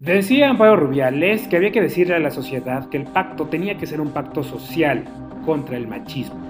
Decía 0.00 0.48
Amparo 0.48 0.76
Rubiales 0.76 1.46
que 1.46 1.56
había 1.58 1.72
que 1.72 1.82
decirle 1.82 2.14
a 2.14 2.18
la 2.18 2.30
sociedad 2.30 2.88
que 2.88 2.96
el 2.96 3.04
pacto 3.04 3.48
tenía 3.48 3.76
que 3.76 3.86
ser 3.86 4.00
un 4.00 4.14
pacto 4.14 4.42
social 4.42 5.04
contra 5.44 5.76
el 5.76 5.86
machismo, 5.86 6.40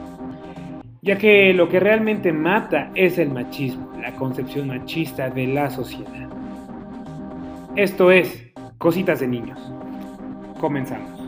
ya 1.03 1.19
que 1.19 1.53
lo 1.53 1.69
que 1.69 1.81
realmente 1.81 2.33
mata 2.33 2.93
es 2.95 3.19
el 3.19 3.31
machismo, 3.31 3.93
la 4.01 4.15
concepción 4.15 4.69
machista 4.69 5.31
de 5.31 5.49
la 5.49 5.69
sociedad. 5.69 6.31
Esto 7.75 8.13
es 8.13 8.53
Cositas 8.79 9.19
de 9.19 9.27
Niños. 9.27 9.59
Comenzamos. 10.61 11.19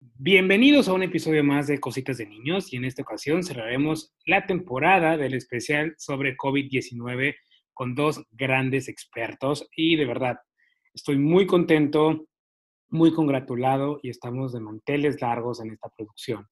Bienvenidos 0.00 0.88
a 0.88 0.94
un 0.94 1.02
episodio 1.02 1.44
más 1.44 1.66
de 1.66 1.78
Cositas 1.80 2.16
de 2.16 2.24
Niños 2.24 2.72
y 2.72 2.76
en 2.76 2.86
esta 2.86 3.02
ocasión 3.02 3.42
cerraremos 3.42 4.14
la 4.24 4.46
temporada 4.46 5.18
del 5.18 5.34
especial 5.34 5.94
sobre 5.98 6.34
COVID-19 6.34 7.34
con 7.74 7.94
dos 7.94 8.24
grandes 8.30 8.88
expertos 8.88 9.68
y 9.76 9.96
de 9.96 10.06
verdad 10.06 10.38
estoy 10.94 11.18
muy 11.18 11.46
contento, 11.46 12.26
muy 12.88 13.12
congratulado 13.12 14.00
y 14.02 14.10
estamos 14.10 14.52
de 14.52 14.60
manteles 14.60 15.20
largos 15.20 15.60
en 15.60 15.72
esta 15.72 15.90
producción 15.96 16.48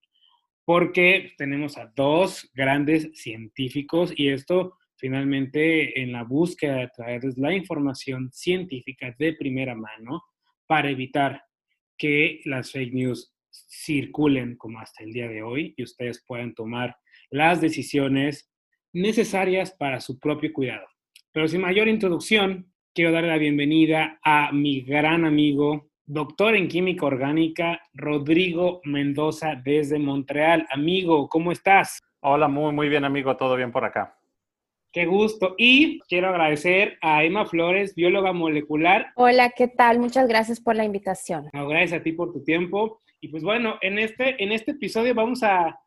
porque 0.65 1.33
tenemos 1.39 1.77
a 1.77 1.93
dos 1.95 2.51
grandes 2.55 3.11
científicos 3.15 4.13
y 4.17 4.29
esto 4.29 4.79
finalmente 4.97 6.01
en 6.01 6.13
la 6.13 6.23
búsqueda 6.23 6.77
de 6.77 6.91
traerles 6.95 7.37
la 7.37 7.55
información 7.55 8.31
científica 8.33 9.15
de 9.19 9.33
primera 9.35 9.75
mano 9.75 10.23
para 10.67 10.91
evitar 10.91 11.43
que 11.99 12.41
las 12.45 12.71
fake 12.71 12.95
news 12.95 13.35
circulen 13.51 14.57
como 14.57 14.79
hasta 14.79 15.03
el 15.03 15.13
día 15.13 15.29
de 15.29 15.43
hoy 15.43 15.75
y 15.77 15.83
ustedes 15.83 16.25
puedan 16.27 16.55
tomar 16.55 16.97
las 17.31 17.61
decisiones 17.61 18.51
necesarias 18.93 19.73
para 19.73 20.01
su 20.01 20.19
propio 20.19 20.53
cuidado. 20.53 20.87
Pero 21.33 21.49
sin 21.49 21.63
mayor 21.63 21.89
introducción, 21.89 22.71
quiero 22.93 23.11
darle 23.11 23.31
la 23.31 23.39
bienvenida 23.39 24.19
a 24.23 24.53
mi 24.53 24.83
gran 24.83 25.25
amigo, 25.25 25.89
doctor 26.05 26.55
en 26.55 26.69
química 26.69 27.07
orgánica, 27.07 27.81
Rodrigo 27.95 28.83
Mendoza 28.85 29.55
desde 29.65 29.99
Montreal. 29.99 30.67
Amigo, 30.71 31.31
¿cómo 31.31 31.51
estás? 31.51 32.01
Hola, 32.21 32.49
muy, 32.49 32.75
muy 32.75 32.91
bien, 32.91 33.07
amigo, 33.07 33.35
todo 33.35 33.57
bien 33.57 33.73
por 33.73 33.83
acá. 33.83 34.19
Qué 34.93 35.07
gusto. 35.07 35.55
Y 35.57 36.01
quiero 36.01 36.29
agradecer 36.29 36.99
a 37.01 37.25
Emma 37.25 37.47
Flores, 37.47 37.95
bióloga 37.95 38.35
molecular. 38.35 39.07
Hola, 39.17 39.55
¿qué 39.57 39.69
tal? 39.69 40.01
Muchas 40.01 40.29
gracias 40.29 40.61
por 40.61 40.77
la 40.77 40.85
invitación. 40.85 41.49
gracias 41.55 41.99
a 41.99 42.03
ti 42.03 42.13
por 42.13 42.31
tu 42.31 42.45
tiempo. 42.45 43.01
Y 43.23 43.29
pues 43.29 43.43
bueno, 43.43 43.79
en 43.81 43.99
este, 43.99 44.43
en 44.45 44.53
este 44.53 44.73
episodio 44.73 45.15
vamos 45.15 45.43
a 45.43 45.81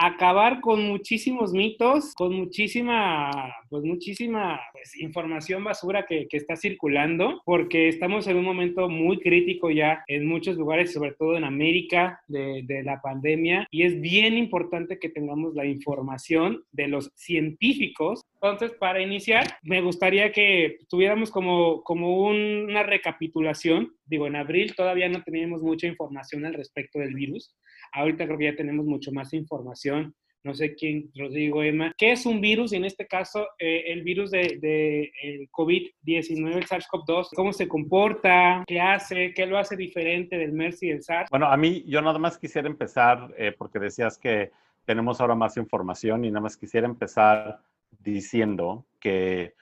acabar 0.00 0.62
con 0.62 0.88
muchísimos 0.88 1.52
mitos, 1.52 2.14
con 2.14 2.34
muchísima, 2.34 3.30
pues 3.68 3.84
muchísima 3.84 4.58
pues, 4.72 4.98
información 4.98 5.62
basura 5.62 6.06
que, 6.06 6.26
que, 6.26 6.38
está 6.38 6.56
circulando, 6.56 7.42
porque 7.44 7.88
estamos 7.88 8.26
en 8.26 8.38
un 8.38 8.46
momento 8.46 8.88
muy 8.88 9.20
crítico 9.20 9.70
ya 9.70 10.02
en 10.06 10.26
muchos 10.26 10.56
lugares, 10.56 10.94
sobre 10.94 11.12
todo 11.12 11.36
en 11.36 11.44
América, 11.44 12.18
de, 12.28 12.62
de 12.66 12.82
la 12.82 13.02
pandemia, 13.02 13.68
y 13.70 13.82
es 13.82 14.00
bien 14.00 14.38
importante 14.38 14.98
que 14.98 15.10
tengamos 15.10 15.54
la 15.54 15.66
información 15.66 16.64
de 16.72 16.88
los 16.88 17.10
científicos. 17.14 18.22
Entonces, 18.40 18.72
para 18.72 19.02
iniciar, 19.02 19.44
me 19.62 19.82
gustaría 19.82 20.32
que 20.32 20.78
tuviéramos 20.88 21.30
como, 21.30 21.82
como 21.82 22.26
una 22.26 22.84
recapitulación. 22.84 23.92
Digo, 24.06 24.26
en 24.26 24.36
abril 24.36 24.74
todavía 24.74 25.10
no 25.10 25.22
teníamos 25.22 25.62
mucha 25.62 25.86
información 25.86 26.46
al 26.46 26.54
respecto 26.54 26.98
del 27.00 27.12
virus 27.12 27.54
Ahorita 27.92 28.26
creo 28.26 28.38
que 28.38 28.44
ya 28.44 28.56
tenemos 28.56 28.86
mucho 28.86 29.12
más 29.12 29.32
información. 29.32 30.14
No 30.42 30.54
sé 30.54 30.74
quién, 30.74 31.10
Rodrigo, 31.14 31.62
Emma. 31.62 31.92
¿Qué 31.98 32.12
es 32.12 32.24
un 32.24 32.40
virus? 32.40 32.72
Y 32.72 32.76
en 32.76 32.86
este 32.86 33.06
caso, 33.06 33.46
eh, 33.58 33.84
el 33.88 34.02
virus 34.02 34.30
de, 34.30 34.58
de 34.60 35.48
COVID-19, 35.52 36.56
el 36.56 36.66
SARS-CoV-2. 36.66 37.28
¿Cómo 37.34 37.52
se 37.52 37.68
comporta? 37.68 38.64
¿Qué 38.66 38.80
hace? 38.80 39.34
¿Qué 39.34 39.44
lo 39.44 39.58
hace 39.58 39.76
diferente 39.76 40.38
del 40.38 40.52
MERS 40.52 40.82
y 40.82 40.88
del 40.88 41.02
SARS? 41.02 41.28
Bueno, 41.30 41.46
a 41.46 41.56
mí, 41.58 41.84
yo 41.86 42.00
nada 42.00 42.18
más 42.18 42.38
quisiera 42.38 42.68
empezar, 42.68 43.34
eh, 43.36 43.54
porque 43.56 43.78
decías 43.78 44.16
que 44.16 44.50
tenemos 44.86 45.20
ahora 45.20 45.34
más 45.34 45.58
información 45.58 46.24
y 46.24 46.30
nada 46.30 46.40
más 46.40 46.56
quisiera 46.56 46.86
empezar 46.86 47.60
diciendo 47.98 48.86
que 48.98 49.54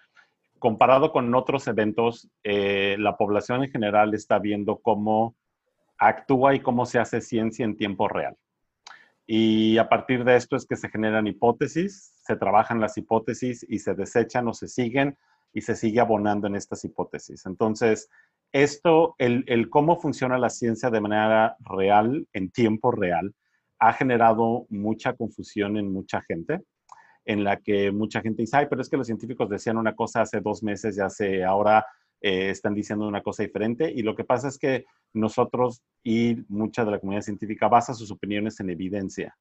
comparado 0.61 1.12
con 1.12 1.35
otros 1.35 1.67
eventos, 1.67 2.29
eh, 2.45 2.97
la 2.99 3.17
población 3.17 3.65
en 3.65 3.71
general 3.71 4.15
está 4.15 4.39
viendo 4.39 4.77
cómo 4.77 5.35
actúa 5.99 6.55
y 6.55 6.61
cómo 6.61 6.87
se 6.87 6.99
hace 6.99 7.21
ciencia 7.21 7.65
en 7.65 7.77
tiempo 7.77 8.09
real. 8.09 8.37
Y 9.27 9.77
a 9.77 9.89
partir 9.89 10.25
de 10.25 10.37
esto 10.37 10.57
es 10.57 10.65
que 10.65 10.77
se 10.77 10.89
generan 10.89 11.27
hipótesis, 11.27 12.15
se 12.25 12.37
trabajan 12.37 12.81
las 12.81 12.97
hipótesis 12.97 13.67
y 13.69 13.79
se 13.79 13.95
desechan 13.95 14.49
o 14.49 14.55
se 14.55 14.69
siguen 14.69 15.19
y 15.53 15.61
se 15.61 15.75
sigue 15.75 16.01
abonando 16.01 16.47
en 16.47 16.55
estas 16.55 16.85
hipótesis. 16.85 17.45
Entonces, 17.45 18.09
esto, 18.53 19.15
el, 19.19 19.69
cómo 19.69 20.01
funciona 20.01 20.39
la 20.39 20.49
ciencia 20.49 20.89
de 20.89 21.01
manera 21.03 21.57
real, 21.61 22.27
en 22.33 22.51
tiempo 22.51 22.91
real, 22.91 23.35
ha 23.79 23.93
generado 23.93 24.67
mucha 24.71 25.13
confusión 25.13 25.77
en 25.77 25.93
mucha 25.93 26.23
gente, 26.23 26.63
en 27.27 27.45
la 27.45 27.59
que 27.59 27.93
mucha 27.93 28.23
gente 28.23 28.43
dice, 28.43 28.57
ay, 28.57 28.67
pero 28.71 28.81
es 28.81 28.89
que 28.89 28.97
los 28.97 29.07
científicos 29.07 29.51
decían 29.51 29.77
una 29.77 29.95
cosa 29.95 30.23
hace 30.23 30.41
dos 30.41 30.63
meses 30.63 30.97
y 30.97 31.01
hace 31.01 31.45
ahora 31.45 31.85
eh, 32.21 32.51
están 32.51 32.75
diciendo 32.75 33.06
una 33.06 33.23
cosa 33.23 33.43
diferente. 33.43 33.91
Y 33.91 34.03
lo 34.03 34.15
que 34.15 34.25
pasa 34.25 34.49
es 34.49 34.59
que 34.59 34.87
nosotros 35.12 35.83
y 36.03 36.37
mucha 36.49 36.84
de 36.84 36.93
la 36.93 36.99
comunidad 36.99 37.23
científica 37.23 37.69
basa 37.69 37.95
sus 37.95 38.11
opiniones 38.11 38.61
en 38.61 38.71
evidencia. 38.71 39.37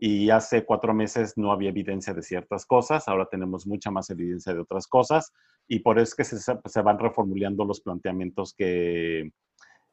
Y 0.00 0.30
hace 0.30 0.64
cuatro 0.64 0.94
meses 0.94 1.36
no 1.36 1.50
había 1.50 1.70
evidencia 1.70 2.14
de 2.14 2.22
ciertas 2.22 2.64
cosas, 2.64 3.08
ahora 3.08 3.26
tenemos 3.28 3.66
mucha 3.66 3.90
más 3.90 4.10
evidencia 4.10 4.54
de 4.54 4.60
otras 4.60 4.86
cosas 4.86 5.32
y 5.66 5.80
por 5.80 5.98
eso 5.98 6.10
es 6.10 6.14
que 6.14 6.24
se, 6.24 6.38
se 6.38 6.82
van 6.82 6.98
reformulando 7.00 7.64
los 7.64 7.80
planteamientos 7.80 8.54
que, 8.54 9.32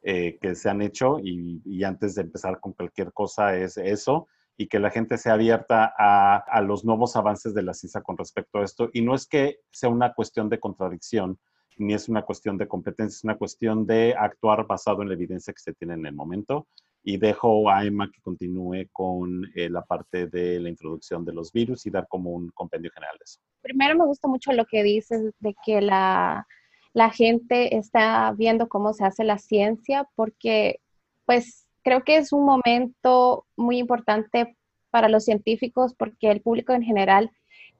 eh, 0.03 0.37
que 0.39 0.53
se 0.53 0.69
han 0.69 0.83
hecho 0.83 1.19
y, 1.19 1.61
y, 1.65 1.83
antes 1.83 2.13
de 2.13 2.21
empezar 2.21 2.59
con 2.59 2.73
cualquier 2.73 3.11
cosa 3.13 3.57
es 3.57 3.77
eso 3.77 4.27
y 4.57 4.67
que 4.67 4.79
la 4.79 4.91
gente 4.91 5.17
sea 5.17 5.33
abierta 5.33 5.91
a, 5.97 6.37
a 6.37 6.61
los 6.61 6.85
nuevos 6.85 7.15
avances 7.15 7.55
de 7.55 7.63
la 7.63 7.73
ciencia 7.73 8.01
con 8.01 8.15
respecto 8.15 8.59
a 8.59 8.63
esto. 8.63 8.89
Y 8.93 9.01
no 9.01 9.15
es 9.15 9.27
que 9.27 9.57
sea 9.71 9.89
una 9.89 10.13
cuestión 10.13 10.47
de 10.49 10.59
contradicción, 10.59 11.39
ni 11.77 11.93
es 11.93 12.09
una 12.09 12.23
cuestión 12.23 12.57
de 12.57 12.67
competencia, 12.67 13.15
es 13.15 13.23
una 13.23 13.37
cuestión 13.37 13.85
de 13.85 14.15
actuar 14.17 14.65
basado 14.65 15.01
en 15.01 15.09
la 15.09 15.15
evidencia 15.15 15.53
que 15.53 15.59
se 15.59 15.73
tiene 15.73 15.95
en 15.95 16.05
el 16.05 16.13
momento. 16.13 16.67
Y 17.03 17.17
dejo 17.17 17.69
a 17.69 17.85
Emma 17.85 18.09
que 18.11 18.19
continúe 18.21 18.87
con 18.91 19.45
eh, 19.55 19.69
la 19.69 19.83
parte 19.83 20.25
de 20.25 20.59
la 20.59 20.69
introducción 20.69 21.23
de 21.23 21.33
los 21.33 21.51
virus 21.51 21.85
y 21.85 21.91
dar 21.91 22.07
como 22.07 22.31
un 22.31 22.49
compendio 22.49 22.89
general 22.91 23.15
de 23.19 23.23
eso. 23.25 23.39
Primero 23.61 23.95
me 23.95 24.05
gusta 24.05 24.27
mucho 24.27 24.51
lo 24.53 24.65
que 24.65 24.81
dices 24.81 25.31
de 25.39 25.55
que 25.63 25.81
la, 25.81 26.47
la 26.93 27.11
gente 27.11 27.77
está 27.77 28.33
viendo 28.35 28.67
cómo 28.67 28.93
se 28.93 29.05
hace 29.05 29.23
la 29.23 29.37
ciencia, 29.37 30.09
porque 30.15 30.79
pues 31.25 31.67
creo 31.83 32.03
que 32.03 32.17
es 32.17 32.33
un 32.33 32.43
momento 32.43 33.45
muy 33.55 33.77
importante 33.77 34.57
para 34.89 35.09
los 35.09 35.25
científicos 35.25 35.93
porque 35.93 36.31
el 36.31 36.41
público 36.41 36.73
en 36.73 36.81
general 36.81 37.29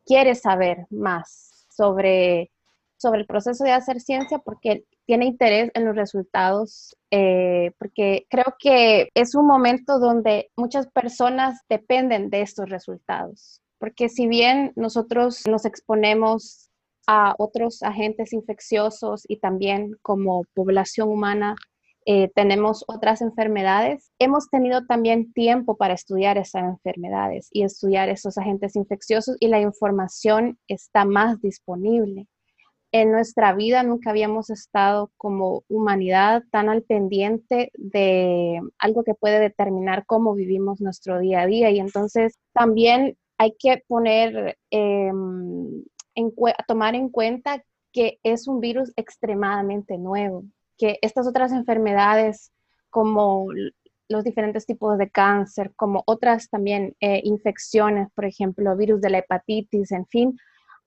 quiere 0.06 0.36
saber 0.36 0.86
más 0.92 1.66
sobre 1.70 2.52
sobre 2.98 3.22
el 3.22 3.26
proceso 3.26 3.64
de 3.64 3.72
hacer 3.72 4.00
ciencia 4.00 4.40
porque 4.40 4.86
tiene 5.06 5.26
interés 5.26 5.72
en 5.74 5.86
los 5.86 5.96
resultados, 5.96 6.96
eh, 7.12 7.72
porque 7.78 8.26
creo 8.30 8.56
que 8.60 9.10
es 9.14 9.36
un 9.36 9.48
momento 9.48 10.00
donde 10.00 10.50
muchas 10.56 10.88
personas 10.88 11.60
dependen 11.70 12.30
de 12.30 12.42
estos 12.42 12.70
resultados, 12.70 13.62
porque 13.80 14.10
si 14.10 14.28
bien 14.28 14.72
nosotros 14.76 15.44
nos 15.48 15.66
exponemos 15.66 16.70
a 17.08 17.36
otros 17.38 17.84
agentes 17.84 18.34
infecciosos 18.34 19.24
y 19.28 19.38
también 19.38 19.96
como 20.02 20.44
población 20.56 21.10
humana 21.10 21.56
eh, 22.08 22.30
tenemos 22.36 22.84
otras 22.88 23.22
enfermedades, 23.22 24.12
hemos 24.20 24.50
tenido 24.50 24.86
también 24.86 25.34
tiempo 25.34 25.76
para 25.76 25.96
estudiar 25.96 26.38
esas 26.38 26.64
enfermedades 26.64 27.50
y 27.52 27.64
estudiar 27.64 28.10
esos 28.10 28.38
agentes 28.38 28.76
infecciosos 28.76 29.38
y 29.40 29.48
la 29.48 29.60
información 29.60 30.60
está 30.68 31.06
más 31.06 31.42
disponible 31.42 32.28
en 33.02 33.12
nuestra 33.12 33.54
vida 33.54 33.84
nunca 33.84 34.12
habíamos 34.12 34.50
estado 34.50 35.12
como 35.18 35.66
humanidad 35.68 36.44
tan 36.50 36.70
al 36.70 36.82
pendiente 36.82 37.70
de 37.74 38.62
algo 38.80 39.04
que 39.04 39.14
puede 39.14 39.42
determinar 39.42 40.06
cómo 40.06 40.34
vivimos 40.34 40.80
nuestro 40.80 41.20
día 41.20 41.42
a 41.42 41.46
día. 41.46 41.70
Y 41.72 41.80
entonces 41.82 42.40
también 42.54 43.18
hay 43.38 43.54
que 43.60 43.84
poner, 43.90 44.58
em, 44.70 45.84
en, 46.16 46.34
tomar 46.70 46.96
en 46.96 47.10
cuenta 47.10 47.62
que 47.92 48.18
es 48.24 48.48
un 48.48 48.62
virus 48.62 48.94
extremadamente 48.96 49.98
nuevo, 49.98 50.46
que 50.78 50.98
estas 51.02 51.28
otras 51.28 51.52
enfermedades 51.52 52.54
como 52.90 53.48
los 54.08 54.24
diferentes 54.24 54.66
tipos 54.66 54.98
de 54.98 55.10
cáncer, 55.10 55.74
como 55.76 56.02
otras 56.06 56.50
también 56.50 56.96
eh, 57.02 57.20
infecciones, 57.26 58.08
por 58.16 58.24
ejemplo, 58.24 58.78
virus 58.78 59.02
de 59.02 59.10
la 59.10 59.18
hepatitis, 59.18 59.92
en 59.92 60.06
fin, 60.06 60.38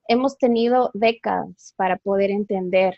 hemos 0.08 0.38
tenido 0.38 0.90
décadas 0.94 1.74
para 1.76 1.96
poder 1.98 2.30
entender, 2.30 2.96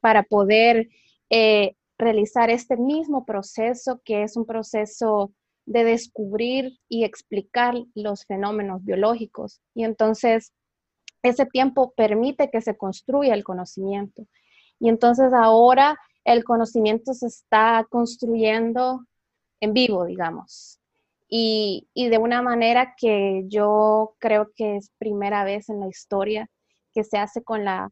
para 0.00 0.22
poder 0.22 0.88
eh, 1.28 1.74
realizar 1.98 2.50
este 2.50 2.76
mismo 2.76 3.26
proceso 3.26 4.00
que 4.04 4.22
es 4.22 4.36
un 4.36 4.46
proceso 4.46 5.32
de 5.66 5.84
descubrir 5.84 6.78
y 6.88 7.04
explicar 7.04 7.74
los 7.94 8.24
fenómenos 8.24 8.84
biológicos. 8.84 9.60
Y 9.74 9.84
entonces, 9.84 10.52
ese 11.22 11.44
tiempo 11.46 11.92
permite 11.96 12.50
que 12.50 12.60
se 12.60 12.76
construya 12.76 13.34
el 13.34 13.42
conocimiento. 13.42 14.26
Y 14.78 14.88
entonces 14.88 15.32
ahora 15.32 15.98
el 16.24 16.44
conocimiento 16.44 17.14
se 17.14 17.26
está 17.26 17.84
construyendo 17.90 19.04
en 19.60 19.72
vivo, 19.72 20.04
digamos. 20.04 20.80
Y, 21.28 21.88
de 21.94 22.18
una 22.18 22.42
manera 22.42 22.94
que 22.96 23.44
yo 23.48 24.14
creo 24.18 24.52
que 24.54 24.76
es 24.76 24.90
primera 24.98 25.44
vez 25.44 25.68
en 25.68 25.80
la 25.80 25.88
historia 25.88 26.48
que 26.94 27.04
se 27.04 27.18
hace 27.18 27.42
con 27.42 27.64
la 27.64 27.90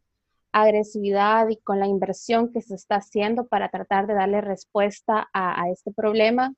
agresividad 0.52 1.48
y 1.48 1.56
con 1.56 1.80
la 1.80 1.88
inversión 1.88 2.52
que 2.52 2.62
se 2.62 2.76
está 2.76 2.96
haciendo 2.96 3.46
para 3.48 3.70
tratar 3.70 4.06
de 4.06 4.14
darle 4.14 4.40
respuesta 4.40 5.28
a, 5.32 5.68
este 5.70 5.92
problema 5.92 6.54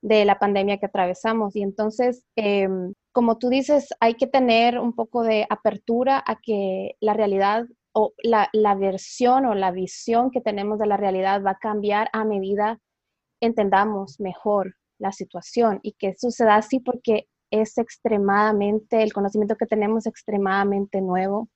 de 0.00 0.24
la 0.24 0.38
pandemia 0.38 0.78
que 0.78 0.86
atravesamos. 0.86 1.56
Y 1.56 1.62
entonces, 1.62 2.24
em, 2.36 2.94
como 3.12 3.38
tú 3.38 3.48
dices, 3.48 3.88
hay 4.00 4.14
que 4.14 4.26
tener 4.28 4.78
un 4.78 4.94
poco 4.94 5.22
de 5.24 5.46
apertura 5.50 6.22
a 6.24 6.36
que 6.40 6.96
la 7.00 7.14
realidad 7.14 7.66
o 7.92 8.12
la, 8.22 8.48
la 8.52 8.74
versión 8.74 9.44
o 9.46 9.54
la 9.54 9.72
visión 9.72 10.30
que 10.30 10.40
tenemos 10.40 10.78
de 10.78 10.86
la 10.86 10.96
realidad 10.96 11.42
va 11.44 11.52
a 11.52 11.58
cambiar 11.58 12.08
a 12.12 12.24
medida 12.24 12.78
entendamos 13.40 14.20
mejor 14.20 14.76
la 15.02 15.12
situación 15.12 15.80
y 15.82 15.92
que 15.92 16.08
eso 16.08 16.30
se 16.30 16.44
da 16.44 16.56
así 16.56 16.80
porque 16.80 17.28
es 17.50 17.76
extremadamente, 17.76 19.02
el 19.02 19.12
conocimiento 19.12 19.56
que 19.56 19.66
tenemos 19.66 20.06
es 20.06 20.10
extremadamente 20.10 21.02
nuevo 21.02 21.48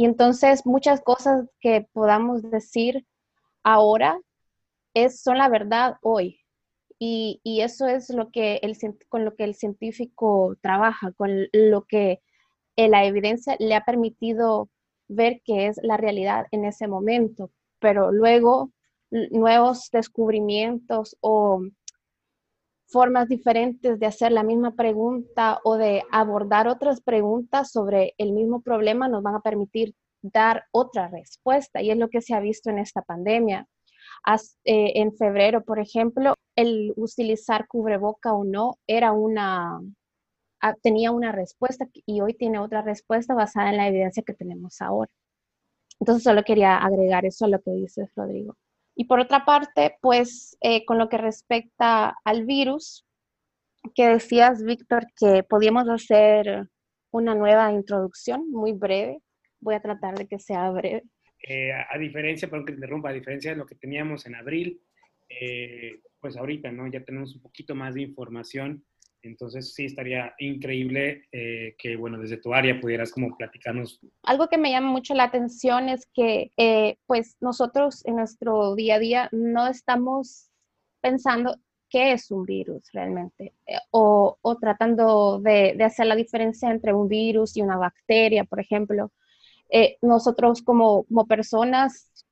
y 0.00 0.04
entonces 0.04 0.64
muchas 0.64 1.02
cosas 1.02 1.46
que 1.60 1.86
podamos 1.92 2.42
decir 2.42 3.06
ahora 3.62 4.18
es, 4.94 5.22
son 5.22 5.38
la 5.38 5.48
verdad 5.48 5.96
hoy. 6.02 6.40
Y, 6.98 7.40
eso 7.44 7.86
es 7.86 8.10
lo 8.10 8.30
que 8.30 8.60
el, 8.62 8.76
con 9.08 9.24
lo 9.24 9.34
que 9.34 9.44
el 9.44 9.54
científico 9.54 10.56
trabaja, 10.60 11.12
con 11.12 11.48
lo 11.52 11.84
que 11.84 12.20
la 12.76 13.04
evidencia 13.04 13.56
le 13.58 13.74
ha 13.74 13.84
permitido 13.84 14.70
ver 15.08 15.40
que 15.44 15.66
es 15.66 15.78
la 15.82 15.96
realidad 15.96 16.46
en 16.50 16.64
ese 16.64 16.88
momento. 16.88 17.50
Pero 17.78 18.12
luego 18.12 18.70
nuevos 19.10 19.90
descubrimientos 19.90 21.16
o 21.20 21.62
formas 22.90 23.28
diferentes 23.28 23.98
de 23.98 24.06
hacer 24.06 24.32
la 24.32 24.42
misma 24.42 24.74
pregunta 24.74 25.60
o 25.64 25.76
de 25.76 26.02
abordar 26.10 26.68
otras 26.68 27.00
preguntas 27.00 27.70
sobre 27.70 28.14
el 28.18 28.32
mismo 28.32 28.62
problema 28.62 29.08
nos 29.08 29.22
van 29.22 29.36
a 29.36 29.40
permitir 29.40 29.94
dar 30.22 30.64
otra 30.72 31.08
respuesta 31.08 31.80
y 31.82 31.90
es 31.90 31.96
lo 31.96 32.08
que 32.10 32.20
se 32.20 32.34
ha 32.34 32.40
visto 32.40 32.70
en 32.70 32.78
esta 32.78 33.02
pandemia. 33.02 33.66
Eh, 34.64 34.92
en 34.96 35.16
febrero, 35.16 35.64
por 35.64 35.78
ejemplo, 35.78 36.34
el 36.56 36.92
utilizar 36.96 37.66
cubreboca 37.68 38.34
o 38.34 38.44
no 38.44 38.78
era 38.86 39.12
una, 39.12 39.80
tenía 40.82 41.10
una 41.10 41.32
respuesta 41.32 41.88
y 42.06 42.20
hoy 42.20 42.34
tiene 42.34 42.58
otra 42.58 42.82
respuesta 42.82 43.34
basada 43.34 43.70
en 43.70 43.78
la 43.78 43.88
evidencia 43.88 44.22
que 44.22 44.34
tenemos 44.34 44.80
ahora. 44.82 45.10
Entonces 46.00 46.24
solo 46.24 46.42
quería 46.44 46.76
agregar 46.78 47.24
eso 47.24 47.44
a 47.44 47.48
lo 47.48 47.60
que 47.60 47.70
dice 47.72 48.10
Rodrigo. 48.14 48.56
Y 49.00 49.04
por 49.04 49.18
otra 49.18 49.46
parte, 49.46 49.96
pues 50.02 50.58
eh, 50.60 50.84
con 50.84 50.98
lo 50.98 51.08
que 51.08 51.16
respecta 51.16 52.18
al 52.22 52.44
virus, 52.44 53.06
que 53.94 54.06
decías, 54.06 54.62
Víctor, 54.62 55.06
que 55.18 55.42
podíamos 55.42 55.88
hacer 55.88 56.68
una 57.10 57.34
nueva 57.34 57.72
introducción 57.72 58.50
muy 58.50 58.72
breve. 58.72 59.22
Voy 59.58 59.74
a 59.74 59.80
tratar 59.80 60.18
de 60.18 60.28
que 60.28 60.38
sea 60.38 60.68
breve. 60.68 61.04
Eh, 61.48 61.72
a, 61.72 61.96
diferencia, 61.96 62.50
perdón 62.50 62.66
que 62.66 62.72
te 62.72 62.76
interrumpa, 62.76 63.08
a 63.08 63.14
diferencia 63.14 63.52
de 63.52 63.56
lo 63.56 63.64
que 63.64 63.74
teníamos 63.74 64.26
en 64.26 64.34
abril, 64.34 64.82
eh, 65.30 66.02
pues 66.20 66.36
ahorita, 66.36 66.70
¿no? 66.70 66.86
Ya 66.86 67.02
tenemos 67.02 67.34
un 67.34 67.40
poquito 67.40 67.74
más 67.74 67.94
de 67.94 68.02
información 68.02 68.84
entonces 69.22 69.74
sí 69.74 69.84
estaría 69.84 70.34
increíble 70.38 71.24
eh, 71.32 71.74
que, 71.78 71.96
bueno, 71.96 72.18
desde 72.18 72.38
tu 72.38 72.54
área 72.54 72.80
pudieras 72.80 73.12
como 73.12 73.36
platicarnos. 73.36 74.00
Algo 74.22 74.48
que 74.48 74.58
me 74.58 74.70
llama 74.70 74.90
mucho 74.90 75.14
la 75.14 75.24
atención 75.24 75.88
es 75.88 76.06
que, 76.14 76.50
eh, 76.56 76.96
pues 77.06 77.36
nosotros 77.40 78.04
en 78.06 78.16
nuestro 78.16 78.74
día 78.74 78.96
a 78.96 78.98
día 78.98 79.28
no 79.32 79.66
estamos 79.66 80.50
pensando 81.00 81.56
qué 81.88 82.12
es 82.12 82.30
un 82.30 82.44
virus 82.44 82.82
realmente, 82.92 83.52
eh, 83.66 83.78
o, 83.90 84.38
tratando 84.60 85.40
de, 85.40 85.76
hacer 85.82 86.06
la 86.06 86.16
diferencia 86.16 86.70
entre 86.70 86.94
un 86.94 87.08
virus 87.08 87.56
y 87.56 87.62
una 87.62 87.76
bacteria, 87.76 88.44
por 88.44 88.60
ejemplo. 88.60 89.12
nosotros 90.02 90.62
como 90.62 91.04
personas, 91.28 92.24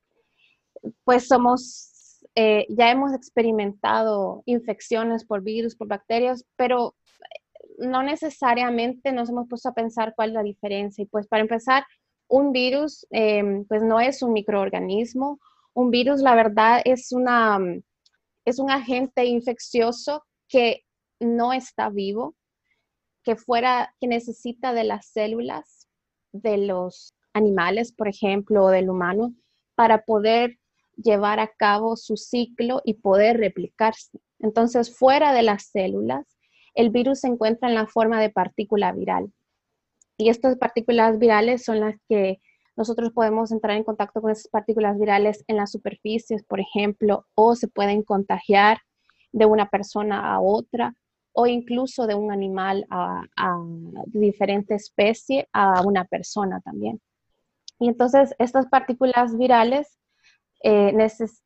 pues 1.03 1.27
somos 1.27 1.88
eh, 2.35 2.65
ya 2.69 2.91
hemos 2.91 3.13
experimentado 3.13 4.43
infecciones 4.45 5.25
por 5.25 5.41
virus, 5.41 5.75
por 5.75 5.87
bacterias, 5.87 6.45
pero 6.55 6.95
no 7.77 8.03
necesariamente 8.03 9.11
nos 9.11 9.29
hemos 9.29 9.47
puesto 9.47 9.69
a 9.69 9.73
pensar 9.73 10.13
cuál 10.15 10.29
es 10.29 10.35
la 10.35 10.43
diferencia. 10.43 11.01
Y 11.01 11.07
pues 11.07 11.27
para 11.27 11.41
empezar, 11.41 11.85
un 12.27 12.51
virus 12.51 13.05
em, 13.09 13.65
pues 13.65 13.81
no 13.81 13.99
es 13.99 14.21
un 14.21 14.33
microorganismo. 14.33 15.39
Un 15.73 15.91
virus, 15.91 16.21
la 16.21 16.35
verdad, 16.35 16.81
es, 16.85 17.11
una, 17.11 17.59
es 18.45 18.59
un 18.59 18.69
agente 18.69 19.25
infeccioso 19.25 20.23
que 20.47 20.83
no 21.19 21.53
está 21.53 21.89
vivo, 21.89 22.35
que 23.23 23.35
fuera, 23.35 23.95
que 23.99 24.07
necesita 24.07 24.73
de 24.73 24.83
las 24.83 25.07
células 25.07 25.87
de 26.31 26.57
los 26.57 27.13
animales, 27.33 27.91
por 27.91 28.07
ejemplo, 28.07 28.65
o 28.65 28.69
del 28.69 28.89
humano, 28.89 29.33
para 29.75 30.03
poder 30.03 30.58
llevar 31.01 31.39
a 31.39 31.47
cabo 31.47 31.95
su 31.95 32.17
ciclo 32.17 32.81
y 32.83 32.95
poder 32.95 33.37
replicarse. 33.37 34.19
Entonces, 34.39 34.95
fuera 34.95 35.33
de 35.33 35.43
las 35.43 35.63
células, 35.67 36.25
el 36.73 36.89
virus 36.89 37.21
se 37.21 37.27
encuentra 37.27 37.69
en 37.69 37.75
la 37.75 37.87
forma 37.87 38.21
de 38.21 38.29
partícula 38.29 38.91
viral. 38.91 39.31
Y 40.17 40.29
estas 40.29 40.57
partículas 40.57 41.17
virales 41.17 41.63
son 41.63 41.79
las 41.79 41.95
que 42.07 42.41
nosotros 42.75 43.11
podemos 43.11 43.51
entrar 43.51 43.75
en 43.75 43.83
contacto 43.83 44.21
con 44.21 44.31
esas 44.31 44.47
partículas 44.47 44.97
virales 44.97 45.43
en 45.47 45.57
las 45.57 45.71
superficies, 45.71 46.43
por 46.43 46.59
ejemplo, 46.61 47.25
o 47.35 47.55
se 47.55 47.67
pueden 47.67 48.03
contagiar 48.03 48.79
de 49.31 49.45
una 49.45 49.69
persona 49.69 50.33
a 50.33 50.39
otra 50.39 50.93
o 51.33 51.45
incluso 51.45 52.07
de 52.07 52.15
un 52.15 52.31
animal 52.31 52.85
a, 52.89 53.23
diferente 54.07 54.75
especie 54.75 55.47
a 55.53 55.81
una 55.81 56.05
persona 56.05 56.61
también. 56.61 57.01
Y 57.79 57.87
entonces 57.87 58.35
estas 58.39 58.67
partículas 58.67 59.37
virales 59.37 59.98
eh, 60.61 60.93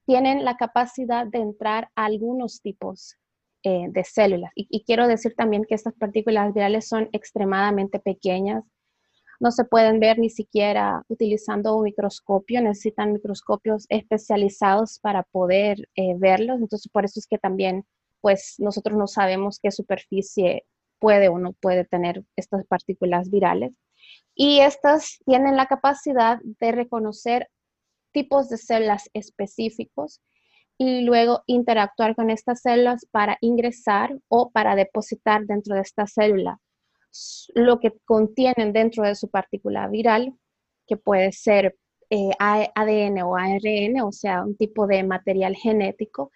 tienen 0.05 0.43
la 0.43 0.57
capacidad 0.57 1.27
de 1.27 1.39
entrar 1.39 1.89
a 1.95 2.05
algunos 2.05 2.61
tipos 2.61 3.17
eh, 3.63 3.87
de 3.89 4.03
células. 4.03 4.51
Y, 4.55 4.83
quiero 4.83 5.07
decir 5.07 5.35
también 5.35 5.63
que 5.63 5.75
estas 5.75 5.93
partículas 5.93 6.53
virales 6.53 6.87
son 6.87 7.09
extremadamente 7.13 7.99
pequeñas. 7.99 8.63
No 9.39 9.51
se 9.51 9.65
pueden 9.65 9.99
ver 9.99 10.19
ni 10.19 10.29
siquiera 10.29 11.03
utilizando 11.07 11.75
un 11.75 11.83
microscopio, 11.83 12.61
necesitan 12.61 13.13
microscopios 13.13 13.85
especializados 13.89 14.99
para 14.99 15.23
poder 15.23 15.89
eh, 15.95 16.15
verlos. 16.17 16.59
Entonces, 16.59 16.91
por 16.91 17.05
eso 17.05 17.19
es 17.19 17.27
que 17.27 17.37
también, 17.37 17.85
pues, 18.21 18.55
nosotros 18.57 18.97
no 18.97 19.07
sabemos 19.07 19.59
qué 19.61 19.71
superficie 19.71 20.65
puede 20.99 21.29
o 21.29 21.37
no 21.37 21.53
puede 21.53 21.85
tener 21.85 22.23
estas 22.35 22.65
partículas 22.65 23.29
virales. 23.29 23.73
Y 24.35 24.59
estas 24.59 25.19
tienen 25.25 25.55
la 25.55 25.67
capacidad 25.67 26.39
de 26.43 26.71
reconocer 26.71 27.49
tipos 28.13 28.49
de 28.49 28.57
células 28.57 29.09
específicos 29.13 30.21
y 30.77 31.01
luego 31.01 31.43
interactuar 31.47 32.15
con 32.15 32.29
estas 32.29 32.61
células 32.61 33.05
para 33.11 33.37
ingresar 33.41 34.17
o 34.27 34.51
para 34.51 34.75
depositar 34.75 35.45
dentro 35.45 35.75
de 35.75 35.81
esta 35.81 36.07
célula 36.07 36.59
lo 37.53 37.79
que 37.79 37.93
contienen 38.05 38.73
dentro 38.73 39.03
de 39.03 39.15
su 39.15 39.29
partícula 39.29 39.87
viral, 39.87 40.33
que 40.87 40.97
puede 40.97 41.31
ser 41.31 41.75
eh, 42.09 42.31
ADN 42.39 43.21
o 43.23 43.35
ARN, 43.35 44.01
o 44.01 44.11
sea, 44.11 44.43
un 44.43 44.55
tipo 44.55 44.87
de 44.87 45.03
material 45.03 45.55
genético, 45.55 46.31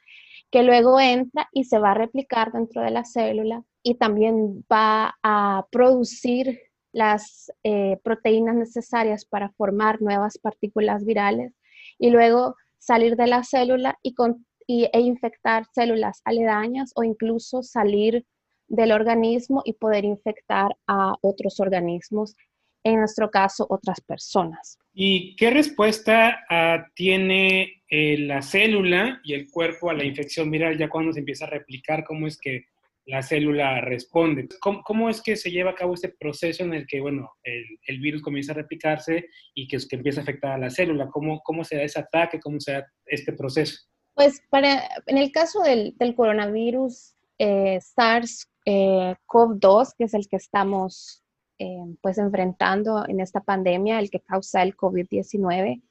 que 0.51 0.63
luego 0.63 0.99
entra 0.99 1.49
y 1.51 1.65
se 1.65 1.79
va 1.79 1.91
a 1.91 1.95
replicar 1.95 2.51
dentro 2.51 2.81
de 2.81 2.91
la 2.91 3.03
célula 3.03 3.63
y 3.83 3.95
también 3.95 4.65
va 4.71 5.17
a 5.23 5.65
producir 5.71 6.59
las 6.93 7.51
eh, 7.63 7.99
proteínas 8.03 8.55
necesarias 8.55 9.25
para 9.25 9.49
formar 9.51 10.01
nuevas 10.01 10.37
partículas 10.37 11.05
virales 11.05 11.53
y 11.99 12.09
luego 12.09 12.55
salir 12.77 13.15
de 13.15 13.27
la 13.27 13.43
célula 13.43 13.97
y, 14.03 14.13
e 14.91 14.99
infectar 14.99 15.65
células 15.73 16.21
aledañas 16.25 16.91
o 16.95 17.03
incluso 17.03 17.63
salir 17.63 18.25
del 18.67 18.91
organismo 18.91 19.61
y 19.65 19.73
poder 19.73 20.03
infectar 20.03 20.75
a 20.87 21.13
otros 21.21 21.59
organismos, 21.59 22.35
en 22.83 22.99
nuestro 22.99 23.29
caso 23.29 23.65
otras 23.69 24.01
personas. 24.01 24.77
¿Y 24.93 25.35
qué 25.35 25.51
respuesta 25.51 26.45
ah, 26.49 26.85
tiene 26.95 27.81
eh, 27.89 28.17
la 28.17 28.41
célula 28.41 29.21
y 29.23 29.33
el 29.33 29.49
cuerpo 29.49 29.89
a 29.89 29.93
la 29.93 30.03
infección 30.03 30.51
viral 30.51 30.77
ya 30.77 30.89
cuando 30.89 31.13
se 31.13 31.19
empieza 31.19 31.45
a 31.45 31.49
replicar? 31.49 32.03
¿Cómo 32.03 32.27
es 32.27 32.37
que 32.37 32.65
la 33.07 33.23
célula 33.23 33.81
responde. 33.81 34.47
¿Cómo, 34.59 35.09
es 35.09 35.21
que 35.21 35.37
se 35.37 35.49
lleva 35.49 35.71
a 35.71 35.75
cabo 35.75 35.93
este 35.93 36.09
proceso 36.09 36.63
en 36.63 36.73
el 36.73 36.85
que, 36.85 36.99
bueno, 36.99 37.31
el, 37.43 37.99
virus 37.99 38.21
comienza 38.21 38.51
a 38.51 38.55
replicarse 38.55 39.29
y 39.53 39.65
que, 39.67 39.77
que, 39.77 39.95
empieza 39.95 40.19
a 40.21 40.23
afectar 40.23 40.51
a 40.51 40.57
la 40.57 40.69
célula? 40.69 41.07
¿Cómo, 41.09 41.41
¿Cómo 41.43 41.63
se 41.63 41.77
da 41.77 41.83
ese 41.83 41.99
ataque? 41.99 42.39
¿Cómo 42.39 42.59
se 42.59 42.73
da 42.73 42.85
este 43.05 43.31
proceso? 43.33 43.79
Pues 44.13 44.41
para, 44.49 44.83
en 45.05 45.17
el 45.17 45.31
caso 45.31 45.61
del, 45.61 45.95
del 45.97 46.15
coronavirus 46.15 47.15
eh, 47.39 47.79
SARS-CoV-2, 47.79 49.93
que 49.97 50.03
es 50.03 50.13
el 50.13 50.27
que 50.27 50.35
estamos 50.35 51.23
pues 52.01 52.19
enfrentando 52.19 53.03
en 53.07 53.19
esta 53.19 53.41
pandemia, 53.41 53.99
el 53.99 54.11
que 54.11 54.19
causa 54.19 54.61
el 54.61 54.77
COVID-19. 54.77 55.81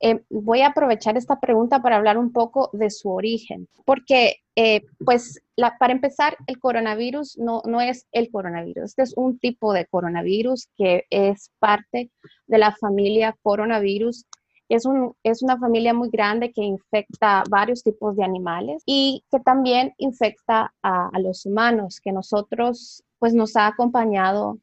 Eh, 0.00 0.22
voy 0.30 0.60
a 0.60 0.68
aprovechar 0.68 1.16
esta 1.16 1.40
pregunta 1.40 1.82
para 1.82 1.96
hablar 1.96 2.18
un 2.18 2.32
poco 2.32 2.70
de 2.72 2.88
su 2.90 3.10
origen, 3.10 3.68
porque 3.84 4.36
eh, 4.54 4.82
pues 5.04 5.40
para 5.78 5.92
empezar, 5.92 6.36
el 6.46 6.60
coronavirus 6.60 7.36
no, 7.38 7.62
no 7.64 7.80
es 7.80 8.06
el 8.12 8.30
coronavirus, 8.30 8.84
este 8.84 9.02
es 9.02 9.14
un 9.16 9.38
tipo 9.38 9.72
de 9.72 9.86
coronavirus 9.86 10.68
que 10.76 11.04
es 11.10 11.50
parte 11.58 12.10
de 12.46 12.58
la 12.58 12.74
familia 12.76 13.36
coronavirus. 13.42 14.24
Es, 14.68 14.84
un, 14.84 15.14
es 15.22 15.42
una 15.42 15.58
familia 15.58 15.94
muy 15.94 16.10
grande 16.10 16.52
que 16.52 16.62
infecta 16.62 17.42
varios 17.48 17.82
tipos 17.82 18.14
de 18.16 18.24
animales 18.24 18.82
y 18.84 19.24
que 19.30 19.40
también 19.40 19.94
infecta 19.96 20.74
a, 20.82 21.08
a 21.08 21.18
los 21.20 21.46
humanos, 21.46 22.00
que 22.00 22.12
nosotros 22.12 23.02
pues 23.18 23.32
nos 23.32 23.56
ha 23.56 23.66
acompañado 23.66 24.58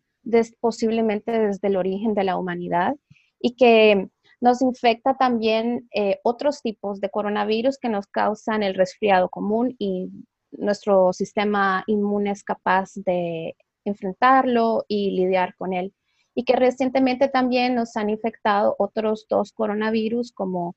posiblemente 0.60 1.32
desde 1.32 1.68
el 1.68 1.76
origen 1.76 2.14
de 2.14 2.24
la 2.24 2.38
humanidad 2.38 2.96
y 3.40 3.56
que 3.56 4.10
nos 4.46 4.62
infecta 4.62 5.16
también 5.16 5.90
eh, 5.92 6.20
otros 6.24 6.62
tipos 6.62 7.02
de 7.02 7.10
coronavirus 7.10 7.80
que 7.80 7.90
nos 7.90 8.06
causan 8.06 8.62
el 8.62 8.76
resfriado 8.76 9.28
común 9.28 9.76
y 9.80 10.12
nuestro 10.52 11.14
sistema 11.14 11.84
inmune 11.88 12.30
es 12.30 12.44
capaz 12.44 12.92
de 12.94 13.56
enfrentarlo 13.86 14.86
y 14.88 15.10
lidiar 15.18 15.56
con 15.58 15.74
él. 15.74 15.96
Y 16.36 16.44
que 16.44 16.56
recientemente 16.56 17.28
también 17.28 17.74
nos 17.74 17.98
han 17.98 18.12
infectado 18.12 18.76
otros 18.78 19.26
dos 19.28 19.52
coronavirus 19.52 20.32
como 20.32 20.76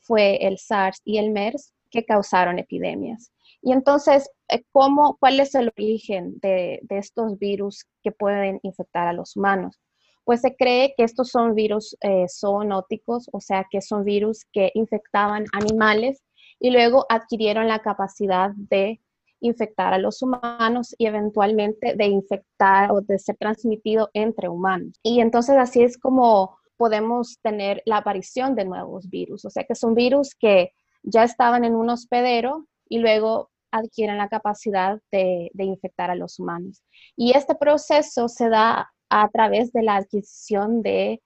fue 0.00 0.46
el 0.46 0.56
SARS 0.56 1.02
y 1.04 1.18
el 1.18 1.32
MERS 1.32 1.74
que 1.90 2.06
causaron 2.06 2.58
epidemias. 2.58 3.30
Y 3.60 3.72
entonces, 3.72 4.30
eh, 4.48 4.62
¿cómo, 4.72 5.18
¿cuál 5.20 5.38
es 5.38 5.54
el 5.54 5.70
origen 5.76 6.38
de, 6.40 6.80
de 6.84 6.96
estos 6.96 7.38
virus 7.38 7.84
que 8.02 8.10
pueden 8.10 8.58
infectar 8.62 9.06
a 9.06 9.12
los 9.12 9.36
humanos? 9.36 9.78
Pues 10.24 10.40
se 10.40 10.54
cree 10.54 10.94
que 10.96 11.04
estos 11.04 11.30
son 11.30 11.54
virus 11.54 11.96
eh, 12.00 12.26
zoonóticos, 12.28 13.28
o 13.32 13.40
sea, 13.40 13.66
que 13.70 13.80
son 13.80 14.04
virus 14.04 14.44
que 14.52 14.70
infectaban 14.74 15.44
animales 15.52 16.22
y 16.60 16.70
luego 16.70 17.06
adquirieron 17.08 17.68
la 17.68 17.80
capacidad 17.80 18.50
de 18.54 19.00
infectar 19.40 19.92
a 19.92 19.98
los 19.98 20.22
humanos 20.22 20.94
y 20.96 21.06
eventualmente 21.06 21.96
de 21.96 22.06
infectar 22.06 22.92
o 22.92 23.00
de 23.00 23.18
ser 23.18 23.36
transmitido 23.36 24.10
entre 24.14 24.48
humanos. 24.48 24.98
Y 25.02 25.20
entonces 25.20 25.56
así 25.56 25.82
es 25.82 25.98
como 25.98 26.56
podemos 26.76 27.38
tener 27.42 27.82
la 27.84 27.98
aparición 27.98 28.54
de 28.54 28.64
nuevos 28.64 29.10
virus, 29.10 29.44
o 29.44 29.50
sea, 29.50 29.64
que 29.64 29.74
son 29.74 29.94
virus 29.94 30.34
que 30.34 30.72
ya 31.02 31.24
estaban 31.24 31.64
en 31.64 31.74
un 31.74 31.90
hospedero 31.90 32.66
y 32.88 32.98
luego 32.98 33.50
adquieren 33.72 34.18
la 34.18 34.28
capacidad 34.28 35.00
de, 35.10 35.50
de 35.54 35.64
infectar 35.64 36.10
a 36.10 36.14
los 36.14 36.38
humanos. 36.38 36.82
Y 37.16 37.36
este 37.36 37.54
proceso 37.54 38.28
se 38.28 38.48
da 38.48 38.92
a 39.14 39.28
través 39.28 39.72
de 39.72 39.82
la 39.82 39.96
adquisición 39.96 40.82
de 40.82 41.20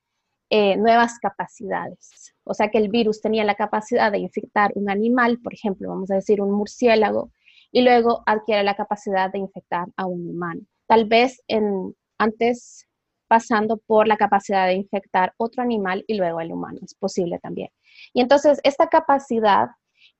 eh, 0.50 0.76
nuevas 0.76 1.18
capacidades. 1.20 2.34
O 2.44 2.52
sea 2.52 2.68
que 2.68 2.78
el 2.78 2.88
virus 2.88 3.20
tenía 3.20 3.44
la 3.44 3.54
capacidad 3.54 4.10
de 4.10 4.18
infectar 4.18 4.72
un 4.74 4.90
animal, 4.90 5.38
por 5.40 5.54
ejemplo, 5.54 5.88
vamos 5.88 6.10
a 6.10 6.16
decir 6.16 6.40
un 6.40 6.50
murciélago, 6.52 7.30
y 7.70 7.82
luego 7.82 8.22
adquiere 8.26 8.64
la 8.64 8.74
capacidad 8.74 9.30
de 9.30 9.38
infectar 9.38 9.86
a 9.96 10.06
un 10.06 10.28
humano. 10.28 10.62
Tal 10.88 11.04
vez 11.06 11.42
en, 11.46 11.94
antes 12.18 12.86
pasando 13.28 13.76
por 13.76 14.08
la 14.08 14.16
capacidad 14.16 14.66
de 14.66 14.74
infectar 14.74 15.32
otro 15.36 15.62
animal 15.62 16.04
y 16.06 16.14
luego 16.14 16.40
el 16.40 16.52
humano. 16.52 16.78
Es 16.82 16.94
posible 16.94 17.38
también. 17.38 17.70
Y 18.12 18.20
entonces 18.20 18.60
esta 18.64 18.88
capacidad 18.88 19.68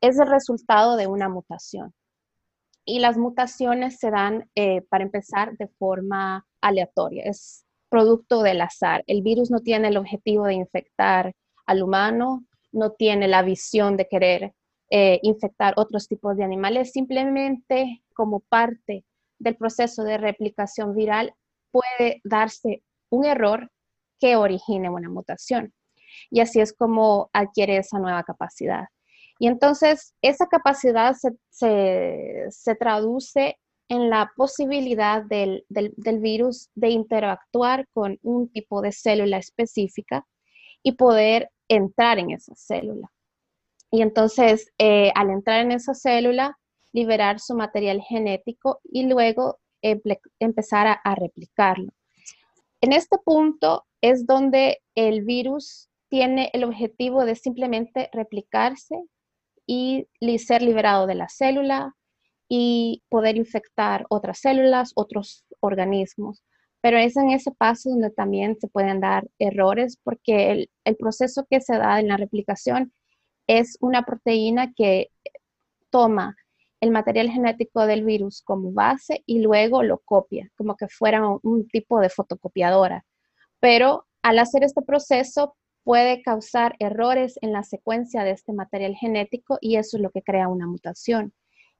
es 0.00 0.18
el 0.18 0.28
resultado 0.28 0.96
de 0.96 1.06
una 1.06 1.28
mutación. 1.28 1.92
Y 2.85 3.00
las 3.00 3.16
mutaciones 3.16 3.99
se 3.99 4.11
dan, 4.11 4.49
eh, 4.54 4.82
para 4.82 5.04
empezar, 5.04 5.56
de 5.56 5.66
forma 5.66 6.46
aleatoria, 6.66 7.25
es 7.25 7.64
producto 7.88 8.42
del 8.42 8.61
azar. 8.61 9.04
El 9.06 9.23
virus 9.23 9.50
no 9.50 9.61
tiene 9.61 9.88
el 9.88 9.96
objetivo 9.96 10.46
de 10.46 10.54
infectar 10.54 11.32
al 11.66 11.82
humano, 11.82 12.44
no 12.73 12.92
tiene 12.92 13.28
la 13.28 13.42
visión 13.42 13.96
de 13.96 14.08
querer 14.08 14.52
eh, 14.90 15.18
infectar 15.23 15.75
otros 15.76 16.06
tipos 16.06 16.37
de 16.37 16.44
animales, 16.44 16.92
simplemente 16.92 18.02
como 18.14 18.40
parte 18.40 19.04
del 19.38 19.56
proceso 19.56 20.02
de 20.04 20.18
replicación 20.18 20.94
viral 20.94 21.35
puede 21.70 22.20
darse 22.25 22.82
un 23.11 23.25
error 23.25 23.70
que 24.20 24.37
origine 24.37 24.90
una 24.90 25.08
mutación. 25.08 25.73
Y 26.30 26.40
así 26.40 26.61
es 26.61 26.73
como 26.73 27.30
adquiere 27.32 27.78
esa 27.78 27.99
nueva 27.99 28.23
capacidad. 28.23 28.85
Y 29.38 29.49
entonces 29.49 30.14
esa 30.23 30.46
capacidad 30.46 31.14
se, 31.50 32.46
se 32.49 32.75
traduce 32.75 33.58
en 33.88 34.11
la 34.11 34.33
posibilidad 34.37 35.23
del, 35.23 35.64
virus 36.21 36.71
de 36.75 36.90
interactuar 36.90 37.87
con 37.93 38.19
un 38.23 38.49
tipo 38.50 38.81
de 38.83 38.93
célula 38.93 39.38
específica 39.38 40.26
y 40.83 40.93
poder 40.93 41.50
entrar 41.69 42.19
en 42.19 42.31
esa 42.31 42.55
célula. 42.57 43.11
Y 43.90 44.02
entonces, 44.02 44.73
eh, 44.78 45.12
al 45.14 45.31
entrar 45.31 45.61
en 45.61 45.73
esa 45.73 45.95
célula, 45.95 46.59
liberar 46.93 47.40
su 47.40 47.55
material 47.55 48.00
genético 48.00 48.81
y 48.85 49.07
luego 49.07 49.59
empezar 49.83 50.99
a, 51.05 51.14
replicarlo. 51.14 51.93
En 52.81 52.93
este 52.93 53.19
punto 53.19 53.85
es 54.00 54.26
donde 54.26 54.81
el 54.95 55.25
virus 55.25 55.88
tiene 56.09 56.50
el 56.52 56.64
objetivo 56.64 57.25
de 57.25 57.35
simplemente 57.35 58.09
replicarse 58.12 58.97
y 59.66 60.07
ser 60.38 60.62
liberado 60.62 61.07
de 61.07 61.16
la 61.16 61.28
célula, 61.28 61.96
y 62.49 63.03
poder 63.09 63.37
infectar 63.37 64.07
otras 64.09 64.38
células, 64.41 64.93
otros 64.95 65.45
organismos. 65.61 66.43
Pero 66.81 66.99
es 66.99 67.17
en 67.17 67.31
ese 67.31 67.50
paso 67.50 67.91
donde 67.91 68.11
también 68.11 68.57
se 68.61 68.69
pueden 68.69 69.00
dar 69.00 69.26
errores 69.38 69.99
porque 70.03 70.69
el, 70.85 70.97
proceso 70.97 71.47
que 71.50 71.61
se 71.61 71.76
da 71.76 71.99
en 72.00 72.09
la 72.09 72.17
replicación 72.17 72.93
es 73.47 73.76
una 73.81 74.05
proteína 74.05 74.73
que 74.75 75.11
toma 75.91 76.37
el 76.81 76.91
material 76.91 77.31
genético 77.31 77.87
del 77.87 78.05
virus 78.05 78.43
como 78.43 78.73
base 78.73 79.23
y 79.26 79.41
luego 79.41 79.83
lo 79.83 79.99
copia, 79.99 80.50
como 80.57 80.76
que 80.76 80.88
fuera 80.88 81.26
un, 81.43 81.69
tipo 81.69 82.00
de 82.00 82.11
fotocopiadora. 82.11 83.05
Pero 83.61 84.07
al 84.23 84.38
hacer 84.38 84.62
este 84.62 84.83
proceso 84.83 85.57
puede 85.85 86.23
causar 86.23 86.76
errores 86.79 87.38
en 87.43 87.53
la 87.53 87.62
secuencia 87.62 88.25
de 88.25 88.33
este 88.33 88.53
material 88.53 88.95
genético 88.95 89.59
y 89.61 89.76
eso 89.76 89.97
es 89.97 90.03
lo 90.03 90.11
que 90.11 90.23
crea 90.23 90.49
una 90.49 90.67
mutación. 90.67 91.33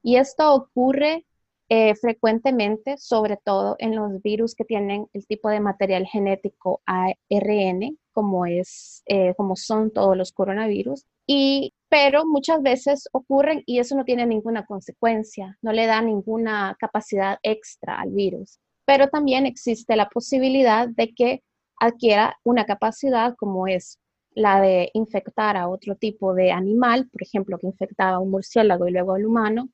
Y 0.06 0.18
esto 0.18 0.54
ocurre 0.54 1.26
eh, 1.68 1.96
frecuentemente, 1.96 2.96
sobre 2.96 3.38
todo 3.44 3.75
en 3.80 3.96
los 3.96 4.22
virus 4.22 4.54
que 4.54 4.64
tienen 4.64 5.08
el 5.12 5.26
tipo 5.26 5.48
de 5.48 5.58
material 5.58 6.06
genético 6.06 6.80
ARN, 6.86 7.98
como, 8.12 8.46
es, 8.46 9.02
eh, 9.06 9.34
como 9.36 9.56
son 9.56 9.90
todos 9.90 10.16
los 10.16 10.30
coronavirus. 10.30 11.04
Y, 11.26 11.75
pero 11.88 12.25
muchas 12.25 12.62
veces 12.62 13.08
ocurren 13.10 13.64
y 13.66 13.80
eso 13.80 13.96
no 13.96 14.04
tiene 14.04 14.26
ninguna 14.26 14.64
consecuencia, 14.64 15.58
no 15.60 15.72
le 15.72 15.86
da 15.86 16.00
ninguna 16.02 16.76
capacidad 16.78 17.40
extra 17.42 17.98
al 18.00 18.12
virus. 18.12 18.60
Pero 18.84 19.08
también 19.08 19.44
existe 19.44 19.96
la 19.96 20.08
posibilidad 20.08 20.86
de 20.86 21.14
que 21.14 21.42
adquiera 21.80 22.38
una 22.44 22.64
capacidad 22.64 23.34
como 23.34 23.66
es 23.66 23.98
la 24.36 24.60
de 24.60 24.88
infectar 24.94 25.56
a 25.56 25.68
otro 25.68 25.96
tipo 25.96 26.32
de 26.32 26.52
animal, 26.52 27.08
por 27.10 27.25
ejemplo, 27.25 27.58
que 27.58 27.66
infectaba 27.66 28.18
a 28.18 28.20
un 28.20 28.30
murciélago 28.30 28.86
y 28.86 28.92
luego 28.92 29.14
al 29.14 29.26
humano, 29.26 29.68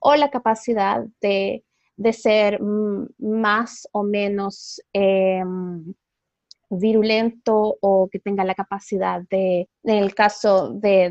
o 0.00 0.16
la 0.16 0.30
capacidad 0.30 1.04
de, 1.20 1.64
ser 2.12 2.60
más 3.18 3.86
o 3.92 4.02
menos 4.02 4.80
em, 4.92 5.94
virulento 6.70 7.76
o 7.80 8.08
que 8.10 8.20
tenga 8.20 8.44
la 8.44 8.54
capacidad 8.54 9.22
de, 9.28 9.68
en 9.82 9.96
el 9.96 10.14
caso 10.14 10.70
de, 10.72 11.10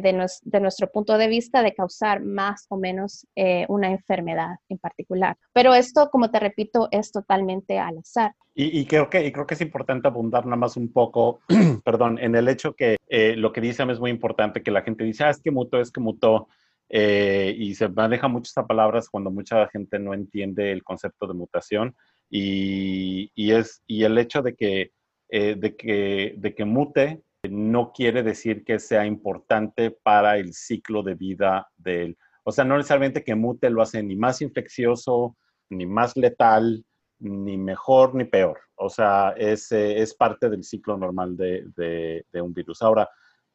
nuestro 0.61 0.89
punto 0.89 1.17
de 1.17 1.27
vista, 1.27 1.61
de 1.61 1.75
causar 1.75 2.23
más 2.23 2.65
o 2.69 2.77
menos 2.77 3.27
eh, 3.35 3.65
una 3.67 3.91
enfermedad 3.91 4.55
en 4.69 4.77
particular. 4.77 5.37
Pero 5.53 5.73
esto, 5.75 6.09
como 6.09 6.31
te 6.31 6.39
repito, 6.39 6.87
es 6.91 7.11
totalmente 7.11 7.77
al 7.77 7.97
azar. 7.99 8.33
Y, 8.55 8.85
creo, 8.87 9.09
que, 9.09 9.31
creo 9.31 9.47
que 9.47 9.53
es 9.53 9.61
importante 9.61 10.09
abundar 10.09 10.45
nada 10.45 10.57
más 10.57 10.75
un 10.75 10.91
poco, 10.91 11.39
perdón, 11.85 12.19
en 12.19 12.35
el 12.35 12.49
hecho 12.49 12.73
que 12.73 12.97
eh, 13.07 13.35
lo 13.37 13.53
que 13.53 13.61
dicen 13.61 13.89
es 13.89 14.01
muy 14.01 14.11
importante, 14.11 14.61
que 14.61 14.71
la 14.71 14.81
gente 14.81 15.05
dice, 15.05 15.23
ah, 15.23 15.29
es 15.29 15.39
que 15.39 15.51
mutó, 15.51 15.79
es 15.79 15.91
que 15.91 16.01
mutó. 16.01 16.49
Eh, 16.89 17.53
y 17.57 17.75
se 17.75 17.87
maneja 17.87 18.27
mucho 18.27 18.49
esta 18.49 18.65
palabras 18.65 19.09
cuando 19.09 19.29
mucha 19.29 19.67
gente 19.69 19.99
no 19.99 20.13
entiende 20.13 20.71
el 20.71 20.83
concepto 20.83 21.27
de 21.27 21.35
mutación 21.35 21.95
y, 22.31 23.31
y 23.35 23.51
es, 23.51 23.83
y 23.85 24.03
el 24.05 24.17
hecho 24.17 24.41
de 24.41 24.55
que, 24.55 24.91
eh, 25.29 25.55
de, 25.55 25.75
que, 25.75 26.33
de 26.35 26.55
que 26.55 26.65
mute 26.65 27.21
no 27.47 27.91
quiere 27.93 28.23
decir 28.23 28.63
que 28.63 28.79
sea 28.79 29.05
importante 29.05 29.91
para 29.91 30.37
el 30.37 30.53
ciclo 30.53 31.03
de 31.03 31.15
vida 31.15 31.67
del... 31.77 32.17
O 32.43 32.51
sea, 32.51 32.65
no 32.65 32.75
necesariamente 32.75 33.23
que 33.23 33.35
mute 33.35 33.69
lo 33.69 33.83
hace 33.83 34.01
ni 34.01 34.15
más 34.15 34.41
infeccioso, 34.41 35.37
ni 35.69 35.85
más 35.85 36.17
letal, 36.17 36.83
ni 37.19 37.57
mejor 37.57 38.15
ni 38.15 38.25
peor. 38.25 38.59
O 38.75 38.89
sea, 38.89 39.35
es, 39.37 39.71
eh, 39.71 40.01
es 40.01 40.15
parte 40.15 40.49
del 40.49 40.63
ciclo 40.63 40.97
normal 40.97 41.37
de, 41.37 41.65
de, 41.75 42.25
de 42.31 42.41
un 42.41 42.53
virus. 42.53 42.81
Ahora, 42.81 43.07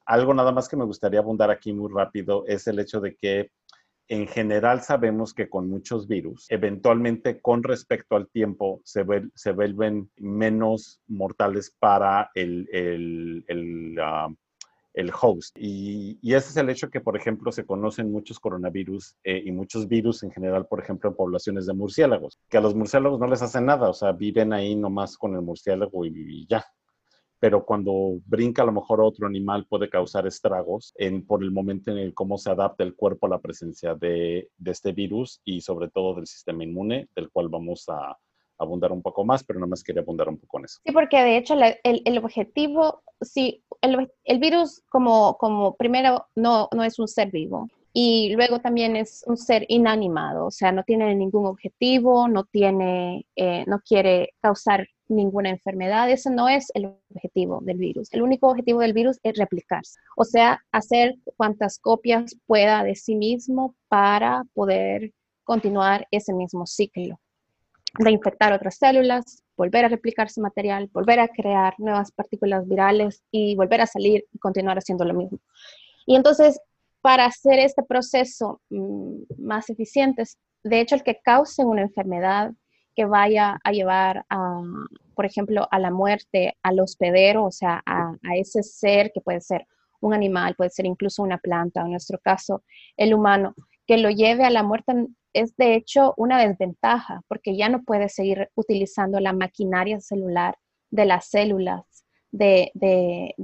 algo 0.06 0.34
nada 0.34 0.52
más 0.52 0.68
que 0.68 0.76
me 0.76 0.84
gustaría 0.84 1.20
abundar 1.20 1.50
aquí 1.50 1.72
muy 1.72 1.90
rápido 1.92 2.44
es 2.46 2.66
el 2.66 2.78
hecho 2.78 3.00
de 3.00 3.16
que 3.16 3.50
en 4.08 4.26
general 4.26 4.82
sabemos 4.82 5.32
que 5.32 5.48
con 5.48 5.68
muchos 5.68 6.06
virus, 6.06 6.46
eventualmente 6.50 7.40
con 7.40 7.62
respecto 7.62 8.16
al 8.16 8.28
tiempo, 8.28 8.82
se, 8.84 9.02
vuelven 9.02 10.10
menos 10.16 11.00
mortales 11.06 11.74
para 11.78 12.30
el, 12.34 13.96
ah, 14.02 14.28
host. 15.20 15.56
Y, 15.58 16.18
ese 16.22 16.50
es 16.50 16.56
el 16.58 16.68
hecho 16.68 16.90
que, 16.90 17.00
por 17.00 17.16
ejemplo, 17.16 17.50
se 17.50 17.64
conocen 17.64 18.12
muchos 18.12 18.38
coronavirus 18.38 19.16
eh, 19.24 19.42
y 19.44 19.52
muchos 19.52 19.88
virus 19.88 20.22
en 20.22 20.30
general, 20.30 20.66
por 20.66 20.80
ejemplo, 20.80 21.08
en 21.08 21.16
poblaciones 21.16 21.64
de 21.64 21.72
murciélagos, 21.72 22.38
que 22.50 22.58
a 22.58 22.60
los 22.60 22.74
murciélagos 22.74 23.18
no 23.18 23.26
les 23.26 23.40
hace 23.40 23.60
nada, 23.62 23.88
o 23.88 23.94
sea, 23.94 24.12
viven 24.12 24.52
ahí 24.52 24.76
nomás 24.76 25.16
con 25.16 25.34
el 25.34 25.40
murciélago 25.40 26.04
y 26.04 26.46
ya 26.46 26.62
pero 27.44 27.62
cuando 27.62 28.22
brinca 28.24 28.62
a 28.62 28.64
lo 28.64 28.72
mejor 28.72 29.02
otro 29.02 29.26
animal 29.26 29.66
puede 29.68 29.90
causar 29.90 30.26
estragos 30.26 30.94
en, 30.96 31.26
por 31.26 31.42
el 31.42 31.50
momento 31.50 31.90
en 31.90 31.98
el 31.98 32.14
cómo 32.14 32.38
se 32.38 32.50
adapta 32.50 32.82
el 32.82 32.94
cuerpo 32.96 33.26
a 33.26 33.28
la 33.28 33.38
presencia 33.38 33.94
de, 33.94 34.48
de 34.56 34.70
este 34.70 34.92
virus 34.92 35.42
y 35.44 35.60
sobre 35.60 35.90
todo 35.90 36.14
del 36.14 36.26
sistema 36.26 36.64
inmune, 36.64 37.06
del 37.14 37.28
cual 37.30 37.50
vamos 37.50 37.84
a 37.90 38.16
abundar 38.56 38.92
un 38.92 39.02
poco 39.02 39.26
más, 39.26 39.44
pero 39.44 39.60
no 39.60 39.66
más 39.66 39.84
quería 39.84 40.00
abundar 40.00 40.30
un 40.30 40.38
poco 40.38 40.58
en 40.58 40.64
eso. 40.64 40.80
Sí, 40.86 40.92
porque 40.92 41.18
de 41.18 41.36
hecho 41.36 41.52
el, 41.52 42.00
el, 42.02 42.16
objetivo, 42.16 43.02
sí, 43.20 43.62
el, 43.82 44.10
el, 44.24 44.38
virus 44.38 44.82
como, 44.88 45.36
como 45.36 45.76
primero 45.76 46.28
no, 46.34 46.70
no 46.74 46.82
es 46.82 46.98
un 46.98 47.08
ser 47.08 47.30
vivo, 47.30 47.68
y 47.92 48.34
luego 48.34 48.60
también 48.60 48.96
es 48.96 49.22
un 49.26 49.36
ser 49.36 49.66
inanimado, 49.68 50.46
o 50.46 50.50
sea, 50.50 50.72
no 50.72 50.82
tiene 50.82 51.14
ningún 51.14 51.44
objetivo, 51.44 52.26
no 52.26 52.44
tiene, 52.44 53.26
eh, 53.36 53.64
no 53.66 53.80
quiere 53.80 54.32
causar 54.40 54.88
ninguna 55.08 55.50
enfermedad. 55.50 56.10
Ese 56.10 56.30
no 56.30 56.48
es 56.48 56.70
el 56.74 56.86
objetivo 57.14 57.60
del 57.62 57.78
virus. 57.78 58.08
El 58.12 58.22
único 58.22 58.48
objetivo 58.48 58.80
del 58.80 58.92
virus 58.92 59.18
es 59.22 59.36
replicarse, 59.36 59.98
o 60.16 60.24
sea, 60.24 60.60
hacer 60.72 61.14
cuantas 61.36 61.78
copias 61.78 62.36
pueda 62.46 62.84
de 62.84 62.94
sí 62.94 63.14
mismo 63.14 63.74
para 63.88 64.44
poder 64.54 65.12
continuar 65.44 66.06
ese 66.10 66.32
mismo 66.32 66.66
ciclo 66.66 67.20
de 67.98 68.10
infectar 68.10 68.52
otras 68.52 68.76
células, 68.76 69.44
volver 69.56 69.84
a 69.84 69.88
replicar 69.88 70.28
su 70.28 70.40
material, 70.40 70.90
volver 70.92 71.20
a 71.20 71.28
crear 71.28 71.74
nuevas 71.78 72.10
partículas 72.10 72.66
virales 72.66 73.22
y 73.30 73.54
volver 73.54 73.82
a 73.82 73.86
salir 73.86 74.24
y 74.32 74.38
continuar 74.38 74.78
haciendo 74.78 75.04
lo 75.04 75.14
mismo. 75.14 75.38
Y 76.04 76.16
entonces 76.16 76.58
para 77.04 77.26
hacer 77.26 77.58
este 77.58 77.82
proceso 77.82 78.62
mm, 78.70 79.24
más 79.36 79.68
eficiente. 79.68 80.22
De 80.62 80.80
hecho, 80.80 80.94
el 80.94 81.02
que 81.02 81.20
cause 81.22 81.62
una 81.62 81.82
enfermedad 81.82 82.52
que 82.94 83.04
vaya 83.04 83.58
a 83.62 83.72
llevar, 83.72 84.24
por 85.14 85.26
ejemplo, 85.26 85.66
a 85.70 85.78
la 85.78 85.90
muerte 85.90 86.56
al 86.62 86.80
hospedero, 86.80 87.44
o 87.44 87.50
sea, 87.50 87.82
a, 87.86 88.14
ese 88.36 88.62
ser 88.62 89.12
que 89.12 89.20
puede 89.20 89.40
ser 89.40 89.66
un 90.00 90.14
animal, 90.14 90.54
puede 90.54 90.70
ser 90.70 90.86
incluso 90.86 91.22
una 91.22 91.38
planta, 91.38 91.80
en 91.82 91.90
nuestro 91.90 92.18
caso, 92.18 92.62
el 92.96 93.14
humano, 93.14 93.54
que 93.86 93.98
lo 93.98 94.10
lleve 94.10 94.44
a 94.44 94.50
la 94.50 94.62
muerte 94.62 94.92
es 95.32 95.56
de 95.56 95.74
hecho 95.74 96.14
una 96.16 96.38
desventaja, 96.38 97.22
porque 97.28 97.56
ya 97.56 97.68
no 97.68 97.82
puede 97.82 98.08
seguir 98.08 98.50
utilizando 98.54 99.18
la 99.20 99.32
maquinaria 99.32 100.00
celular 100.00 100.56
de 100.90 101.06
las 101.06 101.26
células 101.28 102.04
de 102.30 102.72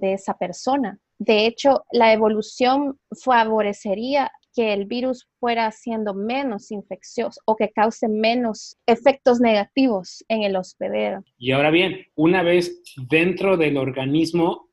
esa 0.00 0.35
persona. 0.35 0.99
De 1.19 1.47
hecho, 1.47 1.85
la 1.92 2.12
evolución 2.12 2.99
favorecería 3.23 4.33
que 4.54 4.73
el 4.73 4.87
virus 4.87 5.28
fuera 5.38 5.71
siendo 5.71 6.14
menos 6.14 6.71
infeccioso 6.71 7.40
o 7.45 7.57
que 7.57 7.71
cause 7.71 8.09
menos 8.09 8.76
efectos 8.87 9.40
negativos 9.40 10.25
en 10.28 10.42
el 10.42 10.57
hospedero. 10.57 11.23
Y 11.38 11.52
ahora 11.52 11.71
bien, 11.71 12.07
una 12.14 12.42
vez 12.42 12.83
dentro 13.09 13.57
del 13.57 13.76
organismo, 13.76 14.69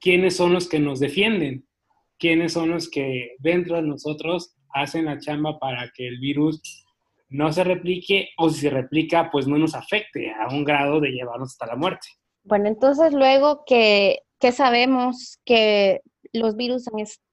¿quiénes 0.00 0.36
son 0.36 0.52
los 0.52 0.68
que 0.68 0.80
nos 0.80 1.00
defienden? 1.00 1.66
¿Quiénes 2.18 2.52
son 2.52 2.70
los 2.70 2.90
que 2.90 3.36
dentro 3.38 3.76
de 3.76 3.82
nosotros 3.82 4.56
hacen 4.74 5.06
la 5.06 5.18
chamba 5.18 5.58
para 5.58 5.90
que 5.94 6.06
el 6.06 6.18
virus 6.18 6.60
no 7.28 7.52
se 7.52 7.64
replique 7.64 8.30
o 8.36 8.50
si 8.50 8.60
se 8.60 8.70
replica, 8.70 9.30
pues 9.30 9.46
no 9.46 9.56
nos 9.56 9.74
afecte 9.74 10.32
a 10.32 10.48
un 10.48 10.64
grado 10.64 11.00
de 11.00 11.10
llevarnos 11.10 11.50
hasta 11.50 11.66
la 11.66 11.76
muerte? 11.76 12.08
Bueno, 12.42 12.68
entonces 12.68 13.12
luego 13.12 13.62
que 13.66 14.18
que 14.40 14.52
sabemos 14.52 15.38
que 15.44 16.00
los 16.32 16.56
virus 16.56 16.88
han 16.88 17.00
estado 17.00 17.29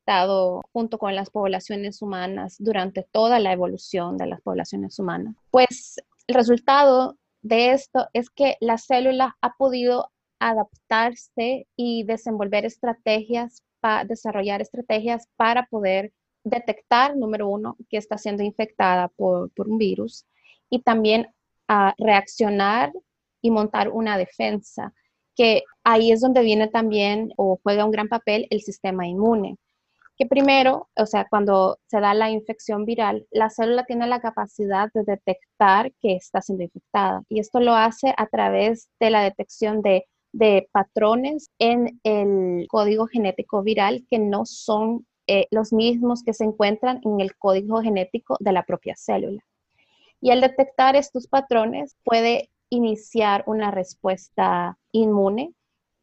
junto 0.72 0.98
con 0.98 1.16
las 1.16 1.30
poblaciones 1.30 2.02
humanas 2.02 2.56
durante 2.60 3.04
toda 3.04 3.40
la 3.40 3.52
evolución 3.52 4.18
de 4.18 4.28
las 4.28 4.42
poblaciones 4.42 4.98
humanas. 5.00 5.36
Pues 5.52 5.98
el 6.28 6.36
resultado 6.36 7.18
de 7.42 7.72
esto 7.72 8.08
es 8.14 8.30
que 8.30 8.56
la 8.62 8.78
célula 8.78 9.38
ha 9.42 9.56
podido 9.58 10.12
adaptarse 10.40 11.68
y 11.76 12.04
desenvolver 12.04 12.66
estrategias, 12.66 13.64
para 13.80 14.06
desarrollar 14.06 14.62
estrategias 14.62 15.28
para 15.36 15.68
poder 15.68 16.12
detectar, 16.44 17.16
número 17.16 17.48
uno, 17.48 17.78
que 17.90 17.98
está 17.98 18.18
siendo 18.18 18.44
infectada 18.44 19.10
por, 19.10 19.52
un 19.58 19.78
virus 19.78 20.26
y 20.70 20.82
también 20.82 21.28
a 21.68 21.94
reaccionar 21.98 22.92
y 23.42 23.52
montar 23.52 23.90
una 23.90 24.18
defensa 24.18 24.94
que 25.36 25.64
ahí 25.84 26.12
es 26.12 26.22
donde 26.22 26.42
viene 26.42 26.68
también 26.68 27.32
o 27.38 27.60
juega 27.62 27.86
un 27.86 27.92
gran 27.92 28.08
papel 28.08 28.48
el 28.50 28.62
sistema 28.62 29.06
inmune. 29.06 29.58
Que 30.18 30.26
primero, 30.26 30.90
o 30.96 31.06
sea, 31.06 31.28
cuando 31.30 31.78
se 31.86 32.00
da 32.00 32.14
la 32.14 32.32
infección 32.32 32.86
viral, 32.86 33.28
la 33.32 33.50
célula 33.50 33.86
tiene 33.86 34.08
la 34.08 34.20
capacidad 34.20 34.92
de 34.94 35.04
detectar 35.04 35.92
que 36.02 36.16
está 36.16 36.42
siendo 36.42 36.64
infectada. 36.64 37.22
Y 37.30 37.40
esto 37.40 37.60
lo 37.60 37.74
hace 37.74 38.14
a 38.18 38.26
través 38.28 38.90
de 39.00 39.12
la 39.12 39.22
detección 39.22 39.82
de, 39.82 40.06
patrones 40.72 41.50
en 41.58 42.00
el 42.04 42.68
código 42.68 43.08
genético 43.08 43.64
viral 43.64 44.06
que 44.08 44.20
no 44.20 44.46
son 44.46 45.08
eh, 45.26 45.48
los 45.50 45.74
mismos 45.74 46.22
que 46.22 46.34
se 46.34 46.44
encuentran 46.44 47.02
en 47.04 47.22
el 47.22 47.36
código 47.38 47.82
genético 47.82 48.38
de 48.40 48.52
la 48.52 48.64
propia 48.64 48.96
célula. 48.96 49.42
Y 50.22 50.30
al 50.30 50.42
detectar 50.42 50.96
estos 50.96 51.28
patrones 51.28 51.96
puede 52.04 52.52
iniciar 52.70 53.44
una 53.48 53.72
respuesta 53.72 54.78
inmune, 54.92 55.54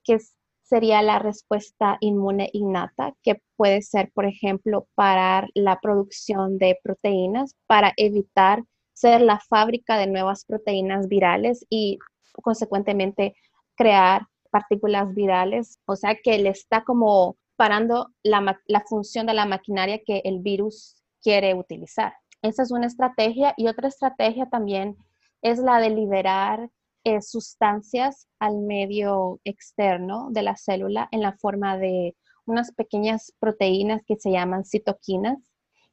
que 0.03 0.18
sería 0.64 1.03
la 1.03 1.18
respuesta 1.18 1.98
inmune 2.00 2.48
innata, 2.53 3.14
que 3.22 3.40
puede 3.57 3.83
ser, 3.83 4.11
por 4.12 4.24
ejemplo, 4.24 4.88
parar 4.94 5.48
la 5.55 5.79
producción 5.81 6.59
de 6.59 6.79
proteínas 6.83 7.55
para 7.66 7.92
evitar 7.96 8.64
ser 8.94 9.20
la 9.20 9.40
fábrica 9.40 9.98
de 9.98 10.07
nuevas 10.07 10.44
proteínas 10.44 11.07
virales 11.07 11.66
y 11.68 11.98
consecuentemente 12.42 13.35
crear 13.77 14.27
partículas 14.50 15.14
virales, 15.14 15.79
o 15.85 15.96
sea 15.96 16.16
que 16.22 16.38
le 16.38 16.48
está 16.50 16.83
como 16.85 17.37
parando 17.57 18.11
la, 18.22 18.59
la 18.66 18.81
función 18.88 19.27
de 19.27 19.35
la 19.35 19.46
maquinaria 19.46 20.00
que 20.05 20.22
el 20.24 20.40
virus 20.40 20.96
quiere 21.22 21.55
utilizar. 21.55 22.14
Esa 22.40 22.62
es 22.62 22.70
una 22.70 22.87
estrategia 22.87 23.55
y 23.57 23.68
otra 23.68 23.88
estrategia 23.88 24.46
también 24.46 24.96
es 25.42 25.59
la 25.59 25.79
de 25.79 25.90
liberar 25.90 26.70
eh, 27.05 27.21
sustancias 27.21 28.29
al 28.38 28.59
medio 28.59 29.40
externo 29.45 30.29
de 30.31 30.43
la 30.43 30.57
célula 30.57 31.09
en 31.11 31.21
la 31.21 31.33
forma 31.33 31.77
de 31.77 32.17
unas 32.47 32.73
pequeñas 32.73 33.33
proteínas 33.38 34.03
que 34.07 34.17
se 34.17 34.31
llaman 34.31 34.64
citoquinas. 34.64 35.38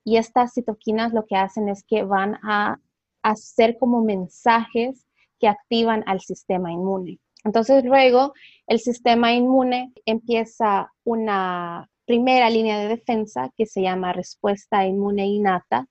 Y 0.04 0.17
estas 0.17 0.54
citoquinas 0.54 1.13
lo 1.13 1.26
que 1.26 1.36
hacen 1.36 1.69
es 1.69 1.84
que 1.84 2.04
van 2.04 2.39
a 2.43 2.80
hacer 3.24 3.78
como 3.78 4.02
mensajes 4.02 5.06
que 5.39 5.47
activan 5.47 6.04
al 6.08 6.21
sistema 6.21 6.71
inmune. 6.71 7.19
Entonces 7.43 7.84
luego 7.84 8.34
el 8.67 8.80
sistema 8.80 9.34
inmune 9.34 9.91
empieza 10.06 10.91
una 11.04 11.89
primera 12.06 12.50
línea 12.50 12.80
de 12.80 12.88
defensa 12.88 13.52
que 13.58 13.65
se 13.65 13.82
llama 13.82 14.13
respuesta 14.13 14.86
inmune 14.86 15.26
innata, 15.28 15.88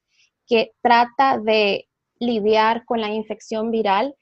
que 0.47 0.73
trata 0.83 1.39
de 1.39 1.89
lidiar 2.19 2.85
con 2.85 3.01
la 3.01 3.09
infección 3.09 3.71
viral 3.71 4.15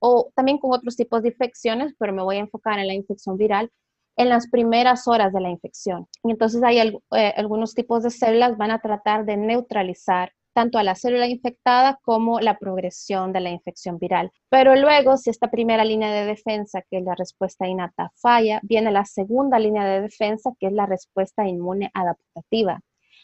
o, 0.00 0.32
también 0.34 0.58
con 0.58 0.72
otros 0.72 0.96
tipos 0.96 1.22
de 1.22 1.28
infecciones, 1.28 1.94
pero 1.98 2.12
me 2.12 2.22
voy 2.22 2.36
a 2.36 2.40
enfocar 2.40 2.78
en 2.78 2.86
la 2.86 2.94
infección 2.94 3.36
viral 3.36 3.70
en 4.16 4.28
las 4.28 4.48
primeras 4.48 5.08
horas 5.08 5.32
de 5.32 5.40
la 5.40 5.50
infección. 5.50 6.06
Y 6.22 6.32
entonces 6.32 6.62
hay 6.62 6.78
eh, 6.78 7.34
algunos 7.36 7.74
tipos 7.74 8.02
de 8.02 8.10
células 8.10 8.56
van 8.56 8.70
a 8.70 8.80
tratar 8.80 9.24
de 9.24 9.36
neutralizar 9.36 10.32
tanto 10.54 10.78
a 10.78 10.82
la 10.82 10.94
célula 10.94 11.26
infectada 11.26 11.98
como 12.02 12.40
la 12.40 12.58
progresión 12.58 13.32
de 13.32 13.40
la 13.40 13.50
infección 13.50 13.98
viral. 13.98 14.30
Pero 14.50 14.76
luego, 14.76 15.16
si 15.16 15.30
esta 15.30 15.50
primera 15.50 15.84
línea 15.84 16.12
de 16.12 16.26
defensa, 16.26 16.82
que 16.90 16.98
es 16.98 17.04
la 17.04 17.14
respuesta 17.14 17.66
innata, 17.66 18.12
falla, 18.16 18.60
viene 18.62 18.90
la 18.92 19.04
segunda 19.04 19.58
línea 19.58 19.84
de 19.86 20.02
defensa, 20.02 20.52
que 20.58 20.66
es 20.66 20.72
la 20.72 20.86
respuesta 20.86 21.46
inmune 21.46 21.90
adaptativa. 21.94 22.80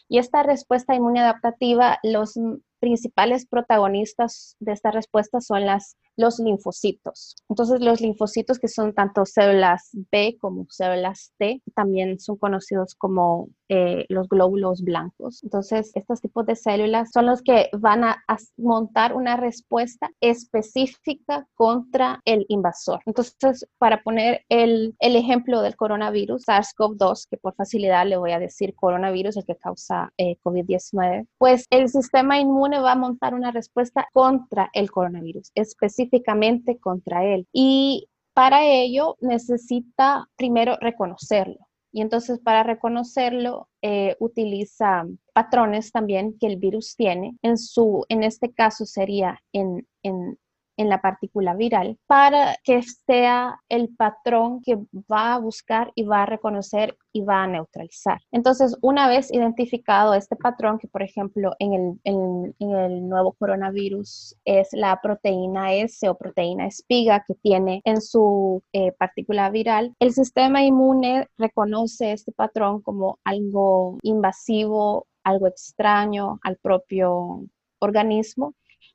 Y 0.07 0.17
esta 0.17 0.41
respuesta 0.41 0.95
inmune 0.95 1.19
adaptativa, 1.19 1.99
los 2.01 2.35
principales 2.79 3.45
protagonistas 3.45 4.55
de 4.59 4.71
esta 4.73 4.91
respuesta 4.91 5.41
son 5.41 5.65
las, 5.65 5.97
los 6.17 6.39
linfocitos. 6.39 7.35
Entonces, 7.49 7.81
los 7.81 8.01
linfocitos 8.01 8.59
que 8.59 8.67
son 8.67 8.93
tanto 8.93 9.25
células 9.25 9.89
B 10.11 10.37
como 10.39 10.65
células 10.69 11.33
T, 11.37 11.61
también 11.75 12.19
son 12.19 12.37
conocidos 12.37 12.95
como 12.95 13.49
eh, 13.69 14.05
los 14.09 14.27
glóbulos 14.27 14.81
blancos. 14.81 15.43
Entonces, 15.43 15.91
estos 15.95 16.21
tipos 16.21 16.45
de 16.45 16.55
células 16.55 17.11
son 17.13 17.25
los 17.27 17.41
que 17.41 17.69
van 17.77 18.03
a, 18.03 18.23
montar 18.57 19.15
una 19.15 19.35
respuesta 19.35 20.09
específica 20.21 21.47
contra 21.55 22.21
el 22.25 22.45
invasor. 22.47 22.99
Entonces, 23.05 23.67
para 23.77 24.01
poner 24.01 24.45
el, 24.49 24.95
el 24.99 25.15
ejemplo 25.15 25.61
del 25.61 25.75
coronavirus, 25.75 26.47
SARS-CoV-2, 26.47 27.27
que 27.29 27.37
por 27.37 27.55
facilidad 27.55 28.05
le 28.05 28.17
voy 28.17 28.31
a 28.31 28.39
decir 28.39 28.75
coronavirus, 28.75 29.37
el 29.37 29.45
que 29.45 29.55
causa 29.55 30.11
eh, 30.17 30.37
COVID-19, 30.43 31.27
pues 31.37 31.65
el 31.69 31.89
sistema 31.89 32.39
inmune 32.39 32.68
va 32.77 32.91
a 32.91 32.95
montar 32.95 33.33
una 33.33 33.49
respuesta 33.51 34.07
contra 34.13 34.69
el 34.73 34.91
coronavirus, 34.91 35.51
específicamente 35.55 36.77
contra 36.77 37.25
él. 37.25 37.47
Y 37.51 38.07
para 38.33 38.65
ello 38.65 39.17
necesita 39.21 40.27
primero 40.35 40.77
reconocerlo. 40.79 41.67
Y 41.91 42.01
entonces 42.01 42.39
para 42.39 42.61
reconocerlo 42.61 43.67
eh, 43.81 44.15
utiliza 44.19 45.05
patrones 45.33 45.91
también 45.91 46.37
que 46.39 46.45
el 46.45 46.57
virus 46.57 46.95
tiene. 46.95 47.35
En, 47.41 47.57
su, 47.57 48.05
en 48.09 48.23
este 48.23 48.53
caso 48.53 48.85
sería 48.85 49.41
en, 49.53 49.87
en 50.03 50.37
en 50.79 50.87
la 50.87 51.01
partícula 51.01 51.55
viral 51.55 51.97
para 52.07 52.55
que 52.63 52.81
sea 52.81 53.59
el 53.67 53.89
patrón 53.89 54.61
que 54.61 54.77
va 55.11 55.33
a 55.33 55.39
buscar 55.39 55.91
y 55.93 56.03
va 56.03 56.23
a 56.23 56.25
reconocer 56.25 56.97
y 57.11 57.21
va 57.21 57.43
a 57.43 57.47
neutralizar. 57.47 58.21
Entonces, 58.31 58.77
una 58.81 59.09
vez 59.09 59.29
identificado 59.29 60.13
este 60.13 60.37
patrón, 60.37 60.79
que 60.79 60.87
por 60.87 61.03
ejemplo 61.03 61.51
en 61.59 61.73
el, 61.73 61.99
en, 62.05 62.55
el 62.59 63.09
nuevo 63.09 63.33
coronavirus 63.33 64.37
es 64.45 64.69
la 64.71 65.01
proteína 65.01 65.73
S 65.73 66.07
o 66.07 66.15
proteína 66.15 66.67
espiga 66.67 67.25
que 67.27 67.35
tiene 67.35 67.81
en 67.83 68.01
su 68.01 68.63
eh, 68.71 68.93
partícula 68.93 69.49
viral, 69.49 69.93
el 69.99 70.13
sistema 70.13 70.63
inmune 70.63 71.27
reconoce 71.37 72.13
este 72.13 72.31
patrón 72.31 72.81
como 72.81 73.19
algo 73.25 73.97
invasivo, 74.01 75.07
algo 75.25 75.47
extraño 75.47 76.39
al 76.41 76.55
propio 76.55 77.43
organismo 77.79 78.53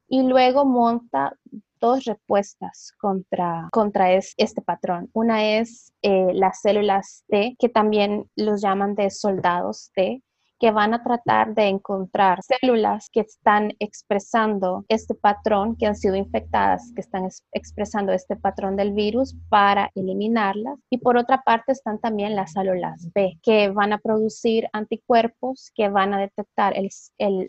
y 0.09 0.23
luego 0.23 0.65
monta 0.65 1.37
dos 1.85 2.05
respuestas 2.05 2.93
contra, 2.99 3.69
contra 3.71 4.13
este 4.15 4.63
patrón. 4.63 5.11
Una 5.13 5.59
es 5.59 5.93
eh, 6.01 6.29
las 6.33 6.63
células 6.63 7.25
T, 7.29 7.57
que 7.59 7.69
también 7.69 8.31
los 8.37 8.63
llaman 8.63 8.95
de 8.95 9.11
soldados 9.11 9.91
T, 9.95 10.23
que 10.65 10.71
van 10.71 10.95
a 10.95 11.03
tratar 11.03 11.55
de 11.55 11.65
encontrar 11.65 12.39
células 12.43 13.11
que 13.11 13.21
están 13.21 13.75
expresando 13.81 14.87
este 14.89 15.15
patrón, 15.15 15.77
que 15.77 15.85
han 15.85 15.95
sido 15.95 16.17
infectadas, 16.17 16.91
que 16.95 17.03
están 17.03 17.29
expresando 17.53 18.15
este 18.15 18.35
patrón 18.35 18.75
del 18.75 18.93
virus 18.93 19.37
para 19.51 19.91
eliminarlas. 19.95 20.79
Y 20.89 20.97
por 20.97 21.19
otra 21.19 21.43
parte 21.43 21.73
están 21.73 21.99
también 21.99 22.35
las 22.35 22.53
células 22.53 23.11
B, 23.15 23.39
que 23.43 23.69
van 23.69 23.93
a 23.93 23.99
producir 23.99 24.67
anticuerpos 24.73 25.71
que 25.75 25.91
van 25.91 26.15
a 26.15 26.19
detectar 26.19 26.73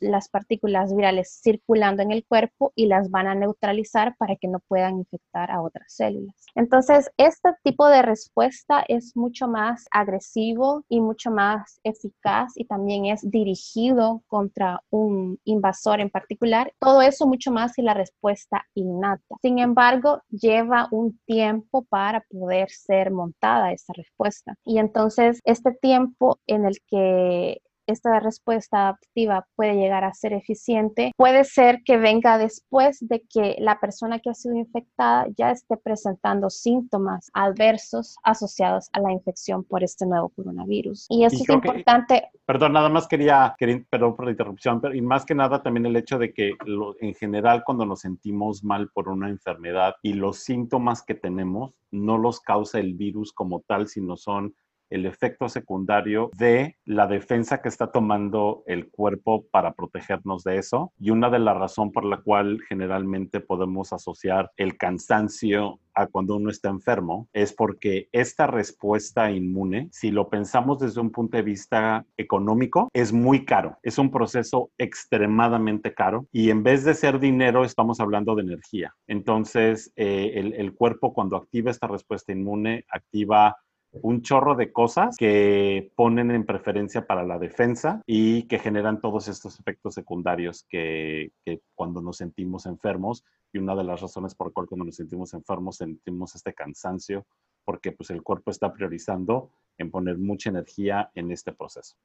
las 0.01 0.27
partículas 0.27 0.93
virales 0.93 1.39
circulando 1.41 2.03
en 2.03 2.11
el 2.11 2.25
cuerpo 2.27 2.73
y 2.75 2.87
las 2.87 3.09
van 3.09 3.27
a 3.27 3.35
neutralizar 3.35 4.17
para 4.17 4.35
que 4.35 4.49
no 4.49 4.59
puedan 4.67 4.97
infectar 4.97 5.51
a 5.51 5.61
otras 5.61 5.85
células. 5.87 6.35
Entonces, 6.53 7.09
este 7.15 7.51
tipo 7.63 7.87
de 7.87 8.01
respuesta 8.01 8.83
es 8.89 9.15
mucho 9.15 9.47
más 9.47 9.85
agresivo 9.91 10.83
y 10.89 10.99
mucho 10.99 11.31
más 11.31 11.79
eficaz 11.85 12.51
y 12.55 12.65
también 12.65 13.04
es 13.09 13.29
dirigido 13.29 14.23
contra 14.27 14.81
un 14.89 15.39
invasor 15.43 15.99
en 15.99 16.09
particular, 16.09 16.73
todo 16.79 17.01
eso 17.01 17.27
mucho 17.27 17.51
más 17.51 17.73
que 17.73 17.81
la 17.81 17.93
respuesta 17.93 18.65
innata. 18.73 19.35
Sin 19.41 19.59
embargo, 19.59 20.21
lleva 20.29 20.87
un 20.91 21.19
tiempo 21.25 21.85
para 21.89 22.21
poder 22.29 22.69
ser 22.69 23.11
montada 23.11 23.71
esa 23.71 23.93
respuesta. 23.93 24.55
Y 24.63 24.79
entonces, 24.79 25.41
este 25.45 25.71
tiempo 25.71 26.39
en 26.47 26.65
el 26.65 26.77
que 26.87 27.61
esta 27.87 28.19
respuesta 28.19 28.83
adaptativa 28.83 29.47
puede 29.55 29.75
llegar 29.75 30.03
a 30.03 30.13
ser 30.13 30.33
eficiente, 30.33 31.11
puede 31.15 31.43
ser 31.43 31.81
que 31.83 31.97
venga 31.97 32.37
después 32.37 32.97
de 33.01 33.23
que 33.29 33.55
la 33.59 33.79
persona 33.79 34.19
que 34.19 34.29
ha 34.29 34.33
sido 34.33 34.55
infectada 34.55 35.27
ya 35.37 35.51
esté 35.51 35.77
presentando 35.77 36.49
síntomas 36.49 37.29
adversos 37.33 38.15
asociados 38.23 38.89
a 38.93 38.99
la 38.99 39.11
infección 39.11 39.63
por 39.63 39.83
este 39.83 40.05
nuevo 40.05 40.29
coronavirus. 40.29 41.07
Y 41.09 41.25
eso 41.25 41.37
es 41.43 41.49
importante. 41.49 42.29
perdón, 42.45 42.73
nada 42.73 42.89
más 42.89 43.07
quería, 43.07 43.55
perdón 43.89 44.15
por 44.15 44.25
la 44.25 44.31
interrupción, 44.31 44.81
pero 44.81 44.95
y 44.95 45.01
más 45.01 45.25
que 45.25 45.35
nada 45.35 45.61
también 45.61 45.85
el 45.85 45.95
hecho 45.95 46.17
de 46.17 46.33
que 46.33 46.53
en 46.99 47.13
general 47.15 47.63
cuando 47.65 47.85
nos 47.85 48.01
sentimos 48.01 48.63
mal 48.63 48.89
por 48.93 49.09
una 49.09 49.29
enfermedad 49.29 49.95
y 50.01 50.13
los 50.13 50.39
síntomas 50.39 51.03
que 51.03 51.15
tenemos 51.15 51.73
no 51.91 52.17
los 52.17 52.39
causa 52.41 52.79
el 52.79 52.93
virus 52.93 53.31
como 53.31 53.61
tal, 53.61 53.87
sino 53.87 54.17
son 54.17 54.53
el 54.89 55.05
efecto 55.05 55.49
secundario 55.49 56.29
de 56.37 56.77
la 56.85 57.07
defensa 57.07 57.61
que 57.61 57.69
está 57.69 57.91
tomando 57.91 58.63
el 58.67 58.89
cuerpo 58.89 59.45
para 59.51 59.73
protegernos 59.73 60.43
de 60.43 60.57
eso. 60.57 60.91
Y 60.99 61.09
una 61.09 61.29
de 61.29 61.39
las 61.39 61.57
razones 61.57 61.93
por 61.93 62.05
la 62.05 62.21
cual 62.21 62.59
generalmente 62.67 63.39
podemos 63.39 63.93
asociar 63.93 64.51
el 64.57 64.77
cansancio 64.77 65.79
a 65.95 66.07
cuando 66.07 66.35
uno 66.35 66.49
está 66.49 66.69
enfermo 66.69 67.29
es 67.33 67.53
porque 67.53 68.09
esta 68.11 68.47
respuesta 68.47 69.31
inmune, 69.31 69.87
si 69.91 70.11
lo 70.11 70.29
pensamos 70.29 70.79
desde 70.79 71.01
un 71.01 71.11
punto 71.11 71.37
de 71.37 71.43
vista 71.43 72.05
económico, 72.17 72.89
es 72.93 73.13
muy 73.13 73.45
caro. 73.45 73.77
Es 73.81 73.97
un 73.97 74.11
proceso 74.11 74.71
extremadamente 74.77 75.93
caro 75.93 76.27
y 76.31 76.49
en 76.49 76.63
vez 76.63 76.83
de 76.83 76.93
ser 76.93 77.19
dinero, 77.19 77.63
estamos 77.63 77.99
hablando 77.99 78.35
de 78.35 78.43
energía. 78.43 78.93
Entonces, 79.07 79.91
eh, 79.95 80.33
el, 80.35 80.53
el 80.53 80.73
cuerpo 80.73 81.13
cuando 81.13 81.37
activa 81.37 81.71
esta 81.71 81.87
respuesta 81.87 82.33
inmune, 82.33 82.85
activa 82.89 83.57
un 84.01 84.21
chorro 84.21 84.55
de 84.55 84.71
cosas 84.71 85.15
que 85.17 85.91
ponen 85.95 86.31
en 86.31 86.45
preferencia 86.45 87.05
para 87.07 87.23
la 87.23 87.37
defensa 87.37 88.01
y 88.05 88.43
que 88.43 88.59
generan 88.59 89.01
todos 89.01 89.27
estos 89.27 89.59
efectos 89.59 89.93
secundarios 89.93 90.65
que, 90.69 91.31
cuando 91.73 92.01
nos 92.01 92.17
sentimos 92.17 92.65
enfermos, 92.65 93.23
y 93.53 93.57
una 93.57 93.75
de 93.75 93.85
las 93.85 94.01
razones 94.01 94.35
por 94.35 94.47
la 94.47 94.53
cual 94.53 94.67
cuando 94.67 94.85
nos 94.85 94.95
sentimos 94.95 95.33
enfermos 95.33 95.77
sentimos 95.77 96.35
este 96.35 96.53
cansancio, 96.53 97.25
porque 97.63 97.93
pues 97.93 98.09
el 98.09 98.21
cuerpo 98.21 98.51
está 98.51 98.73
priorizando 98.73 99.51
en 99.77 99.91
poner 99.91 100.17
mucha 100.17 100.49
energía 100.49 101.09
en 101.15 101.31
este 101.31 101.53
proceso. 101.53 101.95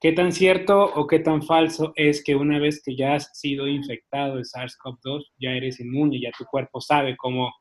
¿Qué 0.00 0.12
tan 0.12 0.32
cierto 0.32 0.84
o 0.84 1.06
qué 1.06 1.18
tan 1.18 1.42
falso 1.42 1.92
es 1.96 2.22
que 2.22 2.36
una 2.36 2.58
vez 2.60 2.82
que 2.84 2.96
ya 2.96 3.14
has 3.14 3.30
sido 3.36 3.66
infectado 3.66 4.36
de 4.36 4.42
SARS-CoV-2, 4.42 5.24
ya 5.38 5.50
eres 5.50 5.80
inmune, 5.80 6.20
ya 6.20 6.30
tu 6.36 6.44
cuerpo 6.44 6.80
sabe 6.80 7.16
cómo, 7.16 7.52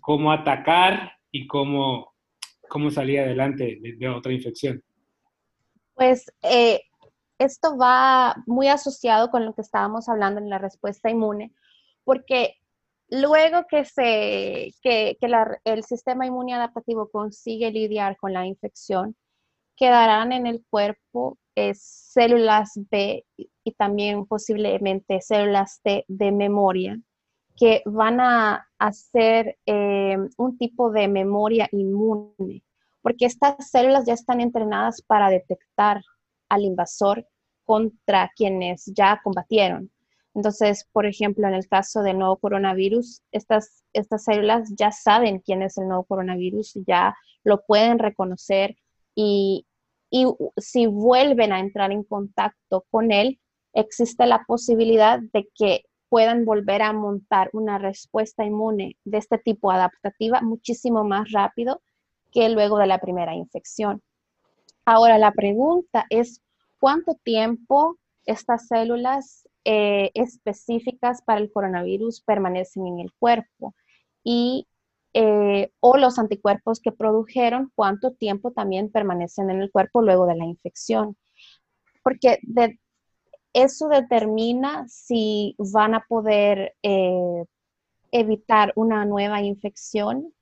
cómo 0.00 0.30
atacar 0.30 1.12
y 1.32 1.48
cómo 1.48 2.13
cómo 2.74 2.90
salía 2.90 3.22
adelante 3.22 3.78
de, 3.80 4.08
otra 4.08 4.32
infección? 4.32 4.82
Pues 5.94 6.26
eh, 6.42 6.80
esto 7.38 7.76
va 7.78 8.34
muy 8.46 8.66
asociado 8.66 9.30
con 9.30 9.46
lo 9.46 9.54
que 9.54 9.60
estábamos 9.60 10.08
hablando 10.08 10.40
en 10.40 10.50
la 10.50 10.58
respuesta 10.58 11.08
inmune, 11.08 11.52
porque 12.02 12.56
luego 13.08 13.64
que, 13.70 13.84
se, 13.84 14.74
que, 14.82 15.16
el 15.62 15.84
sistema 15.84 16.26
inmune 16.26 16.54
adaptativo 16.54 17.08
consigue 17.10 17.70
lidiar 17.70 18.16
con 18.16 18.32
la 18.32 18.44
infección, 18.44 19.14
quedarán 19.76 20.32
en 20.32 20.48
el 20.48 20.64
cuerpo 20.68 21.38
eh, 21.54 21.74
células 21.76 22.72
B 22.90 23.24
y 23.36 23.72
también 23.74 24.26
posiblemente 24.26 25.20
células 25.20 25.80
T 25.84 26.04
de 26.08 26.32
memoria 26.32 26.98
que 27.56 27.82
van 27.86 28.20
a 28.20 28.66
hacer 28.78 29.58
eh, 29.66 30.16
un 30.36 30.58
tipo 30.58 30.90
de 30.90 31.08
memoria 31.08 31.68
inmune, 31.72 32.62
porque 33.00 33.26
estas 33.26 33.70
células 33.70 34.06
ya 34.06 34.14
están 34.14 34.40
entrenadas 34.40 35.02
para 35.02 35.30
detectar 35.30 36.02
al 36.48 36.62
invasor 36.64 37.26
contra 37.64 38.30
quienes 38.36 38.86
ya 38.86 39.20
combatieron. 39.22 39.90
Entonces, 40.34 40.88
por 40.92 41.06
ejemplo, 41.06 41.46
en 41.46 41.54
el 41.54 41.68
caso 41.68 42.02
del 42.02 42.18
nuevo 42.18 42.36
coronavirus, 42.36 43.22
estas, 43.30 43.84
estas 43.92 44.24
células 44.24 44.72
ya 44.76 44.90
saben 44.90 45.38
quién 45.38 45.62
es 45.62 45.78
el 45.78 45.86
nuevo 45.86 46.04
coronavirus, 46.04 46.78
ya 46.86 47.14
lo 47.44 47.64
pueden 47.64 48.00
reconocer 48.00 48.76
y, 49.14 49.64
y 50.10 50.26
si 50.56 50.86
vuelven 50.86 51.52
a 51.52 51.60
entrar 51.60 51.92
en 51.92 52.02
contacto 52.02 52.84
con 52.90 53.12
él, 53.12 53.38
existe 53.72 54.26
la 54.26 54.44
posibilidad 54.46 55.20
de 55.32 55.48
que 55.54 55.84
puedan 56.14 56.44
volver 56.44 56.80
a 56.80 56.92
montar 56.92 57.50
una 57.52 57.76
respuesta 57.76 58.44
inmune 58.44 58.96
de 59.04 59.18
este 59.18 59.36
tipo 59.36 59.72
adaptativa 59.72 60.42
muchísimo 60.42 61.02
más 61.02 61.32
rápido 61.32 61.82
que 62.30 62.48
luego 62.50 62.78
de 62.78 62.86
la 62.86 63.00
primera 63.00 63.34
infección. 63.34 64.00
Ahora, 64.84 65.18
la 65.18 65.32
pregunta 65.32 66.06
es, 66.10 66.40
¿cuánto 66.78 67.16
tiempo 67.24 67.98
estas 68.26 68.68
células 68.68 69.48
eh, 69.64 70.12
específicas 70.14 71.20
para 71.20 71.40
el 71.40 71.50
coronavirus 71.50 72.20
permanecen 72.20 72.86
en 72.86 73.00
el 73.00 73.12
cuerpo? 73.18 73.74
Y, 74.22 74.68
eh, 75.14 75.72
o 75.80 75.96
los 75.96 76.20
anticuerpos 76.20 76.78
que 76.78 76.92
produjeron, 76.92 77.72
¿cuánto 77.74 78.12
tiempo 78.12 78.52
también 78.52 78.88
permanecen 78.88 79.50
en 79.50 79.62
el 79.62 79.72
cuerpo 79.72 80.00
luego 80.00 80.26
de 80.26 80.36
la 80.36 80.44
infección? 80.44 81.16
Porque 82.04 82.38
de, 82.42 82.78
eso 83.54 83.88
determina 83.88 84.86
si 84.88 85.54
van 85.58 85.94
a 85.94 86.04
poder 86.06 86.74
eh, 86.82 87.44
evitar 88.10 88.72
una 88.76 89.04
nueva 89.06 89.40
infección 89.40 90.34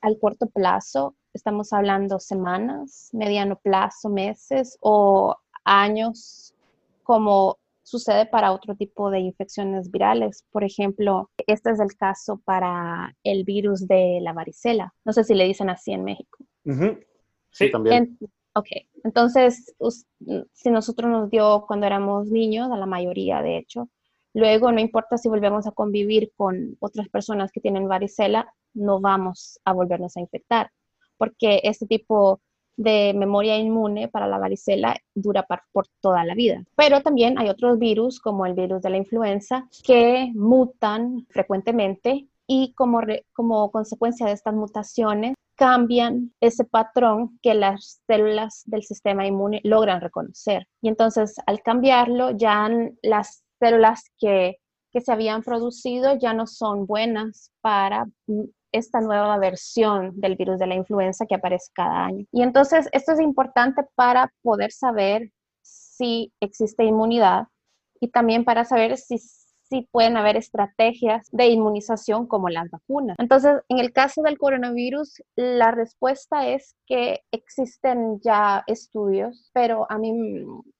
al 0.00 0.18
corto 0.18 0.48
plazo, 0.50 1.16
estamos 1.32 1.72
hablando 1.72 2.18
semanas, 2.20 3.08
mediano 3.12 3.56
plazo, 3.56 4.10
meses 4.10 4.76
o 4.80 5.34
años, 5.64 6.54
como 7.02 7.58
sucede 7.82 8.26
para 8.26 8.52
otro 8.52 8.74
tipo 8.74 9.10
de 9.10 9.20
infecciones 9.20 9.90
virales. 9.90 10.44
Por 10.50 10.64
ejemplo, 10.64 11.30
este 11.46 11.70
es 11.70 11.80
el 11.80 11.94
caso 11.96 12.40
para 12.44 13.16
el 13.22 13.44
virus 13.44 13.86
de 13.86 14.18
la 14.20 14.32
varicela. 14.32 14.92
No 15.04 15.12
sé 15.12 15.24
si 15.24 15.34
le 15.34 15.44
dicen 15.44 15.70
así 15.70 15.92
en 15.92 16.04
México. 16.04 16.44
Sí, 17.50 17.70
también. 17.70 18.18
Ok, 18.54 18.68
entonces, 19.02 19.74
si 20.52 20.70
nosotros 20.70 21.10
nos 21.10 21.30
dio 21.30 21.64
cuando 21.66 21.86
éramos 21.86 22.28
niños, 22.28 22.70
a 22.70 22.76
la 22.76 22.86
mayoría 22.86 23.42
de 23.42 23.58
hecho, 23.58 23.88
luego 24.32 24.72
no 24.72 24.80
importa 24.80 25.18
si 25.18 25.28
volvemos 25.28 25.66
a 25.66 25.72
convivir 25.72 26.32
con 26.36 26.76
otras 26.80 27.08
personas 27.08 27.52
que 27.52 27.60
tienen 27.60 27.88
varicela, 27.88 28.52
no 28.72 29.00
vamos 29.00 29.60
a 29.64 29.72
volvernos 29.72 30.16
a 30.16 30.20
infectar, 30.20 30.70
porque 31.16 31.60
este 31.64 31.86
tipo 31.86 32.40
de 32.76 33.12
memoria 33.14 33.56
inmune 33.56 34.08
para 34.08 34.26
la 34.26 34.38
varicela 34.38 34.96
dura 35.14 35.46
por 35.72 35.86
toda 36.00 36.24
la 36.24 36.34
vida. 36.34 36.64
Pero 36.76 37.02
también 37.02 37.38
hay 37.38 37.48
otros 37.48 37.78
virus, 37.78 38.18
como 38.18 38.46
el 38.46 38.54
virus 38.54 38.82
de 38.82 38.90
la 38.90 38.96
influenza, 38.96 39.68
que 39.84 40.32
mutan 40.34 41.26
frecuentemente 41.30 42.28
y 42.46 42.72
como, 42.74 43.00
como 43.32 43.70
consecuencia 43.70 44.26
de 44.26 44.32
estas 44.32 44.54
mutaciones 44.54 45.34
cambian 45.56 46.32
ese 46.40 46.64
patrón 46.64 47.38
que 47.42 47.54
las 47.54 48.02
células 48.06 48.62
del 48.66 48.82
sistema 48.82 49.26
inmune 49.26 49.60
logran 49.64 50.00
reconocer. 50.00 50.66
Y 50.82 50.88
entonces 50.88 51.36
al 51.46 51.62
cambiarlo, 51.62 52.30
ya 52.32 52.68
las 53.02 53.44
células 53.60 54.10
que, 54.18 54.56
que 54.92 55.00
se 55.00 55.12
habían 55.12 55.42
producido 55.42 56.16
ya 56.18 56.34
no 56.34 56.46
son 56.46 56.86
buenas 56.86 57.50
para 57.60 58.06
esta 58.72 59.00
nueva 59.00 59.38
versión 59.38 60.20
del 60.20 60.36
virus 60.36 60.58
de 60.58 60.66
la 60.66 60.74
influenza 60.74 61.26
que 61.26 61.36
aparece 61.36 61.70
cada 61.74 62.06
año. 62.06 62.26
Y 62.32 62.42
entonces 62.42 62.88
esto 62.92 63.12
es 63.12 63.20
importante 63.20 63.82
para 63.94 64.32
poder 64.42 64.72
saber 64.72 65.30
si 65.62 66.32
existe 66.40 66.84
inmunidad 66.84 67.46
y 68.00 68.08
también 68.08 68.44
para 68.44 68.64
saber 68.64 68.96
si, 68.96 69.16
pueden 69.82 70.16
haber 70.16 70.36
estrategias 70.36 71.28
de 71.30 71.48
inmunización 71.48 72.26
como 72.26 72.48
las 72.48 72.70
vacunas. 72.70 73.16
Entonces, 73.18 73.60
en 73.68 73.78
el 73.78 73.92
caso 73.92 74.22
del 74.22 74.38
coronavirus, 74.38 75.22
la 75.36 75.70
respuesta 75.70 76.48
es 76.48 76.76
que 76.86 77.20
existen 77.30 78.20
ya 78.20 78.64
estudios, 78.66 79.50
pero 79.52 79.90
a 79.90 79.98
mí 79.98 80.12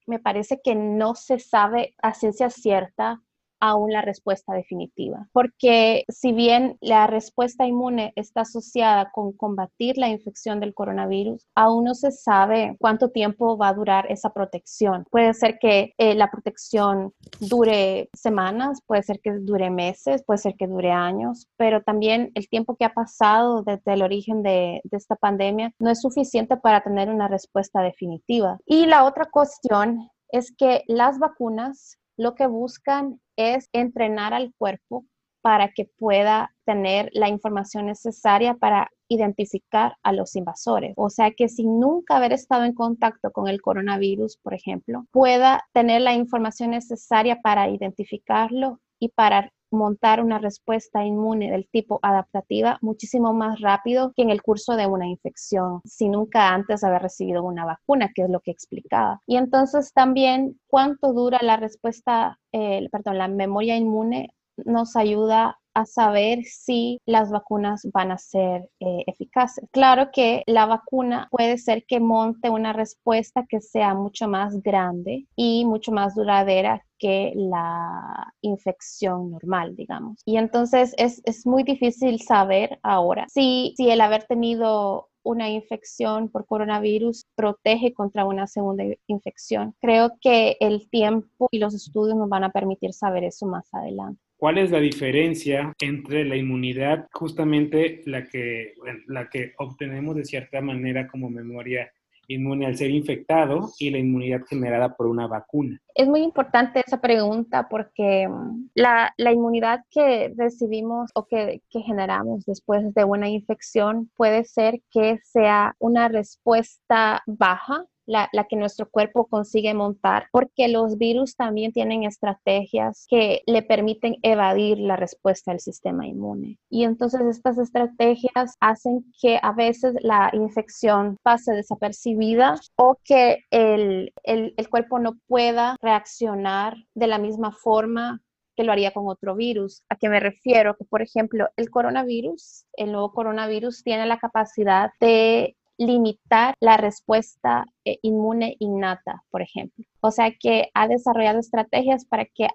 me 0.06 0.18
parece 0.18 0.60
que 0.62 0.74
no 0.74 1.14
se 1.14 1.38
sabe 1.38 1.94
a 2.02 2.14
ciencia 2.14 2.50
cierta 2.50 3.20
aún 3.60 3.92
la 3.92 4.02
respuesta 4.02 4.54
definitiva. 4.54 5.28
Porque 5.32 6.04
si 6.08 6.32
bien 6.32 6.76
la 6.80 7.06
respuesta 7.06 7.66
inmune 7.66 8.12
está 8.16 8.42
asociada 8.42 9.10
con 9.12 9.32
combatir 9.32 9.98
la 9.98 10.08
infección 10.08 10.60
del 10.60 10.74
coronavirus, 10.74 11.46
aún 11.54 11.84
no 11.84 11.94
se 11.94 12.10
sabe 12.12 12.76
cuánto 12.78 13.10
tiempo 13.10 13.56
va 13.56 13.68
a 13.68 13.74
durar 13.74 14.10
esa 14.10 14.30
protección. 14.30 15.04
Puede 15.10 15.34
ser 15.34 15.58
que 15.58 15.94
eh, 15.98 16.14
la 16.14 16.30
protección 16.30 17.12
dure 17.40 18.08
semanas, 18.14 18.80
puede 18.86 19.02
ser 19.02 19.20
que 19.20 19.32
dure 19.32 19.70
meses, 19.70 20.22
puede 20.24 20.38
ser 20.38 20.54
que 20.56 20.66
dure 20.66 20.90
años, 20.90 21.46
pero 21.56 21.82
también 21.82 22.30
el 22.34 22.48
tiempo 22.48 22.76
que 22.76 22.84
ha 22.84 22.94
pasado 22.94 23.62
desde 23.62 23.94
el 23.94 24.02
origen 24.02 24.42
de, 24.42 24.80
de 24.84 24.96
esta 24.96 25.16
pandemia 25.16 25.72
no 25.78 25.90
es 25.90 26.00
suficiente 26.00 26.56
para 26.56 26.82
tener 26.82 27.08
una 27.08 27.28
respuesta 27.28 27.82
definitiva. 27.82 28.58
Y 28.66 28.86
la 28.86 29.04
otra 29.04 29.26
cuestión 29.30 30.10
es 30.30 30.52
que 30.56 30.82
las 30.88 31.18
vacunas 31.18 31.98
lo 32.16 32.34
que 32.34 32.46
buscan 32.46 33.20
es 33.36 33.68
entrenar 33.72 34.34
al 34.34 34.52
cuerpo 34.56 35.04
para 35.42 35.68
que 35.68 35.84
pueda 35.98 36.54
tener 36.64 37.10
la 37.12 37.28
información 37.28 37.86
necesaria 37.86 38.54
para 38.54 38.88
identificar 39.08 39.96
a 40.02 40.12
los 40.12 40.36
invasores. 40.36 40.94
O 40.96 41.10
sea 41.10 41.32
que 41.32 41.50
sin 41.50 41.78
nunca 41.78 42.16
haber 42.16 42.32
estado 42.32 42.64
en 42.64 42.72
contacto 42.72 43.30
con 43.30 43.48
el 43.48 43.60
coronavirus, 43.60 44.38
por 44.38 44.54
ejemplo, 44.54 45.04
pueda 45.10 45.62
tener 45.74 46.00
la 46.00 46.14
información 46.14 46.70
necesaria 46.70 47.40
para 47.42 47.68
identificarlo 47.68 48.80
y 48.98 49.10
para 49.10 49.52
montar 49.74 50.22
una 50.22 50.38
respuesta 50.38 51.04
inmune 51.04 51.50
del 51.50 51.68
tipo 51.68 51.98
adaptativa 52.02 52.78
muchísimo 52.80 53.32
más 53.32 53.60
rápido 53.60 54.12
que 54.14 54.22
en 54.22 54.30
el 54.30 54.42
curso 54.42 54.76
de 54.76 54.86
una 54.86 55.06
infección, 55.06 55.80
sin 55.84 56.12
nunca 56.12 56.54
antes 56.54 56.84
haber 56.84 57.02
recibido 57.02 57.42
una 57.42 57.64
vacuna, 57.64 58.10
que 58.14 58.22
es 58.22 58.30
lo 58.30 58.40
que 58.40 58.50
explicaba. 58.50 59.20
Y 59.26 59.36
entonces 59.36 59.92
también 59.92 60.58
cuánto 60.66 61.12
dura 61.12 61.38
la 61.42 61.56
respuesta, 61.56 62.38
eh, 62.52 62.88
perdón, 62.90 63.18
la 63.18 63.28
memoria 63.28 63.76
inmune 63.76 64.34
nos 64.56 64.96
ayuda 64.96 65.58
a 65.74 65.86
saber 65.86 66.44
si 66.44 67.00
las 67.04 67.30
vacunas 67.30 67.82
van 67.92 68.12
a 68.12 68.18
ser 68.18 68.68
eh, 68.80 69.04
eficaces. 69.06 69.68
Claro 69.72 70.10
que 70.12 70.44
la 70.46 70.66
vacuna 70.66 71.28
puede 71.30 71.58
ser 71.58 71.84
que 71.84 72.00
monte 72.00 72.48
una 72.48 72.72
respuesta 72.72 73.44
que 73.48 73.60
sea 73.60 73.94
mucho 73.94 74.28
más 74.28 74.62
grande 74.62 75.26
y 75.36 75.64
mucho 75.64 75.90
más 75.90 76.14
duradera 76.14 76.84
que 77.04 77.34
la 77.36 78.32
infección 78.40 79.32
normal, 79.32 79.76
digamos. 79.76 80.22
Y 80.24 80.38
entonces 80.38 80.94
es, 80.96 81.20
es 81.26 81.46
muy 81.46 81.62
difícil 81.62 82.18
saber 82.22 82.78
ahora 82.82 83.26
si, 83.28 83.74
si 83.76 83.90
el 83.90 84.00
haber 84.00 84.24
tenido 84.24 85.10
una 85.22 85.50
infección 85.50 86.30
por 86.30 86.46
coronavirus 86.46 87.26
protege 87.34 87.92
contra 87.92 88.24
una 88.24 88.46
segunda 88.46 88.84
infección. 89.06 89.74
Creo 89.82 90.12
que 90.18 90.56
el 90.60 90.88
tiempo 90.88 91.48
y 91.50 91.58
los 91.58 91.74
estudios 91.74 92.16
nos 92.16 92.30
van 92.30 92.44
a 92.44 92.52
permitir 92.52 92.94
saber 92.94 93.24
eso 93.24 93.46
más 93.46 93.68
adelante. 93.74 94.18
¿Cuál 94.38 94.56
es 94.56 94.70
la 94.70 94.80
diferencia 94.80 95.74
entre 95.80 96.24
la 96.24 96.36
inmunidad, 96.36 97.06
justamente 97.12 98.02
la 98.06 98.24
que, 98.26 98.72
la 99.08 99.28
que 99.28 99.52
obtenemos 99.58 100.16
de 100.16 100.24
cierta 100.24 100.62
manera 100.62 101.06
como 101.06 101.28
memoria 101.28 101.90
inmune 102.28 102.66
al 102.66 102.76
ser 102.76 102.90
infectado 102.90 103.70
y 103.78 103.90
la 103.90 103.98
inmunidad 103.98 104.42
generada 104.48 104.94
por 104.94 105.06
una 105.06 105.26
vacuna? 105.26 105.80
Es 105.94 106.08
muy 106.08 106.22
importante 106.22 106.82
esa 106.84 107.00
pregunta 107.00 107.68
porque 107.68 108.28
mm, 108.28 108.70
la, 108.74 109.12
inmunidad 109.18 109.84
que 109.90 110.32
recibimos 110.36 111.10
o 111.14 111.26
que, 111.26 111.62
que, 111.70 111.80
generamos 111.80 112.44
después 112.44 112.94
de 112.94 113.04
una 113.04 113.28
infección 113.28 114.10
puede 114.16 114.44
ser 114.44 114.80
que 114.90 115.18
sea 115.22 115.74
una 115.78 116.08
respuesta 116.08 117.22
baja 117.26 117.86
la, 118.06 118.28
que 118.48 118.56
nuestro 118.56 118.88
cuerpo 118.88 119.26
consigue 119.26 119.74
montar, 119.74 120.28
porque 120.32 120.68
los 120.68 120.98
virus 120.98 121.36
también 121.36 121.72
tienen 121.72 122.04
estrategias 122.04 123.06
que 123.08 123.42
le 123.46 123.62
permiten 123.62 124.16
evadir 124.22 124.78
la 124.78 124.96
respuesta 124.96 125.50
del 125.50 125.60
sistema 125.60 126.06
inmune. 126.06 126.58
Y 126.68 126.84
entonces 126.84 127.22
estas 127.22 127.58
estrategias 127.58 128.56
hacen 128.60 129.04
que 129.20 129.38
a 129.42 129.52
veces 129.52 129.94
la 130.00 130.30
infección 130.32 131.16
pase 131.22 131.52
desapercibida 131.52 132.60
o 132.76 132.98
que 133.04 133.44
el, 133.50 134.12
el, 134.22 134.54
el 134.56 134.68
cuerpo 134.68 134.98
no 134.98 135.18
pueda 135.26 135.76
reaccionar 135.80 136.76
de 136.94 137.06
la 137.06 137.18
misma 137.18 137.52
forma 137.52 138.20
que 138.56 138.64
lo 138.64 138.72
haría 138.72 138.92
con 138.92 139.08
otro 139.08 139.34
virus. 139.34 139.82
¿A 139.88 139.96
qué 139.96 140.08
me 140.08 140.20
refiero? 140.20 140.76
Que, 140.76 140.84
por 140.84 141.02
ejemplo, 141.02 141.48
el 141.56 141.70
coronavirus, 141.70 142.66
el 142.74 142.92
nuevo 142.92 143.12
coronavirus 143.12 143.82
tiene 143.82 144.06
la 144.06 144.18
capacidad 144.18 144.90
de 145.00 145.56
limitar 145.78 146.54
la 146.60 146.76
respuesta 146.76 147.66
eh, 147.84 147.98
inmune 148.02 148.56
innata, 148.58 149.22
por 149.30 149.42
ejemplo. 149.42 149.84
O 150.00 150.10
sea 150.10 150.32
que 150.38 150.70
ha 150.74 150.88
desarrollado 150.88 151.38
estrategias 151.40 152.04
para 152.04 152.26
que 152.26 152.48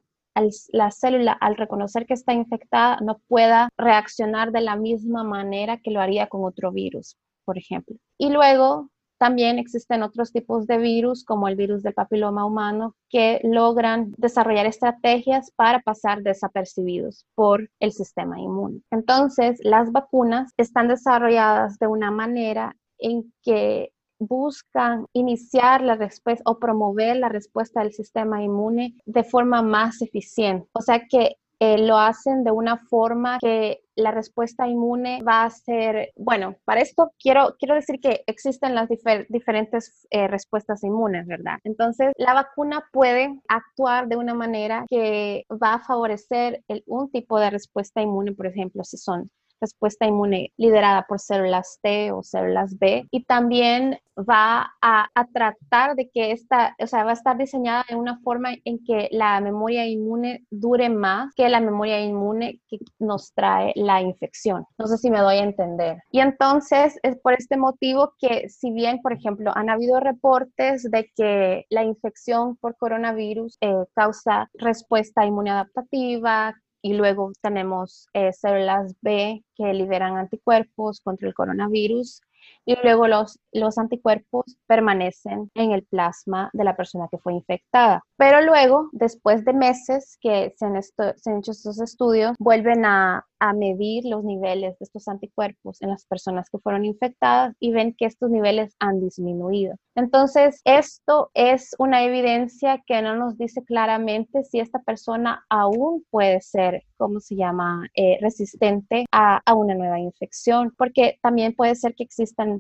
la 0.72 0.92
célula, 0.92 1.34
al 1.34 1.58
reconocer 1.58 2.06
que 2.06 2.14
está 2.14 2.34
infectada, 2.34 3.00
no 3.02 3.20
pueda 3.28 3.70
reaccionar 3.78 4.52
de 4.52 4.62
la 4.62 4.76
misma 4.76 5.24
manera 5.24 5.78
que 5.78 5.92
lo 5.92 6.02
haría 6.02 6.28
con 6.28 6.46
otro 6.46 6.72
virus, 6.72 7.18
por 7.46 7.58
ejemplo. 7.58 7.98
Y 8.18 8.30
luego 8.30 8.90
también 9.20 9.60
existen 9.60 10.02
otros 10.02 10.32
tipos 10.32 10.66
de 10.66 10.78
virus, 10.78 11.26
como 11.26 11.50
el 11.50 11.58
virus 11.58 11.84
del 11.84 11.94
papiloma 11.94 12.46
humano, 12.46 12.96
que 13.10 13.42
logran 13.44 14.14
desarrollar 14.18 14.66
estrategias 14.66 15.52
para 15.58 15.82
pasar 15.82 16.24
desapercibidos 16.24 17.26
por 17.36 17.70
el 17.82 17.92
sistema 17.92 18.40
inmune. 18.40 18.82
Entonces, 18.92 19.60
las 19.62 19.92
vacunas 19.92 20.54
están 20.56 20.88
desarrolladas 20.88 21.78
de 21.80 21.88
una 21.88 22.12
manera 22.12 22.78
en 23.00 23.34
que 23.44 23.92
buscan 24.20 25.06
iniciar 25.14 25.82
la 25.82 25.96
respuesta 25.96 26.44
o 26.46 26.60
promover 26.60 27.16
la 27.18 27.30
respuesta 27.30 27.82
del 27.82 27.94
sistema 27.94 28.44
inmune 28.44 28.96
de 29.06 29.24
forma 29.24 29.62
más 29.62 30.02
eficiente. 30.02 30.68
O 30.74 30.82
sea 30.82 31.08
que 31.10 31.38
eh, 31.62 31.78
lo 31.78 31.98
hacen 31.98 32.46
de 32.46 32.52
una 32.52 32.78
forma 32.78 33.38
que 33.40 33.82
la 33.96 34.12
respuesta 34.12 34.66
inmune 34.66 35.22
va 35.28 35.44
a 35.44 35.50
ser, 35.50 36.14
bueno, 36.16 36.56
para 36.64 36.80
esto 36.80 37.12
quiero, 37.22 37.58
quiero 37.60 37.76
decir 37.76 38.00
que 38.00 38.24
existen 38.28 38.76
las 38.76 38.88
diferentes 39.28 40.08
eh, 40.10 40.30
respuestas 40.30 40.86
inmunes, 40.86 41.28
¿verdad? 41.28 41.58
Entonces, 41.66 42.14
la 42.18 42.34
vacuna 42.34 42.86
puede 42.94 43.42
actuar 43.50 44.08
de 44.08 44.16
una 44.16 44.34
manera 44.34 44.86
que 44.88 45.46
va 45.52 45.74
a 45.74 45.84
favorecer 45.84 46.64
el, 46.70 46.82
un 46.86 47.12
tipo 47.12 47.38
de 47.40 47.50
respuesta 47.50 48.02
inmune, 48.02 48.32
por 48.32 48.48
ejemplo, 48.48 48.86
si 48.86 48.96
son 48.96 49.30
respuesta 49.62 50.06
inmune 50.06 50.52
liderada 50.58 51.06
por 51.08 51.20
células 51.20 51.80
T 51.82 52.12
o 52.12 52.24
células 52.24 52.78
B 52.78 53.08
y 53.12 53.24
también 53.26 54.00
va 54.20 54.74
a, 54.82 55.10
tratar 55.34 55.96
de 55.96 56.10
que 56.10 56.32
esta, 56.32 56.76
o 56.80 56.88
sea, 56.88 57.04
va 57.04 57.12
a 57.12 57.14
estar 57.14 57.38
diseñada 57.38 57.86
de 57.88 57.96
una 57.96 58.20
forma 58.20 58.50
en 58.66 58.84
que 58.84 59.08
la 59.12 59.40
memoria 59.40 59.86
inmune 59.86 60.46
dure 60.50 60.90
más 60.90 61.34
que 61.36 61.48
la 61.50 61.60
memoria 61.60 62.02
inmune 62.02 62.60
que 62.68 62.80
nos 63.00 63.34
trae 63.34 63.74
la 63.76 64.02
infección. 64.02 64.66
No 64.78 64.88
sé 64.88 64.98
si 64.98 65.10
me 65.10 65.20
doy 65.20 65.36
a 65.36 65.44
entender. 65.44 65.98
Y 66.12 66.20
entonces 66.20 67.00
es 67.04 67.18
por 67.20 67.34
este 67.34 67.58
motivo 67.58 68.14
que 68.20 68.50
si 68.50 68.72
bien, 68.72 69.02
por 69.02 69.14
ejemplo, 69.14 69.52
han 69.56 69.70
habido 69.70 70.00
reportes 70.00 70.90
de 70.90 71.10
que 71.16 71.66
la 71.70 71.84
infección 71.84 72.58
por 72.58 72.76
coronavirus 72.78 73.58
eh, 73.62 73.86
causa 73.94 74.50
respuesta 74.56 75.26
inmune 75.26 75.52
adaptativa, 75.52 76.56
y 76.82 76.94
luego 76.94 77.32
tenemos 77.42 78.08
eh, 78.14 78.32
células 78.34 78.96
B 79.02 79.44
que 79.56 79.74
liberan 79.74 80.18
anticuerpos 80.18 81.02
contra 81.02 81.28
el 81.28 81.34
coronavirus 81.34 82.22
y 82.70 82.76
luego 82.84 83.08
los, 83.08 83.40
los 83.52 83.80
anticuerpos 83.80 84.44
permanecen 84.68 85.50
en 85.56 85.72
el 85.72 85.84
plasma 85.86 86.52
de 86.54 86.64
la 86.64 86.76
persona 86.76 87.08
que 87.10 87.18
fue 87.18 87.34
infectada. 87.34 88.04
Pero 88.16 88.42
luego, 88.42 88.90
después 88.92 89.44
de 89.44 89.54
meses 89.54 90.20
que 90.22 90.54
se 90.56 90.66
han, 90.66 90.76
hecho 90.76 91.52
estos 91.52 91.82
estudios, 91.82 92.36
vuelven 92.38 92.86
a, 92.86 93.26
a 93.40 93.54
medir 93.54 94.06
los 94.06 94.24
niveles 94.24 94.78
de 94.78 94.84
estos 94.84 95.08
anticuerpos 95.08 95.82
en 95.82 95.90
las 95.90 96.06
personas 96.06 96.48
que 96.52 96.60
fueron 96.60 96.86
infectadas 96.86 97.56
y 97.60 97.72
ven 97.72 97.96
que 97.98 98.06
estos 98.06 98.30
niveles 98.30 98.76
han 98.80 99.00
disminuido. 99.00 99.76
Entonces, 99.96 100.62
esto 100.64 101.32
es 101.34 101.76
una 101.80 102.04
evidencia 102.04 102.84
que 102.86 103.02
no 103.02 103.16
nos 103.16 103.38
dice 103.38 103.64
claramente 103.64 104.44
si 104.44 104.60
esta 104.60 104.80
persona 104.80 105.44
aún 105.50 106.06
puede 106.10 106.40
ser, 106.42 106.84
¿cómo 106.98 107.20
se 107.20 107.36
llama?, 107.36 107.88
eh, 107.96 108.18
resistente 108.22 109.06
a, 109.12 109.42
a, 109.46 109.56
una 109.56 109.74
nueva 109.74 110.00
infección, 110.00 110.74
porque 110.78 111.18
también 111.22 111.54
puede 111.54 111.76
ser 111.76 111.96
que 111.96 112.04
existan 112.04 112.59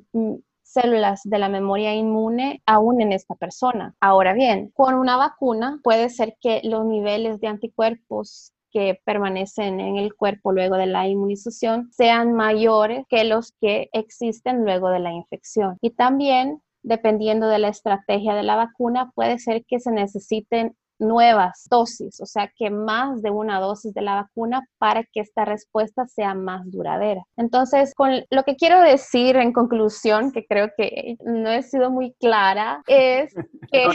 células 0.63 1.21
de 1.23 1.39
la 1.39 1.49
memoria 1.49 1.95
inmune 1.95 2.61
aún 2.65 3.01
en 3.01 3.11
esta 3.11 3.35
persona. 3.35 3.95
Ahora 3.99 4.33
bien, 4.33 4.71
con 4.75 4.93
una 4.93 5.17
vacuna 5.17 5.79
puede 5.83 6.09
ser 6.09 6.35
que 6.39 6.61
los 6.63 6.85
niveles 6.85 7.39
de 7.39 7.47
anticuerpos 7.47 8.53
que 8.71 8.99
permanecen 9.03 9.79
en 9.79 9.97
el 9.97 10.13
cuerpo 10.13 10.51
luego 10.51 10.75
de 10.75 10.85
la 10.85 11.07
inmunización 11.07 11.89
sean 11.91 12.33
mayores 12.33 13.03
que 13.09 13.23
los 13.23 13.53
que 13.59 13.89
existen 13.93 14.63
luego 14.63 14.89
de 14.89 14.99
la 14.99 15.11
infección. 15.11 15.77
Y 15.81 15.91
también, 15.91 16.61
dependiendo 16.83 17.47
de 17.47 17.59
la 17.59 17.69
estrategia 17.69 18.35
de 18.35 18.43
la 18.43 18.55
vacuna, 18.55 19.11
puede 19.15 19.39
ser 19.39 19.65
que 19.65 19.79
se 19.79 19.91
necesiten 19.91 20.75
nuevas 20.99 21.67
dosis, 21.69 22.19
o 22.19 22.25
sea 22.25 22.51
que 22.55 22.69
más 22.69 23.21
de 23.21 23.31
una 23.31 23.59
dosis 23.59 23.93
de 23.93 24.01
la 24.01 24.15
vacuna 24.15 24.61
para 24.77 25.03
que 25.03 25.21
esta 25.21 25.45
respuesta 25.45 26.05
sea 26.07 26.33
más 26.35 26.69
duradera. 26.69 27.23
Entonces, 27.37 27.93
con 27.95 28.11
lo 28.29 28.43
que 28.43 28.55
quiero 28.55 28.81
decir 28.81 29.37
en 29.37 29.53
conclusión, 29.53 30.31
que 30.31 30.45
creo 30.45 30.69
que 30.77 31.15
no 31.25 31.49
he 31.49 31.63
sido 31.63 31.89
muy 31.89 32.13
clara, 32.19 32.81
es 32.87 33.33
que... 33.71 33.87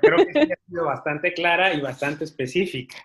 creo 0.00 0.16
que 0.26 0.32
sí 0.32 0.52
ha 0.52 0.68
sido 0.68 0.84
bastante 0.84 1.32
clara 1.32 1.72
y 1.72 1.80
bastante 1.80 2.24
específica. 2.24 2.96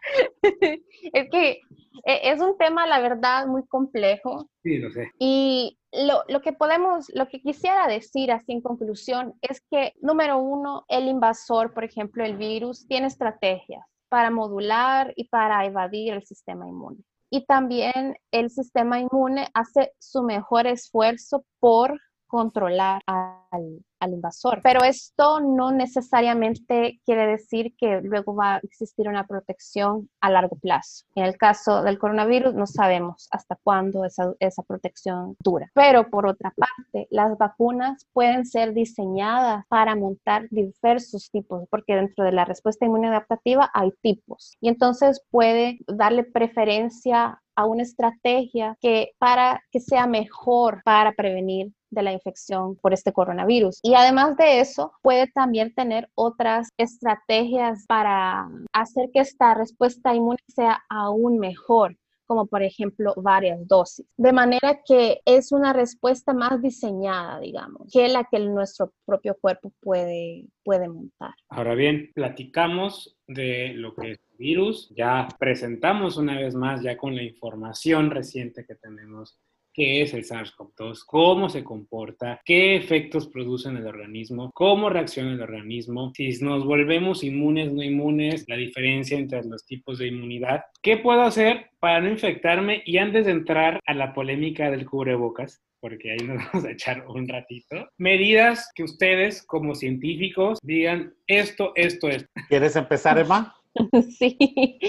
es 1.13 1.29
que 1.29 1.61
es 2.03 2.41
un 2.41 2.57
tema, 2.57 2.87
la 2.87 2.99
verdad, 2.99 3.47
muy 3.47 3.65
complejo. 3.67 4.49
Sí, 4.63 4.77
lo 4.77 4.91
sé. 4.91 5.11
Y 5.19 5.77
lo, 5.91 6.23
lo, 6.27 6.41
que 6.41 6.53
podemos, 6.53 7.07
lo 7.13 7.27
que 7.27 7.41
quisiera 7.41 7.87
decir 7.87 8.31
así 8.31 8.51
en 8.51 8.61
conclusión 8.61 9.33
es 9.41 9.61
que, 9.69 9.93
número 10.01 10.37
uno, 10.37 10.85
el 10.87 11.07
invasor, 11.07 11.73
por 11.73 11.83
ejemplo, 11.83 12.23
el 12.23 12.37
virus, 12.37 12.87
tiene 12.87 13.07
estrategias 13.07 13.85
para 14.09 14.31
modular 14.31 15.13
y 15.15 15.27
para 15.27 15.65
evadir 15.65 16.13
el 16.13 16.23
sistema 16.23 16.67
inmune. 16.67 17.03
Y 17.29 17.45
también 17.45 18.15
el 18.31 18.49
sistema 18.49 18.99
inmune 18.99 19.49
hace 19.53 19.91
su 19.99 20.23
mejor 20.23 20.65
esfuerzo 20.65 21.43
por 21.59 21.99
controlar 22.27 23.01
al, 23.05 23.83
al, 23.99 24.13
invasor. 24.13 24.61
Pero 24.63 24.83
esto 24.83 25.39
no 25.39 25.71
necesariamente 25.71 26.99
quiere 27.05 27.27
decir 27.27 27.75
que 27.77 28.01
luego 28.01 28.35
va 28.35 28.55
a 28.55 28.59
existir 28.59 29.07
una 29.07 29.25
protección 29.25 30.09
a 30.21 30.29
largo 30.29 30.55
plazo. 30.55 31.05
En 31.15 31.25
el 31.25 31.37
caso 31.37 31.83
del 31.83 31.99
coronavirus 31.99 32.53
no 32.53 32.67
sabemos 32.67 33.27
hasta 33.31 33.57
cuándo 33.63 34.05
esa, 34.05 34.33
esa 34.39 34.63
protección 34.63 35.35
dura. 35.43 35.69
Pero 35.73 36.09
por 36.09 36.25
otra 36.25 36.53
parte, 36.55 37.07
las 37.11 37.37
vacunas 37.37 38.07
pueden 38.13 38.45
ser 38.45 38.73
diseñadas 38.73 39.65
para 39.67 39.95
montar 39.95 40.47
diversos 40.49 41.29
tipos, 41.31 41.65
porque 41.69 41.95
dentro 41.95 42.23
de 42.23 42.31
la 42.31 42.45
respuesta 42.45 42.85
inmune 42.85 43.07
adaptativa 43.07 43.69
hay 43.73 43.91
tipos. 44.01 44.57
Y 44.61 44.69
entonces 44.69 45.21
puede 45.29 45.79
darle 45.87 46.23
preferencia 46.23 47.41
a 47.57 47.65
una 47.65 47.81
estrategia 47.81 48.77
que 48.79 49.11
para 49.17 49.61
que 49.71 49.79
sea 49.79 50.05
mejor 50.05 50.81
para 50.85 51.11
prevenir 51.13 51.73
de 51.89 52.03
la 52.03 52.11
infección 52.11 52.75
por 52.75 52.93
este 52.93 53.11
coronavirus. 53.11 53.79
Y 53.87 53.95
además 53.95 54.35
de 54.35 54.59
eso, 54.59 54.91
puede 55.01 55.27
también 55.27 55.73
tener 55.73 56.09
otras 56.13 56.67
estrategias 56.77 57.85
para 57.87 58.49
hacer 58.73 59.09
que 59.13 59.21
esta 59.21 59.53
respuesta 59.53 60.13
inmune 60.13 60.39
sea 60.49 60.83
aún 60.89 61.39
mejor 61.39 61.95
como 62.25 62.45
por 62.47 62.61
ejemplo 62.61 63.13
varias 63.15 63.65
dosis. 63.69 64.05
De 64.17 64.33
manera 64.33 64.81
que 64.85 65.21
es 65.23 65.53
una 65.53 65.71
respuesta 65.71 66.33
más 66.33 66.61
diseñada, 66.61 67.39
digamos, 67.39 67.89
que 67.93 68.09
la 68.09 68.25
que 68.29 68.39
nuestro 68.39 68.91
propio 69.05 69.37
cuerpo 69.39 69.71
puede, 69.79 70.45
puede 70.61 70.89
montar. 70.89 71.33
Ahora 71.47 71.73
bien, 71.73 72.11
platicamos 72.13 73.17
de 73.27 73.69
lo 73.75 73.95
que 73.95 74.11
es 74.11 74.19
virus, 74.37 74.93
ya 74.95 75.29
presentamos 75.39 76.17
una 76.17 76.37
vez 76.37 76.53
más, 76.53 76.83
ya 76.83 76.97
con 76.97 77.15
la 77.15 77.23
información 77.23 78.11
reciente 78.11 78.65
que 78.65 78.75
tenemos 78.75 79.39
qué 79.77 80.01
es 80.01 80.15
el 80.15 80.25
SARS-CoV-2, 80.25 81.03
cómo 81.05 81.49
se 81.49 81.63
comporta, 81.63 82.41
qué 82.43 82.75
efectos 82.75 83.27
produce 83.27 83.69
en 83.69 83.77
el 83.77 83.85
organismo, 83.85 84.49
cómo 84.55 84.89
reacciona 84.89 85.33
el 85.33 85.41
organismo, 85.41 86.11
si 86.15 86.29
nos 86.41 86.65
volvemos 86.65 87.23
inmunes, 87.23 87.71
no 87.71 87.83
inmunes, 87.83 88.45
la 88.47 88.55
diferencia 88.55 89.19
entre 89.19 89.43
los 89.43 89.63
tipos 89.67 89.99
de 89.99 90.07
inmunidad. 90.07 90.63
¿Qué 90.81 90.97
puedo 90.97 91.21
hacer 91.21 91.69
para 91.79 92.01
no 92.01 92.09
infectarme? 92.09 92.81
Y 92.87 92.97
antes 92.97 93.27
de 93.27 93.33
entrar 93.33 93.79
a 93.85 93.93
la 93.93 94.15
polémica 94.15 94.71
del 94.71 94.87
cubrebocas, 94.87 95.61
porque 95.79 96.11
ahí 96.11 96.25
nos 96.25 96.37
vamos 96.51 96.65
a 96.65 96.71
echar 96.71 97.05
un 97.07 97.27
ratito. 97.27 97.87
Medidas 97.99 98.71
que 98.73 98.81
ustedes 98.81 99.45
como 99.45 99.75
científicos 99.75 100.57
digan 100.63 101.13
esto, 101.27 101.73
esto, 101.75 102.09
esto. 102.09 102.27
¿Quieres 102.49 102.75
empezar, 102.75 103.19
Emma? 103.19 103.53
Sí. 104.09 104.35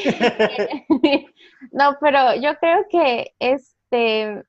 no, 1.73 1.95
pero 2.01 2.41
yo 2.41 2.57
creo 2.59 2.87
que 2.91 3.35
este 3.39 4.43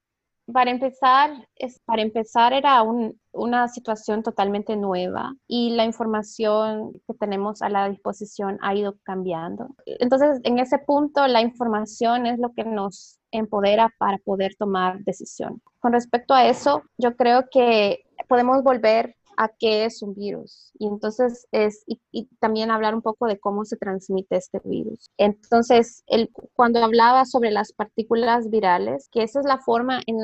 para 0.54 0.72
empezar, 0.72 1.48
es, 1.56 1.80
para 1.86 2.02
empezar 2.02 2.54
era 2.54 2.84
una 3.32 3.68
situación 3.68 4.24
totalmente 4.24 4.76
nueva 4.76 5.34
y 5.48 5.72
la 5.72 5.86
información 5.86 6.94
que 7.08 7.14
tenemos 7.14 7.62
a 7.62 7.70
la 7.70 7.90
disposición 7.90 8.58
ha 8.62 8.74
ido 8.76 8.96
cambiando. 9.04 9.70
Entonces, 9.86 10.40
en 10.44 10.60
ese 10.60 10.80
punto, 10.80 11.28
la 11.28 11.42
información 11.42 12.26
es 12.26 12.40
lo 12.40 12.54
que 12.54 12.64
nos 12.64 13.20
empodera 13.32 13.94
para 13.98 14.18
poder 14.20 14.56
tomar 14.56 15.00
decisión. 15.04 15.62
Con 15.80 15.94
respecto 15.94 16.34
a 16.34 16.48
eso, 16.48 16.84
yo 16.98 17.16
creo 17.16 17.46
que 17.52 18.04
podemos 18.28 18.64
volver 18.64 19.16
a 19.40 19.48
qué 19.48 19.86
es 19.86 20.02
un 20.04 20.14
virus 20.16 20.74
y 20.78 20.86
entonces 20.86 21.48
es 21.54 21.86
y, 21.88 22.26
también 22.40 22.72
hablar 22.72 22.94
un 22.94 23.02
poco 23.02 23.26
de 23.26 23.40
cómo 23.40 23.64
se 23.64 23.78
transmite 23.78 24.36
este 24.36 24.60
virus. 24.66 25.10
Entonces, 25.18 26.04
el, 26.08 26.30
cuando 26.54 26.84
hablaba 26.84 27.24
sobre 27.24 27.50
las 27.50 27.72
partículas 27.72 28.50
virales, 28.50 29.08
que 29.12 29.24
esa 29.24 29.40
es 29.40 29.46
la 29.46 29.60
forma 29.60 30.02
en, 30.08 30.18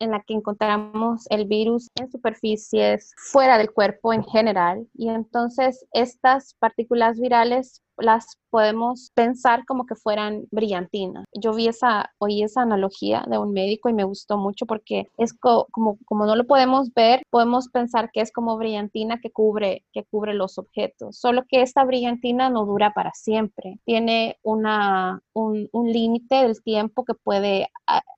en 0.00 0.10
la 0.10 0.20
que 0.26 0.34
encontramos 0.34 1.26
el 1.30 1.46
virus 1.46 1.88
en 1.94 2.10
superficies 2.10 3.12
fuera 3.16 3.56
del 3.56 3.70
cuerpo 3.70 4.12
en 4.12 4.24
general 4.24 4.88
y 4.94 5.10
entonces 5.10 5.86
estas 5.92 6.54
partículas 6.58 7.20
virales 7.20 7.82
las 7.98 8.38
podemos 8.50 9.10
pensar 9.14 9.64
como 9.66 9.86
que 9.86 9.94
fueran 9.94 10.46
brillantinas. 10.50 11.24
Yo 11.32 11.52
vi 11.52 11.68
esa, 11.68 12.10
oí 12.18 12.42
esa 12.42 12.62
analogía 12.62 13.24
de 13.28 13.38
un 13.38 13.52
médico 13.52 13.88
y 13.88 13.92
me 13.94 14.04
gustó 14.04 14.38
mucho 14.38 14.66
porque 14.66 15.08
es 15.18 15.34
como, 15.34 15.66
como 16.06 16.26
no 16.26 16.36
lo 16.36 16.46
podemos 16.46 16.92
ver, 16.94 17.22
podemos 17.30 17.68
pensar 17.68 18.10
que 18.12 18.20
es 18.20 18.32
como 18.32 18.56
brillantina 18.56 19.20
que 19.20 19.30
cubre, 19.30 19.84
que 19.92 20.04
cubre 20.04 20.34
los 20.34 20.58
objetos. 20.58 21.18
Solo 21.18 21.44
que 21.48 21.62
esta 21.62 21.84
brillantina 21.84 22.48
no 22.48 22.64
dura 22.64 22.92
para 22.92 23.12
siempre. 23.12 23.78
Tiene 23.84 24.38
una, 24.42 25.20
un, 25.34 25.68
un 25.72 25.92
límite 25.92 26.36
del 26.36 26.62
tiempo 26.62 27.04
que 27.04 27.14
puede 27.14 27.68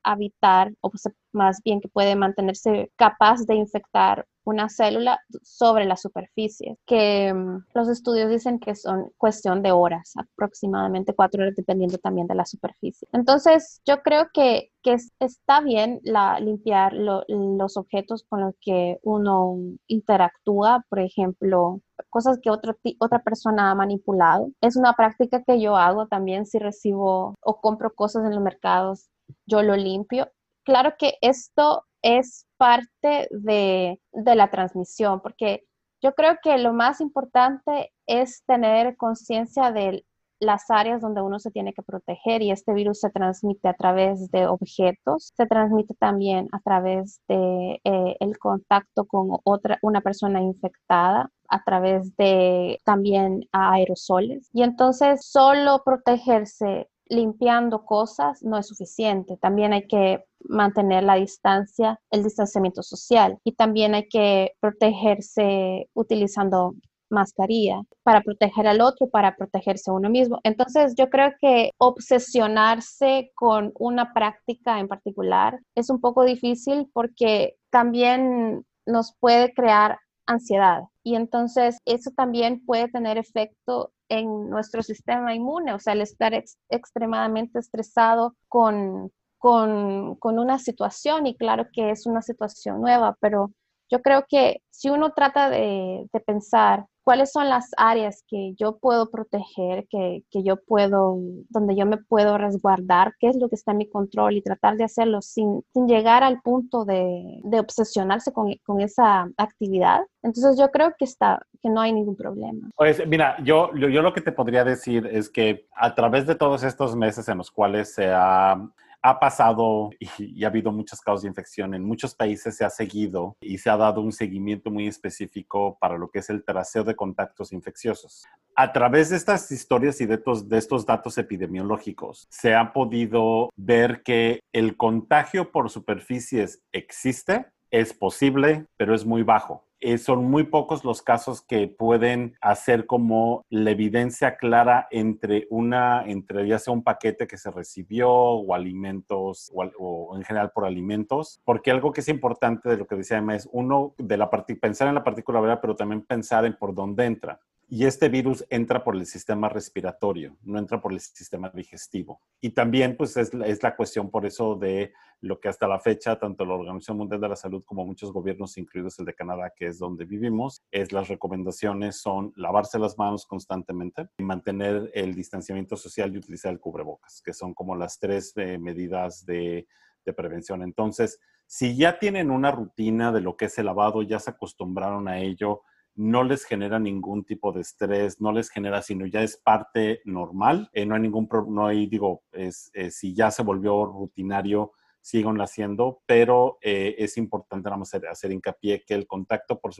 habitar, 0.03 0.73
o 0.81 0.91
más 1.33 1.61
bien 1.65 1.81
que 1.81 1.89
puede 1.89 2.17
mantenerse 2.17 2.91
capaz 2.97 3.45
de 3.47 3.55
infectar 3.55 4.27
una 4.49 4.69
célula 4.71 5.21
sobre 5.43 5.85
la 5.85 5.97
superficie, 5.97 6.79
que 6.87 7.33
mm, 7.35 7.67
los 7.75 7.89
estudios 7.89 8.31
dicen 8.31 8.59
que 8.59 8.75
son 8.75 9.11
cuestión 9.19 9.63
de 9.63 9.73
horas, 9.73 10.15
aproximadamente 10.17 11.15
cuatro 11.15 11.43
horas, 11.43 11.55
dependiendo 11.55 11.99
también 11.99 12.27
de 12.27 12.35
la 12.35 12.47
superficie. 12.47 13.07
Entonces, 13.13 13.83
yo 13.85 14.03
creo 14.03 14.29
que, 14.33 14.71
que 14.83 14.97
está 15.21 15.61
bien 15.61 16.01
la, 16.03 16.41
limpiar 16.41 16.95
los 16.95 17.77
objetos 17.77 18.25
con 18.27 18.41
los 18.41 18.55
que 18.61 18.99
uno 19.03 19.59
interactúa, 19.87 20.83
por 20.89 21.01
ejemplo, 21.01 21.83
cosas 22.09 22.39
que 22.43 22.51
otro, 22.51 22.77
otra 23.01 23.23
persona 23.23 23.71
ha 23.71 23.75
manipulado. 23.75 24.51
Es 24.63 24.77
una 24.77 24.95
práctica 24.95 25.43
que 25.43 25.61
yo 25.61 25.77
hago 25.77 26.07
también 26.07 26.47
si 26.47 26.59
recibo 26.59 27.35
o 27.41 27.61
compro 27.61 27.95
cosas 27.95 28.25
en 28.25 28.35
los 28.35 28.43
mercados, 28.43 29.11
yo 29.47 29.63
lo 29.63 29.77
limpio 29.77 30.31
claro 30.69 30.97
que 30.99 31.15
esto 31.23 31.87
es 32.03 32.47
parte 32.59 33.27
de, 33.31 33.99
la 34.13 34.51
transmisión, 34.51 35.23
porque 35.23 35.65
yo 36.03 36.13
creo 36.13 36.37
que 36.43 36.59
lo 36.59 36.75
más 36.75 37.01
importante 37.01 37.91
es 38.07 38.45
tener 38.45 38.95
conciencia 38.99 39.73
de 39.73 40.05
las 40.41 40.71
áreas 40.71 41.01
donde 41.01 41.23
uno 41.23 41.39
se 41.39 41.51
tiene 41.51 41.73
que 41.73 41.83
proteger 41.83 42.43
y 42.43 42.51
este 42.51 42.75
virus 42.75 43.01
se 43.01 43.09
transmite 43.09 43.67
a 43.67 43.73
través 43.73 44.31
de 44.31 44.47
objetos, 44.47 45.33
se 45.35 45.47
transmite 45.47 45.95
también 45.95 46.49
a 46.53 46.61
través 46.61 47.23
de 47.29 47.81
eh, 47.83 48.17
contacto 48.39 49.07
con 49.07 49.39
otra 49.45 49.79
una 49.81 50.03
persona 50.03 50.43
infectada 50.43 51.31
a 51.49 51.65
través 51.65 52.15
de 52.19 52.79
también 52.85 53.41
aerosoles. 53.53 54.51
Y 54.53 54.63
entonces 54.65 55.27
solo 55.27 55.81
protegerse 55.83 56.91
limpiando 57.09 57.85
cosas 57.85 58.43
no 58.43 58.59
es 58.59 58.67
suficiente. 58.67 59.37
También 59.41 59.73
hay 59.73 59.87
que 59.87 60.25
mantener 60.41 61.05
la 61.05 61.15
distancia, 61.15 62.01
el 62.11 62.23
distanciamiento 62.23 62.83
social 62.83 63.39
y 63.45 63.53
también 63.53 63.95
hay 63.95 64.09
que 64.09 64.53
protegerse 64.61 65.89
utilizando 65.95 66.75
mascarilla 67.11 67.83
para 68.03 68.21
proteger 68.21 68.67
al 68.67 68.81
otro, 68.81 69.09
para 69.09 69.37
protegerse 69.37 69.91
a 69.91 69.95
uno 69.95 70.11
mismo. 70.11 70.41
Entonces, 70.43 70.95
yo 70.97 71.09
creo 71.09 71.33
que 71.41 71.71
obsesionarse 71.79 73.31
con 73.35 73.73
una 73.79 74.13
práctica 74.13 74.79
en 74.79 74.89
particular 74.89 75.59
es 75.75 75.91
un 75.91 76.01
poco 76.01 76.25
difícil 76.25 76.89
porque 76.93 77.57
también 77.71 78.65
nos 78.87 79.15
puede 79.21 79.53
crear 79.53 79.99
ansiedad 80.27 80.83
y 81.03 81.15
entonces 81.15 81.79
eso 81.87 82.11
también 82.15 82.65
puede 82.67 82.89
tener 82.89 83.17
efecto 83.17 83.93
en 84.09 84.49
nuestro 84.51 84.83
sistema 84.83 85.35
inmune, 85.35 85.73
o 85.75 85.79
sea, 85.79 85.93
el 85.93 86.03
estar 86.03 86.33
extremadamente 86.71 87.59
estresado 87.59 88.35
con, 88.49 89.13
con, 89.39 90.17
con 90.17 90.39
una 90.39 90.59
situación 90.59 91.27
y 91.27 91.37
claro 91.37 91.67
que 91.73 91.91
es 91.91 92.07
una 92.07 92.23
situación 92.23 92.81
nueva, 92.81 93.17
pero 93.21 93.53
yo 93.91 94.03
creo 94.03 94.27
que 94.29 94.63
si 94.71 94.91
uno 94.91 95.13
trata 95.13 95.51
de, 95.51 96.07
de 96.13 96.21
pensar 96.21 96.87
cuáles 97.09 97.33
son 97.33 97.49
las 97.49 97.71
áreas 97.79 98.23
que 98.29 98.53
yo 98.59 98.77
puedo 98.77 99.11
proteger, 99.11 99.87
que, 99.89 100.25
que, 100.31 100.43
yo 100.43 100.57
puedo, 100.59 101.17
donde 101.49 101.75
yo 101.75 101.87
me 101.87 101.97
puedo 101.97 102.37
resguardar, 102.37 103.15
qué 103.19 103.29
es 103.29 103.37
lo 103.37 103.49
que 103.49 103.55
está 103.55 103.73
en 103.73 103.79
mi 103.79 103.89
control 103.89 104.35
y 104.35 104.43
tratar 104.43 104.77
de 104.77 104.85
hacerlo 104.85 105.23
sin, 105.23 105.63
sin 105.73 105.89
llegar 105.89 106.23
al 106.23 106.43
punto 106.43 106.85
de, 106.85 107.41
de 107.45 107.61
obsesionarse 107.61 108.31
con, 108.35 108.55
con, 108.63 108.83
esa 108.83 109.27
actividad. 109.39 110.03
Entonces 110.23 110.59
yo 110.59 110.71
creo 110.71 110.93
que 110.99 111.07
está, 111.07 111.41
que 111.63 111.71
no 111.71 111.81
hay 111.81 111.95
ningún 111.95 112.15
problema. 112.15 112.69
Pues 112.77 113.01
mira, 113.07 113.43
yo, 113.43 113.75
yo, 113.75 113.89
yo 113.89 114.03
lo 114.03 114.13
que 114.13 114.21
te 114.21 114.33
podría 114.33 114.63
decir 114.63 115.07
es 115.11 115.31
que 115.31 115.67
a 115.75 115.95
través 115.95 116.27
de 116.27 116.35
todos 116.35 116.63
estos 116.63 116.95
meses 116.95 117.27
en 117.31 117.39
los 117.39 117.51
cuales 117.51 117.95
se 117.95 118.11
ha 118.13 118.55
ha 119.03 119.19
pasado 119.21 119.91
y, 120.19 120.45
ha 120.45 120.49
habido 120.49 120.73
muchos 120.73 121.01
casos 121.01 121.23
de 121.23 121.29
infección. 121.29 121.75
En 121.75 121.85
muchos 121.85 122.15
países 122.15 122.57
se 122.57 122.65
ha 122.65 122.71
seguido 122.71 123.37
y 123.41 123.59
se 123.59 123.71
ha 123.71 123.77
dado 123.77 124.01
un 124.01 124.13
seguimiento 124.13 124.71
muy 124.71 124.87
específico 124.87 125.79
para 125.81 125.99
lo 125.99 126.11
que 126.11 126.21
es 126.21 126.31
el 126.31 126.45
traseo 126.45 126.85
de 126.85 126.97
contactos 126.97 127.53
infecciosos. 127.53 128.25
A 128.57 128.73
través 128.73 129.11
de 129.11 129.17
estas 129.17 129.51
historias 129.53 130.01
y 130.01 130.07
de 130.07 130.15
estos, 130.15 130.49
de 130.49 130.59
estos 130.59 130.85
datos 130.85 131.17
epidemiológicos, 131.19 132.27
se 132.31 132.55
ha 132.55 132.73
podido 132.73 133.51
ver 133.57 134.03
que 134.03 134.41
el 134.53 134.77
contagio 134.77 135.53
por 135.53 135.71
superficies 135.71 136.63
existe, 136.73 137.47
es 137.71 137.93
posible, 137.93 138.67
pero 138.77 138.95
es 138.95 139.05
muy 139.05 139.23
bajo. 139.23 139.68
Eh, 139.81 139.99
son 139.99 140.25
muy 140.25 140.45
pocos 140.45 140.85
los 140.85 141.03
casos 141.03 141.41
que 141.41 141.69
pueden 141.69 142.37
hacer 142.41 142.87
como 142.87 143.45
la 143.49 143.71
evidencia 143.71 144.37
clara 144.37 144.89
entre 144.91 145.47
una, 145.51 146.05
entre 146.05 146.49
ya 146.49 146.59
sea 146.59 146.73
un 146.73 146.83
paquete 146.83 147.29
que 147.29 147.37
se 147.37 147.53
recibió 147.53 148.11
o 148.11 148.55
alimentos 148.55 149.53
o, 149.55 150.17
en 150.17 150.25
general 150.25 150.51
por 150.53 150.65
alimentos, 150.65 151.41
porque 151.45 151.71
algo 151.71 151.93
que 151.93 152.01
es 152.01 152.09
importante 152.09 152.69
de 152.69 152.77
lo 152.77 152.87
que 152.89 152.97
decía 152.97 153.19
Emma 153.19 153.37
es 153.37 153.49
uno 153.53 153.95
de 153.99 154.17
la 154.17 154.29
pensar 154.31 154.89
en 154.89 154.97
la 154.97 155.05
partícula 155.05 155.61
pero 155.61 155.77
también 155.77 156.03
pensar 156.03 156.45
en 156.45 156.57
por 156.57 156.75
dónde 156.75 157.05
entra. 157.05 157.41
Y 157.71 157.85
este 157.85 158.09
virus 158.09 158.47
entra 158.49 158.83
por 158.83 158.97
el 158.97 159.05
sistema 159.05 159.51
respiratorio, 159.51 160.39
no 160.43 160.59
entra 160.59 160.81
por 160.81 160.91
el 160.91 161.01
sistema 161.01 161.51
digestivo. 161.51 162.23
Y 162.41 162.51
también, 162.51 162.97
pues, 162.97 163.15
es, 163.19 163.35
la 163.35 163.77
cuestión 163.77 164.11
por 164.11 164.25
eso 164.25 164.55
de 164.55 164.95
lo 165.21 165.39
que 165.39 165.51
hasta 165.51 165.69
la 165.69 165.79
fecha, 165.79 166.19
tanto 166.19 166.47
la 166.47 166.55
Organización 166.55 166.97
Mundial 166.97 167.21
de 167.21 167.29
la 167.29 167.37
Salud 167.37 167.63
como 167.67 167.85
muchos 167.85 168.11
gobiernos, 168.11 168.57
incluidos 168.57 168.99
el 168.99 169.05
de 169.05 169.15
Canadá, 169.15 169.53
que 169.55 169.67
es 169.67 169.79
donde 169.79 170.07
vivimos, 170.07 170.63
es 170.71 170.93
las 170.93 171.09
recomendaciones 171.09 172.01
son 172.01 172.33
lavarse 172.37 172.79
las 172.79 172.97
manos 172.97 173.27
constantemente 173.27 174.09
y 174.17 174.23
mantener 174.23 174.91
el 174.95 175.15
distanciamiento 175.15 175.77
social 175.77 176.15
y 176.15 176.19
utilizar 176.19 176.53
el 176.53 176.61
cubrebocas, 176.61 177.21
que 177.23 177.35
son 177.35 177.53
como 177.53 177.77
las 177.77 177.99
tres 177.99 178.33
eh, 178.37 178.57
medidas 178.57 179.27
de, 179.27 179.67
de 180.07 180.13
prevención. 180.15 180.63
Entonces, 180.63 181.21
si 181.47 181.77
ya 181.77 181.99
tienen 181.99 182.31
una 182.31 182.51
rutina 182.51 183.13
de 183.13 183.21
lo 183.21 183.37
que 183.37 183.47
es 183.47 183.59
el 183.59 183.67
lavado, 183.67 184.03
ya 184.03 184.19
se 184.19 184.31
acostumbraron 184.31 185.07
a 185.09 185.21
ello, 185.21 185.63
no 185.99 186.23
les 186.23 186.45
genera 186.45 186.79
ningún 186.79 187.25
tipo 187.25 187.53
de 187.53 187.61
estrés, 187.61 188.21
no 188.21 188.31
les 188.33 188.51
genera, 188.51 188.83
sino 188.83 189.05
ya 189.05 189.23
es 189.23 189.37
parte 189.37 190.01
normal, 190.05 190.71
eh, 190.73 190.87
no 190.87 190.95
hay 190.95 191.01
ningún, 191.01 191.29
no 191.49 191.67
hay, 191.67 191.87
digo, 191.87 192.23
eh, 192.33 192.53
si 192.53 193.15
ya 193.15 193.31
se 193.33 193.43
volvió 193.43 193.85
rutinario, 193.85 194.73
sigan 195.01 195.41
haciendo, 195.41 196.03
pero 196.07 196.59
eh, 196.61 196.95
es 196.99 197.17
importante 197.17 197.71
nada 197.71 197.83
hacer, 197.83 198.07
hacer, 198.07 198.31
hincapié 198.31 198.85
que 198.85 198.95
el 198.95 199.07
contacto 199.07 199.59
por, 199.59 199.73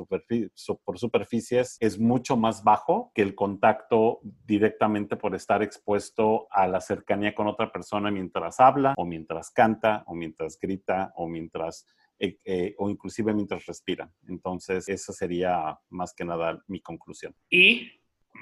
por 0.85 0.99
superficies 0.99 1.77
es 1.81 1.99
mucho 1.99 2.37
más 2.37 2.65
bajo 2.65 3.13
que 3.15 3.23
el 3.23 3.35
contacto 3.35 4.21
directamente 4.23 5.17
por 5.17 5.35
estar 5.35 5.63
expuesto 5.63 6.49
a 6.51 6.67
la 6.67 6.81
cercanía 6.81 7.35
con 7.35 7.47
otra 7.47 7.71
persona 7.71 8.11
mientras 8.11 8.59
habla 8.59 8.95
o 8.97 9.05
mientras 9.05 9.51
canta 9.51 10.03
o 10.07 10.15
mientras 10.15 10.59
grita 10.59 11.13
o 11.15 11.29
mientras 11.29 11.87
eh, 12.19 12.39
eh, 12.45 12.75
o 12.79 12.91
inclusive 12.91 13.33
mientras 13.33 13.65
respiran. 13.67 14.13
Entonces, 14.29 14.89
esa 14.89 15.13
sería 15.13 15.79
más 15.91 16.15
que 16.15 16.25
nada 16.25 16.63
mi 16.67 16.81
conclusión. 16.81 17.35
Y 17.51 17.93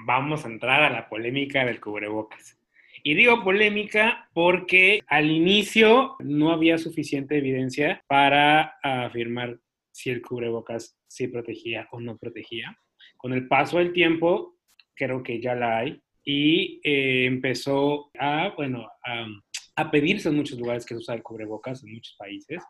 vamos 0.05 0.45
a 0.45 0.49
entrar 0.49 0.83
a 0.83 0.89
la 0.89 1.09
polémica 1.09 1.65
del 1.65 1.79
cubrebocas. 1.79 2.57
Y 3.03 3.13
digo 3.13 3.43
polémica 3.43 4.29
porque 4.33 5.01
al 5.07 5.29
inicio 5.29 6.15
no 6.19 6.51
había 6.51 6.77
suficiente 6.77 7.37
evidencia 7.37 8.03
para 8.07 8.77
afirmar 8.81 9.59
si 9.91 10.09
el 10.09 10.21
cubrebocas 10.21 10.97
sí 11.07 11.27
protegía 11.27 11.87
o 11.91 11.99
no 11.99 12.17
protegía. 12.17 12.77
Con 13.15 13.33
el 13.33 13.47
paso 13.47 13.77
del 13.77 13.93
tiempo, 13.93 14.57
creo 14.95 15.23
que 15.23 15.39
ya 15.39 15.55
la 15.55 15.77
hay 15.77 16.01
y 16.23 16.81
eh, 16.83 17.25
empezó 17.25 18.11
a, 18.19 18.53
bueno, 18.55 18.89
a, 19.05 19.25
a 19.75 19.91
pedirse 19.91 20.29
en 20.29 20.35
muchos 20.35 20.59
lugares 20.59 20.85
que 20.85 20.95
se 20.95 20.99
usa 20.99 21.15
el 21.15 21.23
cubrebocas 21.23 21.83
en 21.83 21.93
muchos 21.93 22.15
países. 22.17 22.63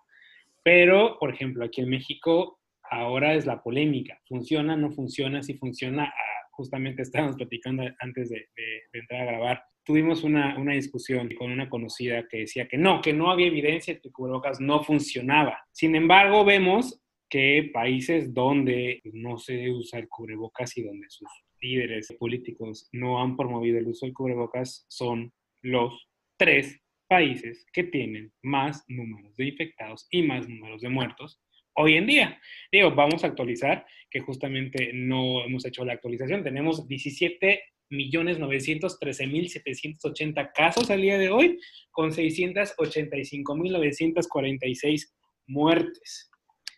Pero, 0.68 1.18
por 1.18 1.34
ejemplo, 1.34 1.63
aquí 1.63 1.80
en 1.80 1.88
México 1.88 2.59
ahora 2.91 3.36
es 3.36 3.45
la 3.45 3.63
polémica. 3.63 4.20
¿Funciona? 4.28 4.76
¿No 4.76 4.91
funciona? 4.91 5.41
Si 5.41 5.53
funciona, 5.53 6.03
ah, 6.03 6.47
justamente 6.51 7.03
estábamos 7.03 7.38
platicando 7.38 7.84
antes 8.01 8.28
de, 8.28 8.49
entrar 8.91 9.22
a 9.22 9.32
grabar. 9.32 9.63
Tuvimos 9.86 10.26
una, 10.26 10.59
una, 10.59 10.74
discusión 10.74 11.30
con 11.39 11.53
una 11.53 11.70
conocida 11.70 12.28
que 12.28 12.39
decía 12.39 12.68
que 12.68 12.78
no, 12.78 12.99
que 12.99 13.13
no 13.13 13.32
había 13.32 13.47
evidencia 13.47 13.93
de 13.93 14.01
que 14.01 14.11
cubrebocas 14.11 14.59
no 14.59 14.84
funcionaba. 14.84 15.57
Sin 15.72 15.95
embargo, 15.95 16.43
vemos 16.43 17.01
que 17.30 17.72
países 17.74 18.34
donde 18.34 18.99
no 19.13 19.38
se 19.38 19.72
usa 19.72 19.99
el 19.99 20.09
cubrebocas 20.09 20.76
y 20.76 20.84
donde 20.84 21.07
sus 21.07 21.30
líderes 21.61 22.13
políticos 22.20 22.89
no 22.91 23.24
han 23.24 23.38
promovido 23.38 23.78
el 23.78 23.88
uso 23.88 24.05
del 24.05 24.13
cubrebocas 24.13 24.86
son 24.89 25.32
los 25.61 26.09
tres 26.36 26.78
países 27.08 27.66
que 27.74 27.84
tienen 27.84 28.32
más 28.41 28.84
números 28.88 29.36
de 29.36 29.47
infectados 29.47 30.08
y 30.12 30.24
más 30.24 30.47
números 30.47 30.82
de 30.82 30.89
muertos 30.89 31.41
hoy 31.78 31.95
en 31.95 32.08
día. 32.08 32.39
Digo, 32.72 32.91
vamos 32.91 33.24
a 33.24 33.28
actualizar, 33.28 33.86
que 34.10 34.20
justamente 34.20 34.91
no 34.93 35.43
hemos 35.45 35.66
hecho 35.66 35.86
la 35.86 35.93
actualización. 35.93 36.43
Tenemos 36.43 36.88
17 36.88 37.62
millones 37.89 38.39
913 38.39 39.28
mil 39.28 39.49
780 39.49 40.51
casos 40.51 40.89
al 40.89 41.01
día 41.01 41.18
de 41.18 41.30
hoy, 41.30 41.60
con 41.91 42.12
685 42.12 43.55
mil 43.55 43.74
946 43.74 45.16
muertes. 45.47 46.32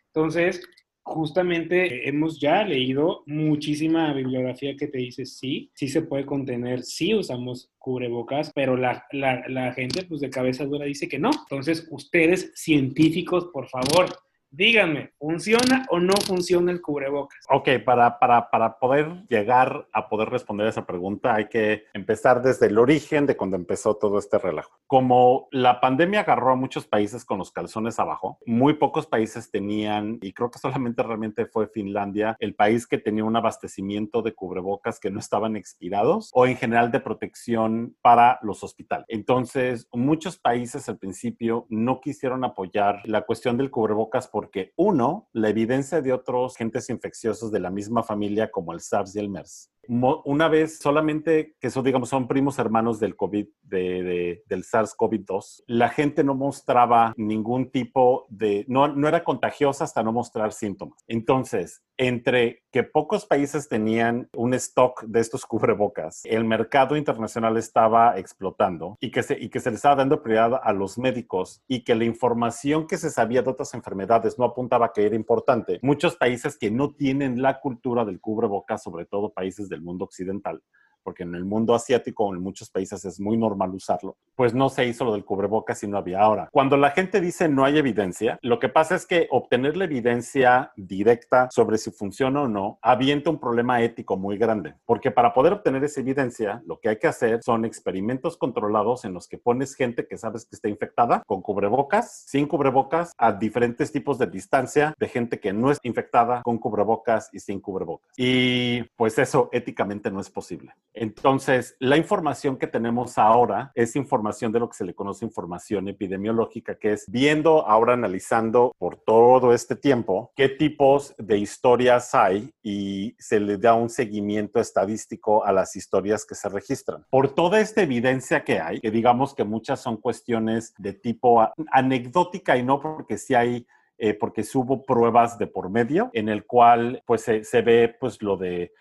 Entonces, 0.08 0.62
justamente 1.10 2.08
hemos 2.08 2.40
ya 2.40 2.64
leído 2.64 3.24
muchísima 3.26 4.14
bibliografía 4.14 4.76
que 4.76 4.88
te 4.88 5.00
dice 5.00 5.26
sí, 5.26 5.72
sí 5.74 5.88
se 5.88 6.04
puede 6.04 6.26
contener, 6.26 6.84
sí 6.84 7.14
usamos 7.14 7.72
cubrebocas, 7.78 8.52
pero 8.54 8.78
la, 8.78 9.06
la, 9.12 9.44
la 9.48 9.74
gente 9.74 10.04
pues 10.06 10.22
de 10.22 10.30
cabeza 10.30 10.66
dura 10.66 10.86
dice 10.86 11.08
que 11.08 11.20
no. 11.20 11.32
Entonces, 11.32 11.88
ustedes 11.92 12.52
científicos, 12.56 13.50
por 13.52 13.68
favor, 13.68 14.08
díganme, 14.52 15.14
¿funciona 15.18 15.86
o 15.90 16.00
no 16.00 16.14
funciona 16.26 16.72
el 16.72 16.82
cubrebocas? 16.82 17.40
Ok, 17.50 17.70
para, 17.86 18.20
para, 18.20 18.50
para 18.50 18.80
poder 18.80 19.26
llegar 19.28 19.88
a 19.94 20.10
poder 20.10 20.30
responder 20.30 20.68
esa 20.68 20.86
pregunta 20.86 21.36
hay 21.36 21.48
que 21.48 21.86
empezar 21.94 22.42
desde 22.42 22.68
el 22.68 22.78
origen 22.78 23.26
de 23.26 23.38
cuando 23.38 23.56
empezó 23.56 23.96
todo 23.96 24.20
este 24.20 24.38
relajo. 24.38 24.80
Como 24.88 25.48
la 25.52 25.80
pandemia 25.80 26.22
agarró 26.22 26.54
a 26.54 26.56
muchos 26.56 26.88
países 26.88 27.26
con 27.26 27.38
los 27.38 27.52
calzones 27.52 28.00
abajo, 28.00 28.40
muy 28.46 28.74
pocos 28.74 29.06
países 29.06 29.52
tenían, 29.52 30.18
y 30.22 30.34
creo 30.34 30.50
que 30.50 30.60
solamente 30.60 31.04
realmente 31.04 31.46
fue 31.46 31.68
Finlandia, 31.68 32.36
el 32.40 32.56
país 32.56 32.88
que 32.88 32.98
tenía 32.98 33.24
un 33.24 33.36
abastecimiento 33.36 34.22
de 34.22 34.34
cubrebocas 34.34 35.00
que 35.00 35.12
no 35.12 35.20
estaban 35.20 35.56
expirados 35.56 36.32
o 36.34 36.46
en 36.46 36.58
general 36.58 36.92
de 36.92 37.00
protección 37.00 37.96
para 38.02 38.40
los 38.42 38.64
hospitales. 38.64 39.06
Entonces, 39.10 39.88
muchos 39.92 40.38
países 40.38 40.90
al 40.90 40.98
principio 40.98 41.66
no 41.70 42.02
quisieron 42.02 42.44
apoyar 42.44 43.02
la 43.06 43.22
cuestión 43.22 43.58
del 43.58 43.72
cubrebocas 43.72 44.28
porque 44.40 44.72
uno, 44.78 45.28
la 45.34 45.50
evidencia 45.50 46.00
de 46.00 46.14
otros 46.14 46.56
agentes 46.56 46.90
infecciosos 46.90 47.52
de 47.52 47.60
la 47.60 47.70
misma 47.70 48.04
familia 48.04 48.50
como 48.50 48.72
el 48.72 48.80
SARS 48.80 49.14
y 49.14 49.20
el 49.20 49.28
MERS 49.28 49.70
una 49.90 50.48
vez 50.48 50.78
solamente, 50.78 51.56
que 51.60 51.68
eso 51.68 51.82
digamos 51.82 52.10
son 52.10 52.28
primos 52.28 52.60
hermanos 52.60 53.00
del 53.00 53.16
COVID, 53.16 53.48
de, 53.64 54.44
del 54.48 54.64
SARS-CoV-2, 54.64 55.64
la 55.68 55.90
gente 55.90 56.24
no 56.24 56.36
mostraba 56.36 57.14
ningún 57.18 57.72
tipo 57.72 58.28
de, 58.30 58.66
no, 58.68 58.88
no 58.88 59.08
era 59.08 59.24
contagiosa 59.24 59.84
hasta 59.84 60.04
no 60.04 60.12
mostrar 60.12 60.54
síntomas. 60.54 61.04
Entonces, 61.08 61.84
entre 61.98 62.64
que 62.72 62.84
pocos 62.84 63.26
países 63.26 63.68
tenían 63.68 64.30
un 64.34 64.54
stock 64.54 65.04
de 65.04 65.20
estos 65.20 65.46
cubrebocas, 65.48 66.22
el 66.24 66.46
mercado 66.46 66.96
internacional 66.96 67.58
estaba 67.58 68.18
explotando 68.18 68.98
y 69.02 69.12
que 69.12 69.24
se, 69.24 69.38
y 69.40 69.50
que 69.50 69.60
se 69.60 69.70
le 69.70 69.76
estaba 69.76 69.96
dando 69.96 70.22
prioridad 70.22 70.62
a 70.64 70.72
los 70.72 70.98
médicos 70.98 71.62
y 71.68 71.84
que 71.84 71.96
la 71.96 72.06
información 72.06 72.88
que 72.88 72.98
se 72.98 73.10
sabía 73.10 73.42
de 73.42 73.50
otras 73.50 73.74
enfermedades 73.74 74.38
no 74.38 74.46
apuntaba 74.46 74.88
a 74.88 74.94
que 74.94 75.06
era 75.06 75.16
importante, 75.16 75.80
muchos 75.82 76.16
países 76.16 76.58
que 76.58 76.72
no 76.72 76.94
tienen 76.94 77.42
la 77.42 77.60
cultura 77.60 78.06
del 78.06 78.22
cubrebocas, 78.22 78.84
sobre 78.84 79.06
todo 79.06 79.34
países 79.34 79.68
del 79.68 79.79
mundo 79.82 80.06
occidental, 80.06 80.62
porque 81.04 81.24
en 81.24 81.36
el 81.36 81.46
mundo 81.46 81.74
asiático, 81.74 82.34
en 82.34 82.42
muchos 82.42 82.70
países 82.70 83.06
es 83.06 83.20
muy 83.20 83.38
normal 83.38 83.74
usarlo, 83.74 84.18
pues 84.36 84.54
no 84.54 84.70
se 84.70 84.86
hizo 84.86 85.06
lo 85.06 85.14
del 85.14 85.26
cubrebocas 85.26 85.84
y 85.84 85.88
no 85.88 85.98
había 85.98 86.22
ahora. 86.22 86.50
Cuando 86.52 86.78
la 86.78 86.92
gente 86.92 87.22
dice 87.22 87.50
no 87.50 87.66
hay 87.66 87.78
evidencia, 87.78 88.38
lo 88.42 88.60
que 88.60 88.70
pasa 88.70 88.96
es 88.96 89.06
que 89.06 89.28
obtener 89.32 89.78
la 89.78 89.86
evidencia 89.86 90.72
directa 90.76 91.50
sobre 91.52 91.78
si 91.78 91.92
funciona 91.92 92.42
o 92.42 92.48
no 92.48 92.80
avienta 92.82 93.30
un 93.30 93.40
problema 93.40 93.82
ético 93.82 94.18
muy 94.18 94.38
grande, 94.38 94.76
porque 94.86 95.12
para 95.12 95.34
poder 95.34 95.54
obtener 95.54 95.84
esa 95.84 96.02
evidencia, 96.02 96.62
lo 96.66 96.80
que 96.80 96.90
hay 96.90 96.98
que 96.98 97.08
hacer 97.08 97.42
son 97.44 97.66
experimentos 97.66 98.38
controlados 98.38 99.06
en 99.06 99.14
los 99.14 99.28
que 99.28 99.38
pones 99.38 99.76
gente 99.76 100.08
que 100.08 100.18
sabes 100.18 100.46
que 100.46 100.56
está 100.56 100.70
infectada 100.70 101.24
con 101.26 101.42
cubrebocas, 101.42 102.24
sin 102.28 102.48
cubrebocas, 102.48 103.14
a 103.18 103.32
diferentes 103.34 103.92
tipos 103.92 104.18
de 104.18 104.28
distancia 104.28 104.94
de 104.98 105.08
gente 105.08 105.40
que 105.40 105.54
no 105.54 105.72
es 105.72 105.80
infectada 105.84 106.42
con 106.44 106.58
cubrebocas 106.58 107.30
y 107.32 107.40
sin 107.40 107.60
cubrebocas. 107.60 108.10
Y 108.18 108.84
pues 108.96 109.18
eso 109.18 109.50
éticamente 109.52 110.12
no 110.12 110.20
es 110.20 110.30
posible. 110.30 110.74
Entonces, 110.94 111.76
la 111.80 111.98
información 111.98 112.58
que 112.58 112.68
tenemos 112.68 113.18
ahora 113.18 113.72
es 113.76 113.96
información 113.96 114.52
de 114.52 114.60
lo 114.60 114.70
que 114.70 114.78
se 114.78 114.86
le 114.86 114.94
conoce 114.94 115.26
información 115.26 115.88
epidemiológica, 115.88 116.78
que 116.78 116.94
es 116.94 117.06
viendo, 117.08 117.68
ahora 117.68 117.94
analizando 117.94 118.74
por 118.78 118.98
todo 118.98 119.54
este 119.54 119.76
tiempo, 119.76 120.32
qué 120.36 120.50
tipos 120.50 121.16
de 121.18 121.38
historias 121.38 122.14
hay 122.16 122.52
y 122.64 123.16
se 123.20 123.40
le 123.40 123.58
da 123.58 123.76
un 123.76 123.90
seguimiento 123.90 124.60
estadístico 124.60 125.46
a 125.46 125.52
las 125.52 125.76
historias 125.76 126.26
que 126.26 126.36
se 126.36 126.50
registran. 126.50 127.06
Por 127.10 127.34
toda 127.34 127.60
esta 127.60 127.82
evidencia 127.82 128.44
que 128.44 128.60
hay, 128.60 128.80
que 128.80 128.92
digamos 128.92 129.34
que 129.36 129.44
muchas 129.44 129.82
son 129.82 129.98
cuestiones 129.98 130.74
de 130.78 130.94
tipo 130.94 131.48
anecdótica 131.72 132.58
y 132.58 132.64
no 132.64 132.80
porque 132.80 133.18
sí 133.18 133.36
hay 133.36 133.66
eh, 134.02 134.14
porque 134.14 134.46
hubo 134.54 134.86
pruebas 134.86 135.38
de 135.38 135.48
por 135.48 135.70
medio 135.70 136.10
en 136.14 136.30
el 136.30 136.46
cual 136.46 137.04
pues 137.06 137.22
se, 137.22 137.44
se 137.44 137.62
ve 137.62 137.94
pues 138.00 138.22
lo 138.22 138.38
de 138.38 138.72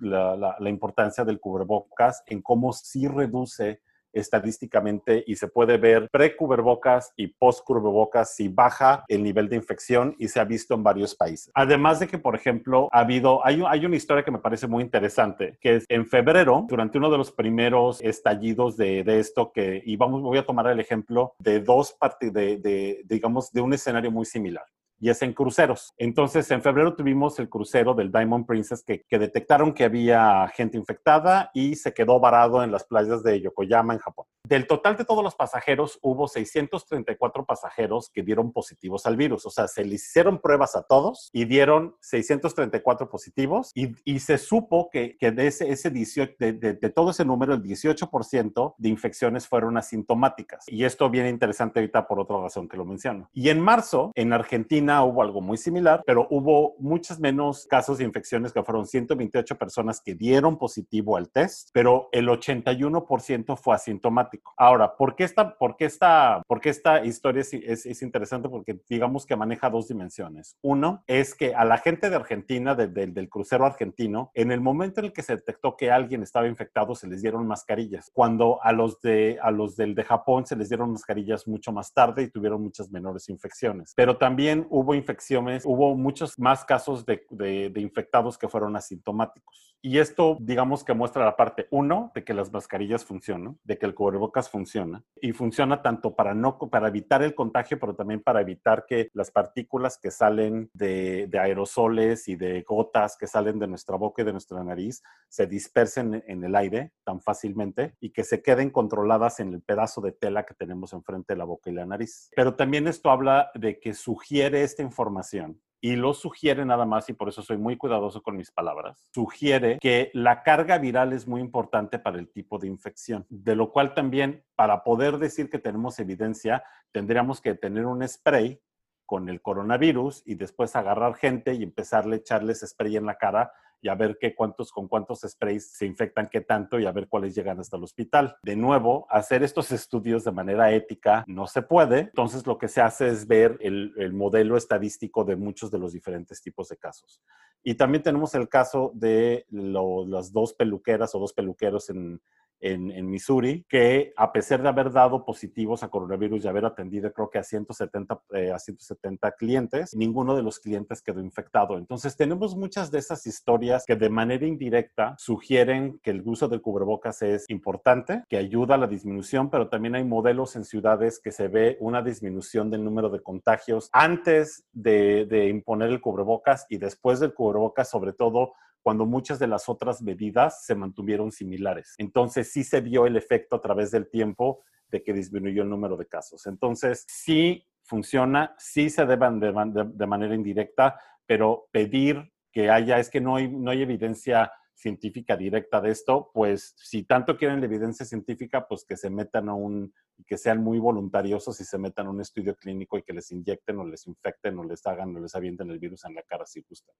la, 0.00 0.70
importancia 0.70 1.24
del 1.24 1.40
cubrebocas 1.40 2.22
en 2.26 2.42
cómo 2.42 2.72
sí 2.72 3.08
reduce 3.08 3.80
estadísticamente 4.12 5.24
y 5.26 5.36
se 5.36 5.48
puede 5.48 5.76
ver 5.76 6.08
pre-cubrebocas 6.10 7.12
y 7.16 7.28
post-cubrebocas 7.28 8.34
si 8.34 8.48
baja 8.48 9.04
el 9.08 9.22
nivel 9.22 9.48
de 9.48 9.56
infección 9.56 10.16
y 10.18 10.28
se 10.28 10.40
ha 10.40 10.44
visto 10.44 10.74
en 10.74 10.82
varios 10.82 11.14
países. 11.14 11.50
Además 11.54 12.00
de 12.00 12.08
que, 12.08 12.18
por 12.18 12.34
ejemplo, 12.34 12.88
ha 12.92 13.00
habido, 13.00 13.44
hay, 13.46 13.62
hay 13.66 13.86
una 13.86 13.96
historia 13.96 14.24
que 14.24 14.30
me 14.30 14.38
parece 14.38 14.66
muy 14.66 14.82
interesante, 14.82 15.58
que 15.60 15.76
es 15.76 15.84
en 15.88 16.06
febrero, 16.06 16.66
durante 16.68 16.98
uno 16.98 17.10
de 17.10 17.18
los 17.18 17.30
primeros 17.30 18.00
estallidos 18.00 18.76
de, 18.76 19.04
de 19.04 19.20
esto, 19.20 19.52
que, 19.52 19.82
y 19.84 19.96
vamos, 19.96 20.22
voy 20.22 20.38
a 20.38 20.46
tomar 20.46 20.66
el 20.68 20.80
ejemplo 20.80 21.34
de 21.38 21.60
dos 21.60 21.92
partes, 21.92 22.32
de, 22.32 22.56
de, 22.58 23.02
digamos, 23.04 23.52
de 23.52 23.60
un 23.60 23.72
escenario 23.72 24.10
muy 24.10 24.24
similar 24.24 24.64
y 25.00 25.08
es 25.08 25.22
en 25.22 25.32
cruceros. 25.32 25.94
Entonces, 25.96 26.50
en 26.50 26.62
febrero 26.62 26.94
tuvimos 26.94 27.38
el 27.38 27.48
crucero 27.48 27.94
del 27.94 28.12
Diamond 28.12 28.46
Princess 28.46 28.84
que, 28.84 29.02
que, 29.08 29.18
detectaron 29.18 29.72
que 29.72 29.84
había 29.84 30.46
gente 30.54 30.76
infectada 30.76 31.50
y 31.54 31.74
se 31.76 31.94
quedó 31.94 32.20
varado 32.20 32.62
en 32.62 32.70
las 32.70 32.84
playas 32.84 33.22
de 33.22 33.40
Yokoyama, 33.40 33.94
en 33.94 34.00
Japón. 34.00 34.26
Del 34.46 34.66
total 34.66 34.96
de 34.96 35.04
todos 35.04 35.24
los 35.24 35.34
pasajeros, 35.34 35.98
hubo 36.02 36.28
634 36.28 37.46
pasajeros 37.46 38.10
que 38.12 38.22
dieron 38.22 38.52
positivos 38.52 39.06
al 39.06 39.16
virus. 39.16 39.46
O 39.46 39.50
sea, 39.50 39.68
se 39.68 39.84
le 39.84 39.94
hicieron 39.94 40.40
pruebas 40.40 40.76
a 40.76 40.82
todos 40.82 41.30
y 41.32 41.44
dieron 41.46 41.96
634 42.00 43.08
positivos 43.08 43.70
y, 43.74 43.94
y 44.04 44.20
se 44.20 44.38
supo 44.38 44.90
que, 44.90 45.16
que 45.18 45.30
de, 45.30 45.46
ese, 45.46 45.70
ese 45.70 45.90
18, 45.90 46.34
de, 46.38 46.52
de, 46.52 46.72
de 46.74 46.90
todo 46.90 47.10
ese 47.10 47.24
número, 47.24 47.54
el 47.54 47.62
18% 47.62 48.74
de 48.76 48.88
infecciones 48.88 49.48
fueron 49.48 49.76
asintomáticas. 49.76 50.64
Y 50.68 50.84
esto 50.84 51.08
viene 51.08 51.30
interesante 51.30 51.80
ahorita 51.80 52.06
por 52.06 52.20
otra 52.20 52.38
razón 52.38 52.68
que 52.68 52.76
lo 52.76 52.84
menciono. 52.84 53.30
Y 53.32 53.48
en 53.48 53.60
marzo, 53.60 54.12
en 54.14 54.32
Argentina, 54.32 54.89
hubo 55.04 55.22
algo 55.22 55.40
muy 55.40 55.56
similar, 55.56 56.02
pero 56.06 56.26
hubo 56.30 56.74
muchos 56.78 57.20
menos 57.20 57.66
casos 57.66 57.98
de 57.98 58.04
infecciones 58.04 58.52
que 58.52 58.62
fueron 58.62 58.86
128 58.86 59.56
personas 59.56 60.00
que 60.00 60.14
dieron 60.14 60.58
positivo 60.58 61.16
al 61.16 61.30
test, 61.30 61.70
pero 61.72 62.08
el 62.12 62.28
81% 62.28 63.56
fue 63.56 63.74
asintomático. 63.74 64.52
Ahora, 64.56 64.96
¿por 64.96 65.14
qué 65.16 65.24
esta, 65.24 65.56
por 65.56 65.76
qué 65.76 65.84
esta, 65.84 66.42
por 66.46 66.60
qué 66.60 66.70
esta 66.70 67.04
historia 67.04 67.42
es, 67.42 67.52
es, 67.54 67.86
es, 67.86 68.02
interesante? 68.02 68.48
Porque 68.48 68.80
digamos 68.88 69.26
que 69.26 69.36
maneja 69.36 69.70
dos 69.70 69.88
dimensiones. 69.88 70.56
Uno 70.62 71.04
es 71.06 71.34
que 71.34 71.54
a 71.54 71.64
la 71.64 71.78
gente 71.78 72.10
de 72.10 72.16
Argentina, 72.16 72.74
de, 72.74 72.88
de, 72.88 73.06
del 73.06 73.28
crucero 73.28 73.66
argentino, 73.66 74.30
en 74.34 74.50
el 74.50 74.60
momento 74.60 75.00
en 75.00 75.06
el 75.06 75.12
que 75.12 75.22
se 75.22 75.36
detectó 75.36 75.76
que 75.76 75.90
alguien 75.90 76.22
estaba 76.22 76.48
infectado, 76.48 76.94
se 76.94 77.06
les 77.06 77.22
dieron 77.22 77.46
mascarillas. 77.46 78.10
Cuando 78.12 78.62
a 78.62 78.72
los, 78.72 79.00
de, 79.00 79.38
a 79.42 79.50
los 79.50 79.76
del 79.76 79.94
de 79.94 80.04
Japón 80.04 80.46
se 80.46 80.56
les 80.56 80.68
dieron 80.68 80.92
mascarillas 80.92 81.46
mucho 81.46 81.72
más 81.72 81.92
tarde 81.92 82.22
y 82.22 82.30
tuvieron 82.30 82.62
muchas 82.62 82.90
menores 82.90 83.28
infecciones. 83.28 83.92
Pero 83.96 84.16
también 84.16 84.66
hubo 84.70 84.79
hubo 84.80 84.94
infecciones, 84.94 85.64
hubo 85.64 85.94
muchos 85.94 86.38
más 86.38 86.64
casos 86.64 87.04
de, 87.04 87.26
de, 87.30 87.70
de, 87.70 87.80
infectados 87.80 88.38
que 88.38 88.48
fueron 88.48 88.76
asintomáticos. 88.76 89.76
Y 89.82 89.98
esto, 89.98 90.36
digamos 90.40 90.84
que 90.84 90.92
muestra 90.92 91.24
la 91.24 91.36
parte 91.36 91.66
uno 91.70 92.12
de 92.14 92.22
que 92.22 92.34
las 92.34 92.52
mascarillas 92.52 93.04
funcionan, 93.04 93.58
de 93.64 93.78
que 93.78 93.86
el 93.86 93.94
cubrebocas 93.94 94.50
funciona 94.50 95.02
y 95.22 95.32
funciona 95.32 95.80
tanto 95.80 96.14
para 96.14 96.34
no 96.34 96.58
para 96.58 96.88
evitar 96.88 97.22
el 97.22 97.34
contagio, 97.34 97.78
pero 97.80 97.94
también 97.94 98.20
para 98.22 98.42
evitar 98.42 98.84
que 98.86 99.10
las 99.14 99.30
partículas 99.30 99.96
que 99.96 100.10
salen 100.10 100.70
de, 100.74 101.28
de 101.28 101.38
aerosoles 101.38 102.28
y 102.28 102.36
de 102.36 102.60
gotas 102.62 103.16
que 103.16 103.26
salen 103.26 103.58
de 103.58 103.68
nuestra 103.68 103.96
boca 103.96 104.20
y 104.20 104.26
de 104.26 104.32
nuestra 104.32 104.62
nariz 104.62 105.02
se 105.28 105.46
dispersen 105.46 106.22
en 106.26 106.44
el 106.44 106.56
aire 106.56 106.92
tan 107.04 107.20
fácilmente 107.20 107.94
y 108.00 108.10
que 108.10 108.24
se 108.24 108.42
queden 108.42 108.68
controladas 108.68 109.40
en 109.40 109.54
el 109.54 109.62
pedazo 109.62 110.02
de 110.02 110.12
tela 110.12 110.44
que 110.44 110.54
tenemos 110.54 110.92
enfrente 110.92 111.32
de 111.32 111.38
la 111.38 111.44
boca 111.44 111.70
y 111.70 111.72
la 111.72 111.86
nariz. 111.86 112.30
Pero 112.36 112.54
también 112.54 112.86
esto 112.86 113.10
habla 113.10 113.50
de 113.54 113.80
que 113.80 113.94
sugiere 113.94 114.62
esta 114.70 114.82
información 114.82 115.60
y 115.82 115.96
lo 115.96 116.12
sugiere 116.12 116.64
nada 116.64 116.84
más, 116.84 117.08
y 117.08 117.14
por 117.14 117.28
eso 117.28 117.42
soy 117.42 117.56
muy 117.56 117.76
cuidadoso 117.76 118.22
con 118.22 118.36
mis 118.36 118.50
palabras, 118.50 119.08
sugiere 119.14 119.78
que 119.80 120.10
la 120.12 120.42
carga 120.42 120.78
viral 120.78 121.12
es 121.12 121.26
muy 121.26 121.40
importante 121.40 121.98
para 121.98 122.18
el 122.18 122.30
tipo 122.30 122.58
de 122.58 122.68
infección, 122.68 123.24
de 123.30 123.56
lo 123.56 123.72
cual 123.72 123.94
también 123.94 124.44
para 124.56 124.84
poder 124.84 125.18
decir 125.18 125.48
que 125.48 125.58
tenemos 125.58 125.98
evidencia, 125.98 126.62
tendríamos 126.92 127.40
que 127.40 127.54
tener 127.54 127.86
un 127.86 128.06
spray 128.06 128.60
con 129.06 129.28
el 129.28 129.40
coronavirus 129.40 130.22
y 130.26 130.34
después 130.34 130.76
agarrar 130.76 131.14
gente 131.14 131.54
y 131.54 131.62
empezarle 131.62 132.16
a 132.16 132.18
echarles 132.18 132.60
spray 132.60 132.96
en 132.96 133.06
la 133.06 133.16
cara 133.16 133.52
y 133.80 133.88
a 133.88 133.94
ver 133.94 134.18
qué 134.20 134.34
cuántos, 134.34 134.72
con 134.72 134.88
cuántos 134.88 135.20
sprays 135.20 135.72
se 135.72 135.86
infectan, 135.86 136.28
qué 136.28 136.40
tanto 136.40 136.78
y 136.78 136.86
a 136.86 136.92
ver 136.92 137.08
cuáles 137.08 137.34
llegan 137.34 137.60
hasta 137.60 137.76
el 137.76 137.84
hospital. 137.84 138.36
De 138.42 138.56
nuevo, 138.56 139.06
hacer 139.10 139.42
estos 139.42 139.72
estudios 139.72 140.24
de 140.24 140.32
manera 140.32 140.72
ética 140.72 141.24
no 141.26 141.46
se 141.46 141.62
puede. 141.62 142.00
Entonces 142.00 142.46
lo 142.46 142.58
que 142.58 142.68
se 142.68 142.80
hace 142.80 143.08
es 143.08 143.26
ver 143.26 143.56
el, 143.60 143.92
el 143.96 144.12
modelo 144.12 144.56
estadístico 144.56 145.24
de 145.24 145.36
muchos 145.36 145.70
de 145.70 145.78
los 145.78 145.92
diferentes 145.92 146.40
tipos 146.42 146.68
de 146.68 146.76
casos. 146.76 147.20
Y 147.62 147.74
también 147.74 148.02
tenemos 148.02 148.34
el 148.34 148.48
caso 148.48 148.90
de 148.94 149.46
lo, 149.50 150.06
las 150.06 150.32
dos 150.32 150.54
peluqueras 150.54 151.14
o 151.14 151.18
dos 151.18 151.32
peluqueros 151.32 151.90
en, 151.90 152.20
en, 152.60 153.10
Missouri, 153.10 153.64
que 153.68 154.12
a 154.16 154.32
pesar 154.32 154.62
de 154.62 154.68
haber 154.68 154.92
dado 154.92 155.24
positivos 155.24 155.82
a 155.82 155.88
coronavirus 155.88 156.44
y 156.44 156.48
haber 156.48 156.64
atendido 156.64 157.12
creo 157.12 157.30
que 157.30 157.38
a 157.38 157.42
170, 157.42 158.20
eh, 158.34 158.52
a 158.52 158.58
170 158.58 159.32
clientes, 159.32 159.94
ninguno 159.94 160.36
de 160.36 160.42
los 160.42 160.60
clientes 160.60 161.02
quedó 161.02 161.20
infectado. 161.20 161.78
Entonces 161.78 162.16
tenemos 162.16 162.56
muchas 162.56 162.90
de 162.90 162.98
esas 162.98 163.26
historias 163.26 163.84
que 163.86 163.96
de 163.96 164.10
manera 164.10 164.46
indirecta 164.46 165.14
sugieren 165.18 165.98
que 166.02 166.10
el 166.10 166.22
uso 166.24 166.48
de 166.48 166.60
cubrebocas 166.60 167.22
es 167.22 167.48
importante, 167.48 168.24
que 168.28 168.36
ayuda 168.36 168.74
a 168.74 168.78
la 168.78 168.86
disminución, 168.86 169.50
pero 169.50 169.68
también 169.68 169.94
hay 169.94 170.04
modelos 170.04 170.56
en 170.56 170.64
ciudades 170.64 171.20
que 171.20 171.32
se 171.32 171.48
ve 171.48 171.76
una 171.80 172.02
disminución 172.02 172.70
del 172.70 172.84
número 172.84 173.08
de 173.08 173.22
contagios 173.22 173.88
antes 173.92 174.64
de, 174.72 175.26
de 175.26 175.48
imponer 175.48 175.90
el 175.90 176.00
cubrebocas 176.00 176.66
y 176.68 176.78
después 176.78 177.20
del 177.20 177.34
cubrebocas, 177.34 177.88
sobre 177.88 178.12
todo 178.12 178.52
cuando 178.82 179.06
muchas 179.06 179.38
de 179.38 179.46
las 179.46 179.68
otras 179.68 180.02
medidas 180.02 180.64
se 180.64 180.74
mantuvieron 180.74 181.32
similares. 181.32 181.94
Entonces 181.98 182.52
sí 182.52 182.64
se 182.64 182.80
vio 182.80 183.06
el 183.06 183.16
efecto 183.16 183.56
a 183.56 183.60
través 183.60 183.90
del 183.90 184.08
tiempo 184.08 184.62
de 184.88 185.02
que 185.02 185.12
disminuyó 185.12 185.62
el 185.62 185.70
número 185.70 185.96
de 185.96 186.06
casos. 186.06 186.46
Entonces 186.46 187.04
sí 187.08 187.66
funciona, 187.82 188.54
sí 188.58 188.90
se 188.90 189.06
deben 189.06 189.40
de, 189.40 189.52
de, 189.92 190.06
manera 190.06 190.34
indirecta, 190.34 190.98
pero 191.26 191.68
pedir 191.70 192.32
que 192.52 192.70
haya, 192.70 192.98
es 192.98 193.10
que 193.10 193.20
no 193.20 193.36
hay, 193.36 193.48
no 193.48 193.70
hay 193.70 193.82
evidencia 193.82 194.52
científica 194.80 195.36
directa 195.36 195.80
de 195.80 195.90
esto, 195.90 196.30
pues 196.32 196.74
si 196.76 197.02
tanto 197.04 197.36
quieren 197.36 197.60
la 197.60 197.66
evidencia 197.66 198.06
científica, 198.06 198.66
pues 198.66 198.84
que 198.84 198.96
se 198.96 199.10
metan 199.10 199.48
a 199.48 199.54
un, 199.54 199.92
que 200.26 200.38
sean 200.38 200.62
muy 200.62 200.78
voluntariosos 200.78 201.60
y 201.60 201.64
se 201.64 201.78
metan 201.78 202.06
a 202.06 202.10
un 202.10 202.20
estudio 202.20 202.56
clínico 202.56 202.96
y 202.96 203.02
que 203.02 203.12
les 203.12 203.30
inyecten 203.30 203.78
o 203.78 203.84
les 203.84 204.06
infecten 204.06 204.58
o 204.58 204.64
les 204.64 204.86
hagan 204.86 205.14
o 205.14 205.20
les 205.20 205.34
avienten 205.34 205.70
el 205.70 205.78
virus 205.78 206.04
en 206.06 206.14
la 206.14 206.22
cara 206.22 206.46
si 206.46 206.62
gustan. 206.62 206.94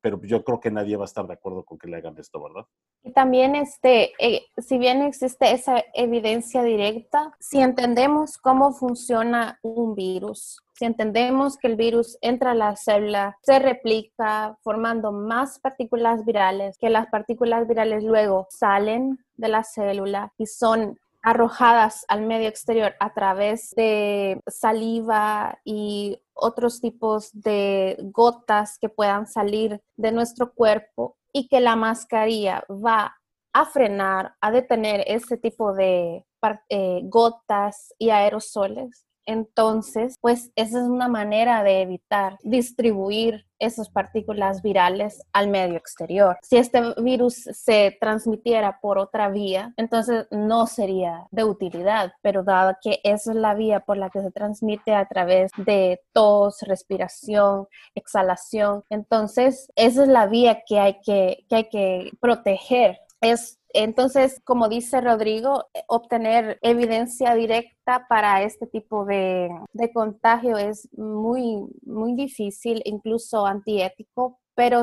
Pero 0.00 0.20
yo 0.22 0.42
creo 0.44 0.60
que 0.60 0.70
nadie 0.70 0.96
va 0.96 1.04
a 1.04 1.06
estar 1.06 1.26
de 1.26 1.34
acuerdo 1.34 1.64
con 1.64 1.78
que 1.78 1.88
le 1.88 1.96
hagan 1.96 2.18
esto, 2.18 2.42
¿verdad? 2.42 2.66
Y 3.02 3.12
también, 3.12 3.54
este, 3.54 4.12
eh, 4.18 4.46
si 4.58 4.78
bien 4.78 5.02
existe 5.02 5.52
esa 5.52 5.84
evidencia 5.94 6.62
directa, 6.62 7.36
si 7.38 7.58
entendemos 7.60 8.38
cómo 8.38 8.72
funciona 8.72 9.58
un 9.62 9.94
virus, 9.94 10.65
si 10.76 10.84
entendemos 10.84 11.56
que 11.56 11.68
el 11.68 11.76
virus 11.76 12.18
entra 12.20 12.50
a 12.50 12.54
la 12.54 12.76
célula, 12.76 13.38
se 13.42 13.58
replica 13.58 14.56
formando 14.62 15.10
más 15.10 15.58
partículas 15.58 16.24
virales, 16.24 16.76
que 16.78 16.90
las 16.90 17.06
partículas 17.06 17.66
virales 17.66 18.04
luego 18.04 18.46
salen 18.50 19.18
de 19.36 19.48
la 19.48 19.64
célula 19.64 20.32
y 20.36 20.46
son 20.46 20.98
arrojadas 21.22 22.04
al 22.08 22.22
medio 22.22 22.48
exterior 22.48 22.94
a 23.00 23.12
través 23.12 23.74
de 23.74 24.40
saliva 24.46 25.58
y 25.64 26.20
otros 26.34 26.80
tipos 26.80 27.30
de 27.32 27.96
gotas 28.12 28.78
que 28.78 28.88
puedan 28.88 29.26
salir 29.26 29.80
de 29.96 30.12
nuestro 30.12 30.52
cuerpo 30.52 31.16
y 31.32 31.48
que 31.48 31.60
la 31.60 31.74
mascarilla 31.74 32.64
va 32.70 33.16
a 33.52 33.64
frenar, 33.64 34.34
a 34.40 34.50
detener 34.50 35.02
ese 35.06 35.38
tipo 35.38 35.72
de 35.72 36.24
eh, 36.68 37.00
gotas 37.04 37.94
y 37.98 38.10
aerosoles, 38.10 39.05
entonces, 39.26 40.16
pues 40.20 40.50
esa 40.56 40.78
es 40.80 40.84
una 40.86 41.08
manera 41.08 41.62
de 41.62 41.82
evitar 41.82 42.38
distribuir 42.42 43.46
esas 43.58 43.88
partículas 43.88 44.62
virales 44.62 45.22
al 45.32 45.48
medio 45.48 45.76
exterior. 45.76 46.38
Si 46.42 46.56
este 46.56 46.82
virus 46.98 47.34
se 47.34 47.96
transmitiera 48.00 48.80
por 48.80 48.98
otra 48.98 49.28
vía, 49.28 49.72
entonces 49.76 50.26
no 50.30 50.66
sería 50.66 51.26
de 51.30 51.44
utilidad, 51.44 52.12
pero 52.22 52.42
dado 52.42 52.76
que 52.82 53.00
esa 53.02 53.32
es 53.32 53.36
la 53.36 53.54
vía 53.54 53.80
por 53.80 53.96
la 53.96 54.10
que 54.10 54.20
se 54.20 54.30
transmite 54.30 54.94
a 54.94 55.06
través 55.06 55.50
de 55.56 56.00
tos, 56.12 56.60
respiración, 56.62 57.66
exhalación, 57.94 58.84
entonces 58.90 59.70
esa 59.74 60.02
es 60.02 60.08
la 60.08 60.26
vía 60.26 60.62
que 60.66 60.78
hay 60.78 61.00
que, 61.00 61.44
que, 61.48 61.56
hay 61.56 61.68
que 61.68 62.10
proteger. 62.20 62.98
Es 63.20 63.58
entonces, 63.76 64.40
como 64.42 64.68
dice 64.68 65.02
Rodrigo, 65.02 65.66
eh, 65.74 65.82
obtener 65.88 66.58
evidencia 66.62 67.34
directa 67.34 68.06
para 68.08 68.42
este 68.42 68.66
tipo 68.66 69.04
de, 69.04 69.50
contagio 69.92 70.56
es 70.56 70.88
muy, 70.96 71.66
muy 71.82 72.14
difícil, 72.14 72.80
incluso 72.86 73.46
antiético, 73.46 74.38
pero 74.54 74.82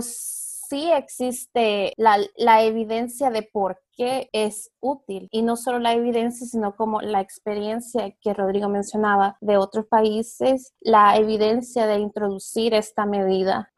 sí 0.74 0.92
existe 0.92 1.94
la, 1.98 2.64
evidencia 2.64 3.30
de 3.30 3.44
por 3.44 3.80
qué 3.92 4.28
es 4.34 4.72
útil 4.80 5.28
y 5.32 5.44
no 5.44 5.56
solo 5.56 5.78
la 5.78 5.94
evidencia, 5.94 6.48
sino 6.48 6.76
como 6.76 7.00
la 7.00 7.22
experiencia 7.22 8.12
que 8.20 8.34
Rodrigo 8.34 8.70
mencionaba 8.70 9.38
de 9.40 9.58
otros 9.58 9.86
países, 9.86 10.74
la 10.82 11.16
evidencia 11.16 11.86
de 11.86 12.00
introducir 12.00 12.74
esta 12.74 13.06
medida 13.06 13.72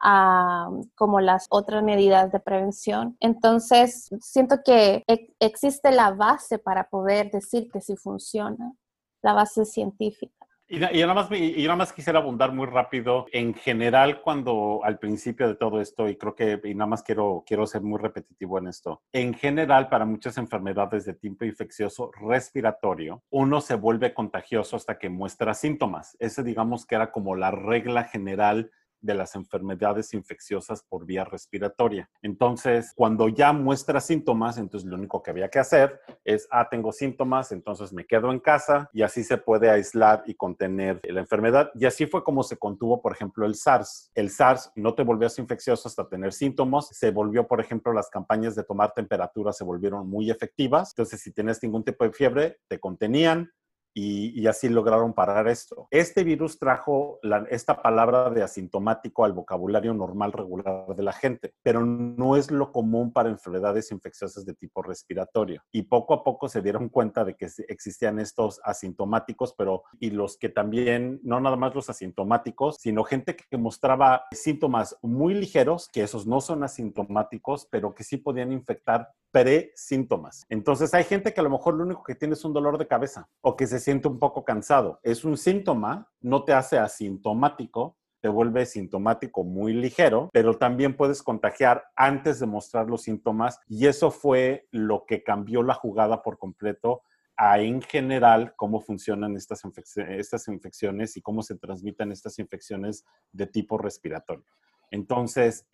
como 0.94 1.20
las 1.20 1.46
otras 1.50 1.82
medidas 1.82 2.32
de 2.32 2.40
prevención. 2.40 3.18
Entonces, 3.20 4.08
siento 4.20 4.62
que 4.64 5.04
e, 5.06 5.34
existe 5.38 5.90
la 5.90 6.12
base 6.12 6.58
para 6.58 6.88
poder 6.88 7.30
decir 7.30 7.70
que 7.70 7.82
sí 7.82 7.94
funciona, 7.96 8.72
la 9.20 9.34
base 9.34 9.66
científica. 9.66 10.45
Y, 10.68 10.80
yo 10.80 11.06
nada 11.06 11.14
más, 11.14 11.30
y 11.30 11.62
nada 11.62 11.76
más 11.76 11.92
quisiera 11.92 12.18
abundar 12.18 12.52
muy 12.52 12.66
rápido. 12.66 13.26
En 13.32 13.54
general, 13.54 14.20
cuando 14.20 14.80
al 14.82 14.98
principio 14.98 15.46
de 15.46 15.54
todo 15.54 15.80
esto, 15.80 16.08
y 16.08 16.16
creo 16.16 16.34
que, 16.34 16.60
y 16.64 16.74
nada 16.74 16.88
más 16.88 17.02
quiero, 17.02 17.44
quiero 17.46 17.66
ser 17.66 17.82
muy 17.82 18.00
repetitivo 18.00 18.58
en 18.58 18.66
esto, 18.66 19.02
en 19.12 19.34
general, 19.34 19.88
para 19.88 20.04
muchas 20.04 20.38
enfermedades 20.38 21.04
de 21.04 21.14
tipo 21.14 21.44
infeccioso 21.44 22.10
respiratorio, 22.12 23.22
uno 23.30 23.60
se 23.60 23.76
vuelve 23.76 24.12
contagioso 24.12 24.76
hasta 24.76 24.98
que 24.98 25.08
muestra 25.08 25.54
síntomas. 25.54 26.16
Ese, 26.18 26.42
digamos, 26.42 26.84
que 26.84 26.96
era 26.96 27.12
como 27.12 27.36
la 27.36 27.52
regla 27.52 28.04
general 28.04 28.72
de 29.00 29.14
las 29.14 29.34
enfermedades 29.34 30.14
infecciosas 30.14 30.82
por 30.82 31.04
vía 31.04 31.24
respiratoria. 31.24 32.08
Entonces, 32.22 32.92
cuando 32.96 33.28
ya 33.28 33.52
muestra 33.52 34.00
síntomas, 34.00 34.58
entonces 34.58 34.88
lo 34.88 34.96
único 34.96 35.22
que 35.22 35.30
había 35.30 35.48
que 35.48 35.58
hacer 35.58 36.00
es, 36.24 36.48
ah, 36.50 36.68
tengo 36.68 36.92
síntomas, 36.92 37.52
entonces 37.52 37.92
me 37.92 38.06
quedo 38.06 38.32
en 38.32 38.40
casa 38.40 38.90
y 38.92 39.02
así 39.02 39.22
se 39.22 39.38
puede 39.38 39.70
aislar 39.70 40.22
y 40.26 40.34
contener 40.34 41.00
la 41.04 41.20
enfermedad. 41.20 41.70
Y 41.74 41.84
así 41.84 42.06
fue 42.06 42.24
como 42.24 42.42
se 42.42 42.56
contuvo, 42.56 43.00
por 43.00 43.12
ejemplo, 43.12 43.46
el 43.46 43.54
SARS. 43.54 44.10
El 44.14 44.30
SARS 44.30 44.72
no 44.74 44.94
te 44.94 45.02
volvió 45.02 45.26
infeccioso 45.38 45.88
hasta 45.88 46.08
tener 46.08 46.32
síntomas. 46.32 46.88
Se 46.88 47.10
volvió, 47.10 47.46
por 47.46 47.60
ejemplo, 47.60 47.92
las 47.92 48.08
campañas 48.08 48.54
de 48.54 48.64
tomar 48.64 48.92
temperatura 48.92 49.52
se 49.52 49.64
volvieron 49.64 50.08
muy 50.08 50.30
efectivas. 50.30 50.92
Entonces, 50.92 51.20
si 51.20 51.32
tienes 51.32 51.62
ningún 51.62 51.84
tipo 51.84 52.04
de 52.04 52.12
fiebre, 52.12 52.58
te 52.68 52.78
contenían, 52.78 53.50
y, 53.98 54.46
así 54.46 54.68
lograron 54.68 55.14
parar 55.14 55.48
esto. 55.48 55.88
Este 55.90 56.22
virus 56.22 56.58
trajo 56.58 57.18
esta 57.48 57.80
palabra 57.80 58.28
de 58.28 58.42
asintomático 58.42 59.24
al 59.24 59.32
vocabulario 59.32 59.94
normal 59.94 60.32
regular 60.32 60.94
de 60.94 61.02
la 61.02 61.14
gente, 61.14 61.54
pero 61.62 61.82
no 61.82 62.36
es 62.36 62.50
lo 62.50 62.72
común 62.72 63.10
para 63.10 63.30
enfermedades 63.30 63.90
infecciosas 63.90 64.44
de 64.44 64.52
tipo 64.52 64.82
respiratorio. 64.82 65.62
Y 65.72 65.84
poco 65.84 66.12
a 66.12 66.22
poco 66.22 66.46
se 66.46 66.60
dieron 66.60 66.90
cuenta 66.90 67.24
de 67.24 67.36
que 67.36 67.48
existían 67.68 68.18
estos 68.18 68.60
asintomáticos, 68.64 69.54
pero 69.56 69.84
y 69.98 70.10
los 70.10 70.36
que 70.36 70.50
también, 70.50 71.18
no 71.22 71.40
nada 71.40 71.56
más 71.56 71.74
los 71.74 71.88
asintomáticos, 71.88 72.76
sino 72.78 73.02
gente 73.02 73.34
que 73.34 73.56
mostraba 73.56 74.24
síntomas 74.30 74.98
muy 75.00 75.32
ligeros, 75.32 75.88
que 75.90 76.02
esos 76.02 76.26
no 76.26 76.42
son 76.42 76.62
asintomáticos, 76.64 77.66
pero 77.70 77.94
que 77.94 78.04
sí 78.04 78.18
podían 78.18 78.52
infectar 78.52 79.08
pre-síntomas. 79.36 80.46
Entonces 80.48 80.94
hay 80.94 81.04
gente 81.04 81.34
que 81.34 81.40
a 81.40 81.42
lo 81.42 81.50
mejor 81.50 81.74
lo 81.74 81.84
único 81.84 82.02
que 82.02 82.14
tiene 82.14 82.32
es 82.32 82.44
un 82.46 82.54
dolor 82.54 82.78
de 82.78 82.86
cabeza 82.86 83.28
o 83.42 83.54
que 83.54 83.66
se 83.66 83.80
siente 83.80 84.08
un 84.08 84.18
poco 84.18 84.46
cansado. 84.46 84.98
Es 85.02 85.26
un 85.26 85.36
síntoma, 85.36 86.10
no 86.22 86.44
te 86.44 86.54
hace 86.54 86.78
asintomático, 86.78 87.98
te 88.22 88.28
vuelve 88.28 88.64
sintomático 88.64 89.44
muy 89.44 89.74
ligero, 89.74 90.30
pero 90.32 90.56
también 90.56 90.96
puedes 90.96 91.22
contagiar 91.22 91.84
antes 91.96 92.40
de 92.40 92.46
mostrar 92.46 92.88
los 92.88 93.02
síntomas 93.02 93.60
y 93.68 93.86
eso 93.86 94.10
fue 94.10 94.68
lo 94.70 95.04
que 95.04 95.22
cambió 95.22 95.62
la 95.62 95.74
jugada 95.74 96.22
por 96.22 96.38
completo 96.38 97.02
a 97.36 97.60
en 97.60 97.82
general 97.82 98.54
cómo 98.56 98.80
funcionan 98.80 99.36
estas, 99.36 99.60
estas 100.08 100.48
infecciones 100.48 101.14
y 101.18 101.20
cómo 101.20 101.42
se 101.42 101.56
transmiten 101.56 102.10
estas 102.10 102.38
infecciones 102.38 103.04
de 103.32 103.46
tipo 103.46 103.76
respiratorio. 103.76 104.46
Entonces, 104.90 105.66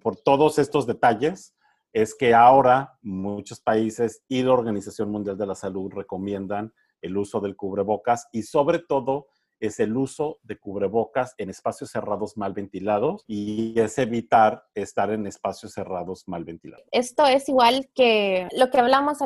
por 0.00 0.16
todos 0.16 0.58
estos 0.58 0.86
detalles, 0.86 1.54
es 1.92 2.14
que 2.14 2.34
ahora 2.34 2.98
muchos 3.02 3.60
países 3.60 4.22
y 4.28 4.42
la 4.42 4.52
Organización 4.52 5.10
Mundial 5.10 5.36
de 5.36 5.46
la 5.46 5.54
Salud 5.54 5.92
recomiendan 5.92 6.72
el 7.02 7.16
uso 7.16 7.40
del 7.40 7.56
cubrebocas 7.56 8.28
y 8.32 8.42
sobre 8.42 8.78
todo 8.78 9.28
es 9.58 9.78
el 9.78 9.96
uso 9.96 10.38
de 10.42 10.58
cubrebocas 10.58 11.34
en 11.36 11.50
espacios 11.50 11.90
cerrados 11.90 12.36
mal 12.36 12.54
ventilados 12.54 13.24
y 13.26 13.78
es 13.78 13.98
evitar 13.98 14.64
estar 14.74 15.10
en 15.10 15.26
espacios 15.26 15.72
cerrados 15.72 16.26
mal 16.26 16.44
ventilados. 16.44 16.86
Esto 16.90 17.26
es 17.26 17.48
igual 17.48 17.90
que 17.94 18.48
lo 18.56 18.70
que 18.70 18.78
hablamos 18.78 19.18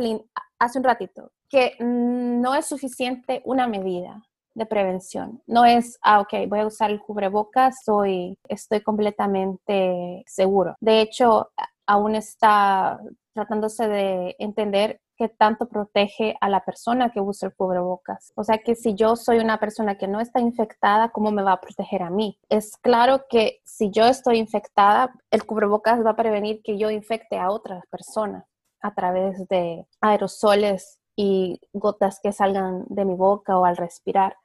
hace 0.59 0.79
un 0.79 0.85
ratito, 0.85 1.33
que 1.49 1.77
no 1.79 2.55
es 2.55 2.67
suficiente 2.67 3.43
una 3.45 3.69
medida 3.69 4.25
de 4.55 4.67
prevención. 4.67 5.43
No 5.47 5.65
es, 5.65 5.99
ah, 6.03 6.21
ok, 6.21 6.49
voy 6.49 6.61
a 6.61 6.67
usar 6.67 6.91
el 6.91 7.01
cubrebocas, 7.01 7.83
soy, 7.85 8.39
estoy 8.49 8.83
completamente 8.83 10.25
seguro. 10.27 10.77
De 10.81 11.01
hecho, 11.01 11.51
aún 11.87 12.15
está 12.15 13.01
tratándose 13.35 13.89
de 13.89 14.37
entender 14.39 15.01
qué 15.17 15.29
tanto 15.29 15.69
protege 15.69 16.37
a 16.41 16.49
la 16.49 16.65
persona 16.65 17.11
que 17.11 17.21
usa 17.21 17.49
el 17.49 17.55
cubrebocas. 17.55 18.33
O 18.35 18.45
sea 18.45 18.59
que 18.59 18.75
si 18.75 18.95
yo 18.95 19.17
soy 19.17 19.39
una 19.39 19.59
persona 19.59 19.97
que 19.97 20.09
no 20.09 20.21
está 20.21 20.41
infectada, 20.41 21.11
¿cómo 21.11 21.31
me 21.31 21.43
va 21.43 21.53
a 21.53 21.61
proteger 21.61 22.03
a 22.03 22.11
mí? 22.11 22.39
Es 22.49 22.77
claro 22.77 23.27
que 23.29 23.61
si 23.65 23.91
yo 23.91 24.07
estoy 24.07 24.39
infectada, 24.39 25.15
el 25.31 25.45
cubrebocas 25.47 26.05
va 26.05 26.11
a 26.11 26.17
prevenir 26.17 26.63
que 26.63 26.79
yo 26.79 26.91
infecte 26.91 27.39
a 27.39 27.51
otras 27.51 27.85
personas 27.87 28.45
a 28.81 28.95
través 28.95 29.47
de 29.49 29.87
aerosoles 30.01 30.99
y 31.17 31.61
gotas 31.73 32.21
que 32.23 32.33
salgan 32.33 32.85
de 32.89 33.05
mi 33.05 33.15
boca 33.15 33.59
o 33.59 33.65
al 33.65 33.77
respirar. 33.77 34.37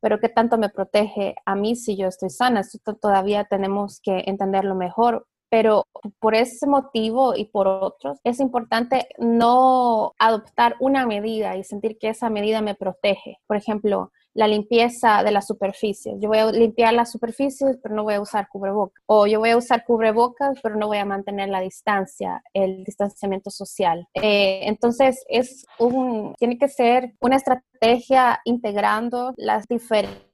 Pero 0.00 0.20
qué 0.20 0.28
tanto 0.28 0.58
me 0.58 0.68
protege 0.68 1.34
a 1.44 1.56
mí 1.56 1.74
si 1.74 1.96
yo 1.96 2.06
estoy 2.06 2.30
sana, 2.30 2.60
esto 2.60 2.94
todavía 2.94 3.44
tenemos 3.44 4.00
que 4.00 4.24
entenderlo 4.26 4.74
mejor 4.74 5.26
pero 5.50 5.86
por 6.20 6.34
ese 6.34 6.66
motivo 6.66 7.34
y 7.36 7.46
por 7.46 7.66
otros, 7.66 8.18
es 8.24 8.40
importante 8.40 9.08
no 9.18 10.14
adoptar 10.18 10.76
una 10.80 11.06
medida 11.06 11.56
y 11.56 11.64
sentir 11.64 11.98
que 11.98 12.08
esa 12.08 12.30
medida 12.30 12.60
me 12.60 12.74
protege. 12.74 13.38
Por 13.46 13.56
ejemplo, 13.56 14.12
la 14.34 14.46
limpieza 14.46 15.24
de 15.24 15.32
las 15.32 15.48
superficies. 15.48 16.14
Yo 16.20 16.28
voy 16.28 16.38
a 16.38 16.52
limpiar 16.52 16.94
las 16.94 17.10
superficies, 17.10 17.76
pero 17.82 17.94
no 17.94 18.04
voy 18.04 18.14
a 18.14 18.20
usar 18.20 18.48
cubrebocas. 18.48 19.02
O 19.06 19.26
yo 19.26 19.40
voy 19.40 19.50
a 19.50 19.56
usar 19.56 19.84
cubrebocas, 19.84 20.60
pero 20.62 20.76
no 20.76 20.86
voy 20.86 20.98
a 20.98 21.04
mantener 21.04 21.48
la 21.48 21.60
distancia, 21.60 22.40
el 22.52 22.84
distanciamiento 22.84 23.50
social. 23.50 24.06
Eh, 24.14 24.60
entonces, 24.62 25.24
es 25.28 25.66
un, 25.80 26.34
tiene 26.38 26.56
que 26.56 26.68
ser 26.68 27.14
una 27.20 27.34
estrategia 27.34 28.40
integrando 28.44 29.34
las 29.36 29.66
diferentes 29.66 30.27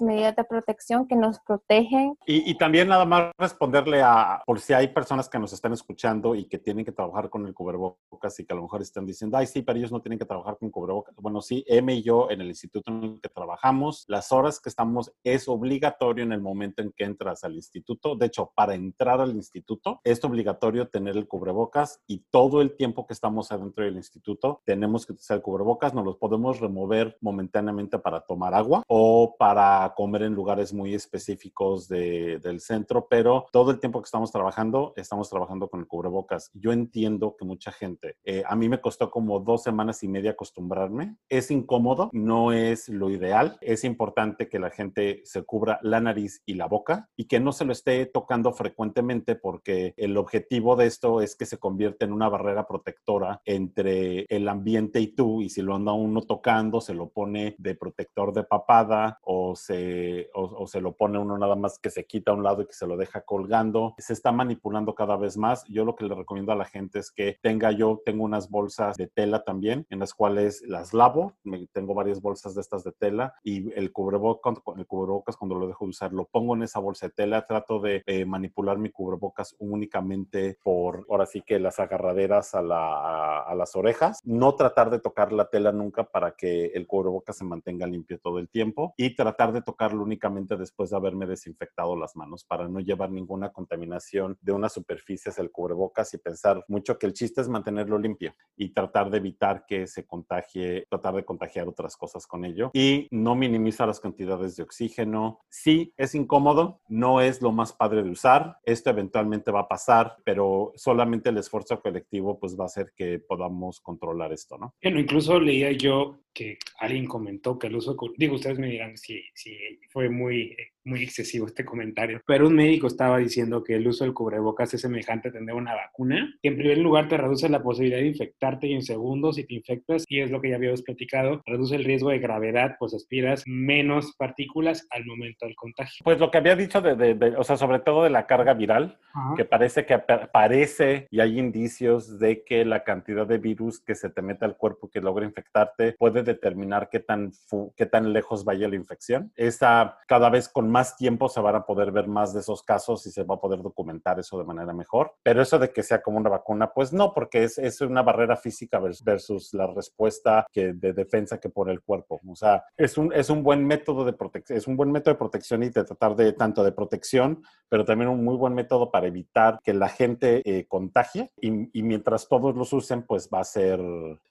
medidas 0.00 0.36
de 0.36 0.44
protección 0.44 1.06
que 1.06 1.16
nos 1.16 1.40
protegen. 1.40 2.16
Y, 2.26 2.54
también 2.56 2.88
nada 2.88 3.04
más 3.04 3.32
responderle 3.38 4.02
a, 4.02 4.42
por 4.46 4.60
si 4.60 4.72
hay 4.72 4.88
personas 4.88 5.28
que 5.28 5.38
nos 5.38 5.52
están 5.52 5.72
escuchando 5.72 6.34
y 6.34 6.44
que 6.44 6.58
tienen 6.58 6.84
que 6.84 6.92
trabajar 6.92 7.30
con 7.30 7.46
el 7.46 7.54
cubrebocas 7.54 8.38
y 8.38 8.44
que 8.44 8.52
a 8.52 8.56
lo 8.56 8.62
mejor 8.62 8.82
están 8.82 9.06
diciendo, 9.06 9.36
ay, 9.36 9.46
sí, 9.46 9.62
pero 9.62 9.78
ellos 9.78 9.92
no 9.92 10.00
tienen 10.00 10.18
que 10.18 10.24
trabajar 10.24 10.58
con 10.58 10.70
cubrebocas. 10.70 11.14
Bueno, 11.16 11.40
sí, 11.40 11.64
M 11.66 11.92
y 11.94 12.02
yo 12.02 12.30
en 12.30 12.40
el 12.40 12.48
instituto 12.48 12.90
en 12.90 13.02
el 13.02 13.20
que 13.20 13.28
trabajamos, 13.28 14.04
las 14.08 14.32
horas 14.32 14.60
que 14.60 14.68
estamos 14.68 15.12
es 15.24 15.48
obligatorio 15.48 16.24
en 16.24 16.32
el 16.32 16.40
momento 16.40 16.82
en 16.82 16.92
que 16.92 17.04
entras 17.04 17.44
al 17.44 17.54
instituto. 17.54 18.16
De 18.16 18.26
hecho, 18.26 18.52
para 18.54 18.74
entrar 18.74 19.20
al 19.20 19.34
instituto 19.34 20.00
es 20.04 20.22
obligatorio 20.24 20.88
tener 20.88 21.16
el 21.16 21.26
cubrebocas 21.26 22.00
y 22.06 22.24
todo 22.30 22.60
el 22.60 22.76
tiempo 22.76 23.06
que 23.06 23.14
estamos 23.14 23.52
adentro 23.52 23.84
del 23.84 23.96
instituto 23.96 24.60
tenemos 24.64 25.06
que 25.06 25.12
usar 25.12 25.38
el 25.38 25.42
cubrebocas, 25.42 25.94
nos 25.94 26.04
los 26.04 26.16
podemos 26.16 26.60
remover 26.60 27.16
momentáneamente 27.20 27.98
para 27.98 28.20
tomar 28.20 28.54
agua 28.54 28.82
o 28.86 29.29
para 29.38 29.92
comer 29.96 30.22
en 30.22 30.34
lugares 30.34 30.72
muy 30.72 30.94
específicos 30.94 31.88
del 31.88 32.60
centro, 32.60 33.06
pero 33.08 33.46
todo 33.52 33.70
el 33.70 33.80
tiempo 33.80 34.00
que 34.00 34.06
estamos 34.06 34.30
trabajando, 34.30 34.92
estamos 34.96 35.28
trabajando 35.28 35.68
con 35.68 35.80
el 35.80 35.86
cubrebocas. 35.86 36.50
Yo 36.54 36.72
entiendo 36.72 37.36
que 37.36 37.44
mucha 37.44 37.72
gente, 37.72 38.16
eh, 38.24 38.42
a 38.46 38.56
mí 38.56 38.68
me 38.68 38.80
costó 38.80 39.10
como 39.10 39.40
dos 39.40 39.62
semanas 39.62 40.02
y 40.02 40.08
media 40.08 40.32
acostumbrarme. 40.32 41.16
Es 41.28 41.50
incómodo, 41.50 42.10
no 42.12 42.52
es 42.52 42.88
lo 42.88 43.10
ideal. 43.10 43.58
Es 43.60 43.84
importante 43.84 44.48
que 44.48 44.58
la 44.58 44.70
gente 44.70 45.22
se 45.24 45.42
cubra 45.42 45.78
la 45.82 46.00
nariz 46.00 46.42
y 46.46 46.54
la 46.54 46.66
boca 46.66 47.08
y 47.16 47.24
que 47.24 47.40
no 47.40 47.52
se 47.52 47.64
lo 47.64 47.72
esté 47.72 48.06
tocando 48.06 48.52
frecuentemente 48.52 49.34
porque 49.34 49.94
el 49.96 50.16
objetivo 50.16 50.76
de 50.76 50.86
esto 50.86 51.20
es 51.20 51.36
que 51.36 51.46
se 51.46 51.58
convierta 51.58 52.04
en 52.04 52.12
una 52.12 52.28
barrera 52.28 52.66
protectora 52.66 53.40
entre 53.44 54.26
el 54.28 54.48
ambiente 54.48 55.00
y 55.00 55.08
tú 55.08 55.42
y 55.42 55.48
si 55.48 55.62
lo 55.62 55.74
anda 55.74 55.92
uno 55.92 56.22
tocando, 56.22 56.80
se 56.80 56.94
lo 56.94 57.08
pone 57.08 57.54
de 57.58 57.74
protector 57.74 58.32
de 58.32 58.44
papada 58.44 59.18
o 59.22 59.54
se, 59.56 60.30
o, 60.34 60.66
se 60.66 60.80
lo 60.80 60.92
pone 60.92 61.18
uno 61.18 61.38
nada 61.38 61.56
más 61.56 61.78
que 61.78 61.90
se 61.90 62.04
quita 62.04 62.30
a 62.30 62.34
un 62.34 62.42
lado 62.42 62.62
y 62.62 62.66
que 62.66 62.72
se 62.72 62.86
lo 62.86 62.96
deja 62.96 63.22
colgando. 63.22 63.94
Se 63.98 64.12
está 64.12 64.32
manipulando 64.32 64.94
cada 64.94 65.16
vez 65.16 65.36
más. 65.36 65.64
Yo 65.68 65.84
lo 65.84 65.94
que 65.94 66.04
le 66.04 66.14
recomiendo 66.14 66.52
a 66.52 66.56
la 66.56 66.64
gente 66.64 66.98
es 66.98 67.10
que 67.10 67.38
tenga 67.42 67.72
yo, 67.72 68.00
tengo 68.04 68.24
unas 68.24 68.50
bolsas 68.50 68.96
de 68.96 69.06
tela 69.06 69.44
también, 69.44 69.86
en 69.90 69.98
las 69.98 70.14
cuales 70.14 70.62
las 70.66 70.94
lavo. 70.94 71.34
tengo 71.72 71.94
varias 71.94 72.20
bolsas 72.20 72.54
de 72.54 72.60
estas 72.60 72.84
de 72.84 72.92
tela 72.92 73.34
y 73.42 73.72
el 73.78 73.92
cubrebocas, 73.92 74.56
el 74.76 74.86
cuando 74.86 75.54
lo 75.54 75.66
dejo 75.66 75.84
de 75.84 75.90
usar, 75.90 76.12
lo 76.12 76.26
pongo 76.26 76.54
en 76.54 76.62
esa 76.62 76.80
bolsa 76.80 77.06
de 77.06 77.12
tela. 77.12 77.46
Trato 77.46 77.80
de 77.80 78.02
eh, 78.06 78.24
manipular 78.24 78.78
mi 78.78 78.90
cubrebocas 78.90 79.54
únicamente 79.58 80.58
por, 80.62 81.06
ahora 81.08 81.26
sí 81.26 81.42
que 81.42 81.58
las 81.58 81.78
agarraderas 81.78 82.54
a, 82.54 83.42
a 83.42 83.54
las 83.54 83.76
orejas. 83.76 84.20
No 84.24 84.54
tratar 84.54 84.90
de 84.90 85.00
tocar 85.00 85.32
la 85.32 85.48
tela 85.48 85.72
nunca 85.72 86.04
para 86.04 86.32
que 86.32 86.66
el 86.66 86.86
cubrebocas 86.86 87.36
se 87.36 87.44
mantenga 87.44 87.86
limpio 87.86 88.18
todo 88.18 88.38
el 88.38 88.48
tiempo. 88.48 88.94
Y 89.02 89.14
tratar 89.14 89.50
de 89.54 89.62
tocarlo 89.62 90.02
únicamente 90.02 90.58
después 90.58 90.90
de 90.90 90.96
haberme 90.98 91.24
desinfectado 91.24 91.96
las 91.96 92.16
manos 92.16 92.44
para 92.44 92.68
no 92.68 92.80
llevar 92.80 93.10
ninguna 93.10 93.50
contaminación 93.50 94.36
de 94.42 94.52
una 94.52 94.68
superficie 94.68 95.30
hacia 95.30 95.40
el 95.40 95.50
cubrebocas 95.50 96.12
y 96.12 96.18
pensar 96.18 96.62
mucho 96.68 96.98
que 96.98 97.06
el 97.06 97.14
chiste 97.14 97.40
es 97.40 97.48
mantenerlo 97.48 97.98
limpio 97.98 98.34
y 98.58 98.74
tratar 98.74 99.08
de 99.08 99.16
evitar 99.16 99.64
que 99.66 99.86
se 99.86 100.06
contagie, 100.06 100.84
tratar 100.90 101.14
de 101.14 101.24
contagiar 101.24 101.66
otras 101.66 101.96
cosas 101.96 102.26
con 102.26 102.44
ello 102.44 102.70
y 102.74 103.08
no 103.10 103.34
minimizar 103.34 103.88
las 103.88 104.00
cantidades 104.00 104.56
de 104.56 104.64
oxígeno. 104.64 105.40
Sí, 105.48 105.94
es 105.96 106.14
incómodo, 106.14 106.82
no 106.86 107.22
es 107.22 107.40
lo 107.40 107.52
más 107.52 107.72
padre 107.72 108.02
de 108.02 108.10
usar, 108.10 108.58
esto 108.64 108.90
eventualmente 108.90 109.50
va 109.50 109.60
a 109.60 109.68
pasar, 109.68 110.18
pero 110.24 110.72
solamente 110.74 111.30
el 111.30 111.38
esfuerzo 111.38 111.80
colectivo 111.80 112.38
pues 112.38 112.54
va 112.54 112.64
a 112.64 112.66
hacer 112.66 112.92
que 112.94 113.18
podamos 113.18 113.80
controlar 113.80 114.34
esto, 114.34 114.58
¿no? 114.58 114.74
Bueno, 114.82 115.00
incluso 115.00 115.40
leía 115.40 115.72
yo 115.72 116.18
que 116.32 116.58
alguien 116.78 117.06
comentó 117.06 117.58
que 117.58 117.66
el 117.66 117.76
uso, 117.76 117.96
digo, 118.16 118.36
ustedes 118.36 118.58
me 118.58 118.68
dirán 118.68 118.89
si, 118.96 119.22
si 119.34 119.56
fue 119.90 120.08
muy 120.08 120.56
muy 120.84 121.02
excesivo 121.02 121.46
este 121.46 121.64
comentario, 121.64 122.20
pero 122.26 122.46
un 122.46 122.54
médico 122.54 122.86
estaba 122.86 123.18
diciendo 123.18 123.62
que 123.62 123.74
el 123.74 123.86
uso 123.86 124.04
del 124.04 124.14
cubrebocas 124.14 124.72
es 124.74 124.80
semejante 124.80 125.28
a 125.28 125.32
tener 125.32 125.54
una 125.54 125.74
vacuna, 125.74 126.34
que 126.42 126.48
en 126.48 126.56
primer 126.56 126.78
lugar 126.78 127.08
te 127.08 127.16
reduce 127.16 127.48
la 127.48 127.62
posibilidad 127.62 127.98
de 127.98 128.06
infectarte 128.06 128.66
y 128.66 128.74
en 128.74 128.82
segundo, 128.82 129.32
si 129.32 129.44
te 129.44 129.54
infectas, 129.54 130.04
y 130.08 130.20
es 130.20 130.30
lo 130.30 130.40
que 130.40 130.50
ya 130.50 130.56
habíamos 130.56 130.82
platicado, 130.82 131.42
reduce 131.46 131.76
el 131.76 131.84
riesgo 131.84 132.10
de 132.10 132.18
gravedad, 132.18 132.76
pues 132.78 132.94
aspiras 132.94 133.42
menos 133.46 134.14
partículas 134.16 134.86
al 134.90 135.04
momento 135.04 135.46
del 135.46 135.54
contagio. 135.54 136.02
Pues 136.04 136.18
lo 136.18 136.30
que 136.30 136.38
había 136.38 136.56
dicho 136.56 136.80
de, 136.80 137.34
o 137.36 137.44
sea, 137.44 137.56
sobre 137.56 137.80
todo 137.80 138.04
de 138.04 138.10
la 138.10 138.26
carga 138.26 138.54
viral, 138.54 138.98
que 139.36 139.44
parece 139.44 139.84
que 139.86 139.98
parece 139.98 141.08
y 141.10 141.20
hay 141.20 141.38
indicios 141.38 142.18
de 142.18 142.44
que 142.44 142.64
la 142.64 142.84
cantidad 142.84 143.26
de 143.26 143.38
virus 143.38 143.80
que 143.80 143.94
se 143.94 144.08
te 144.08 144.22
mete 144.22 144.44
al 144.44 144.56
cuerpo 144.56 144.88
que 144.88 145.00
logra 145.00 145.26
infectarte 145.26 145.94
puede 145.98 146.22
determinar 146.22 146.88
qué 146.90 147.00
tan, 147.00 147.32
qué 147.76 147.86
tan 147.86 148.12
lejos 148.12 148.44
vaya 148.44 148.68
la 148.68 148.76
infección. 148.80 149.32
Esa 149.36 149.98
cada 150.06 150.30
vez 150.30 150.48
con 150.48 150.70
más 150.70 150.96
tiempo 150.96 151.28
se 151.28 151.40
van 151.40 151.54
a 151.54 151.64
poder 151.64 151.92
ver 151.92 152.08
más 152.08 152.34
de 152.34 152.40
esos 152.40 152.62
casos 152.62 153.06
y 153.06 153.10
se 153.10 153.22
va 153.22 153.36
a 153.36 153.40
poder 153.40 153.62
documentar 153.62 154.18
eso 154.18 154.38
de 154.38 154.44
manera 154.44 154.72
mejor. 154.72 155.14
Pero 155.22 155.42
eso 155.42 155.58
de 155.58 155.72
que 155.72 155.82
sea 155.82 156.02
como 156.02 156.18
una 156.18 156.30
vacuna, 156.30 156.72
pues 156.72 156.92
no, 156.92 157.12
porque 157.12 157.44
es, 157.44 157.58
es 157.58 157.80
una 157.80 158.02
barrera 158.02 158.36
física 158.36 158.80
versus 158.80 159.54
la 159.54 159.66
respuesta 159.66 160.46
que, 160.52 160.72
de 160.72 160.92
defensa 160.92 161.38
que 161.38 161.48
pone 161.48 161.72
el 161.72 161.82
cuerpo. 161.82 162.20
O 162.28 162.34
sea, 162.34 162.64
es 162.76 162.98
un, 162.98 163.12
es 163.12 163.30
un 163.30 163.42
buen 163.42 163.64
método 163.64 164.04
de 164.04 164.12
protección, 164.12 164.58
es 164.58 164.66
un 164.66 164.76
buen 164.76 164.90
método 164.90 165.14
de 165.14 165.18
protección 165.18 165.62
y 165.62 165.70
de 165.70 165.84
tratar 165.84 166.16
de 166.16 166.32
tanto 166.32 166.64
de 166.64 166.72
protección, 166.72 167.42
pero 167.68 167.84
también 167.84 168.10
un 168.10 168.24
muy 168.24 168.36
buen 168.36 168.54
método 168.54 168.90
para 168.90 169.06
evitar 169.06 169.58
que 169.62 169.74
la 169.74 169.88
gente 169.88 170.42
eh, 170.44 170.66
contagie 170.66 171.30
y, 171.40 171.78
y, 171.78 171.82
mientras 171.82 172.28
todos 172.28 172.54
los 172.56 172.72
usen, 172.72 173.02
pues 173.02 173.28
va 173.32 173.40
a 173.40 173.44
ser, 173.44 173.80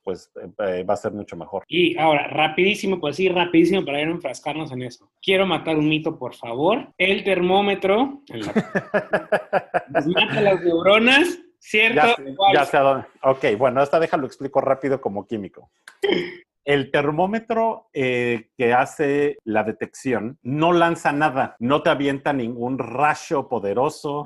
pues 0.03 0.31
eh, 0.35 0.83
va 0.83 0.93
a 0.93 0.97
ser 0.97 1.13
mucho 1.13 1.35
mejor. 1.37 1.63
Y 1.67 1.97
ahora, 1.97 2.27
rapidísimo, 2.27 2.99
pues 2.99 3.15
sí, 3.15 3.29
rapidísimo 3.29 3.85
para 3.85 4.01
ir 4.01 4.07
a 4.07 4.11
enfrascarnos 4.39 4.71
en 4.71 4.83
eso. 4.83 5.11
Quiero 5.21 5.45
matar 5.45 5.77
un 5.77 5.87
mito 5.89 6.17
por 6.17 6.35
favor, 6.35 6.93
el 6.97 7.23
termómetro. 7.23 8.21
Nos 9.89 10.07
mata 10.07 10.41
las 10.41 10.63
neuronas, 10.63 11.39
¿cierto? 11.59 12.15
Ya, 12.53 12.65
sé 12.65 12.77
a 12.77 12.81
dónde. 12.81 13.07
Ok, 13.23 13.45
bueno, 13.57 13.83
esta 13.83 13.99
déjalo 13.99 14.25
explico 14.25 14.61
rápido 14.61 15.01
como 15.01 15.27
químico. 15.27 15.69
El 16.65 16.91
termómetro 16.91 17.89
eh, 17.93 18.49
que 18.57 18.73
hace 18.73 19.37
la 19.43 19.63
detección 19.63 20.37
no 20.43 20.73
lanza 20.73 21.11
nada, 21.11 21.55
no 21.59 21.81
te 21.81 21.89
avienta 21.89 22.33
ningún 22.33 22.77
rayo 22.77 23.47
poderoso, 23.47 24.23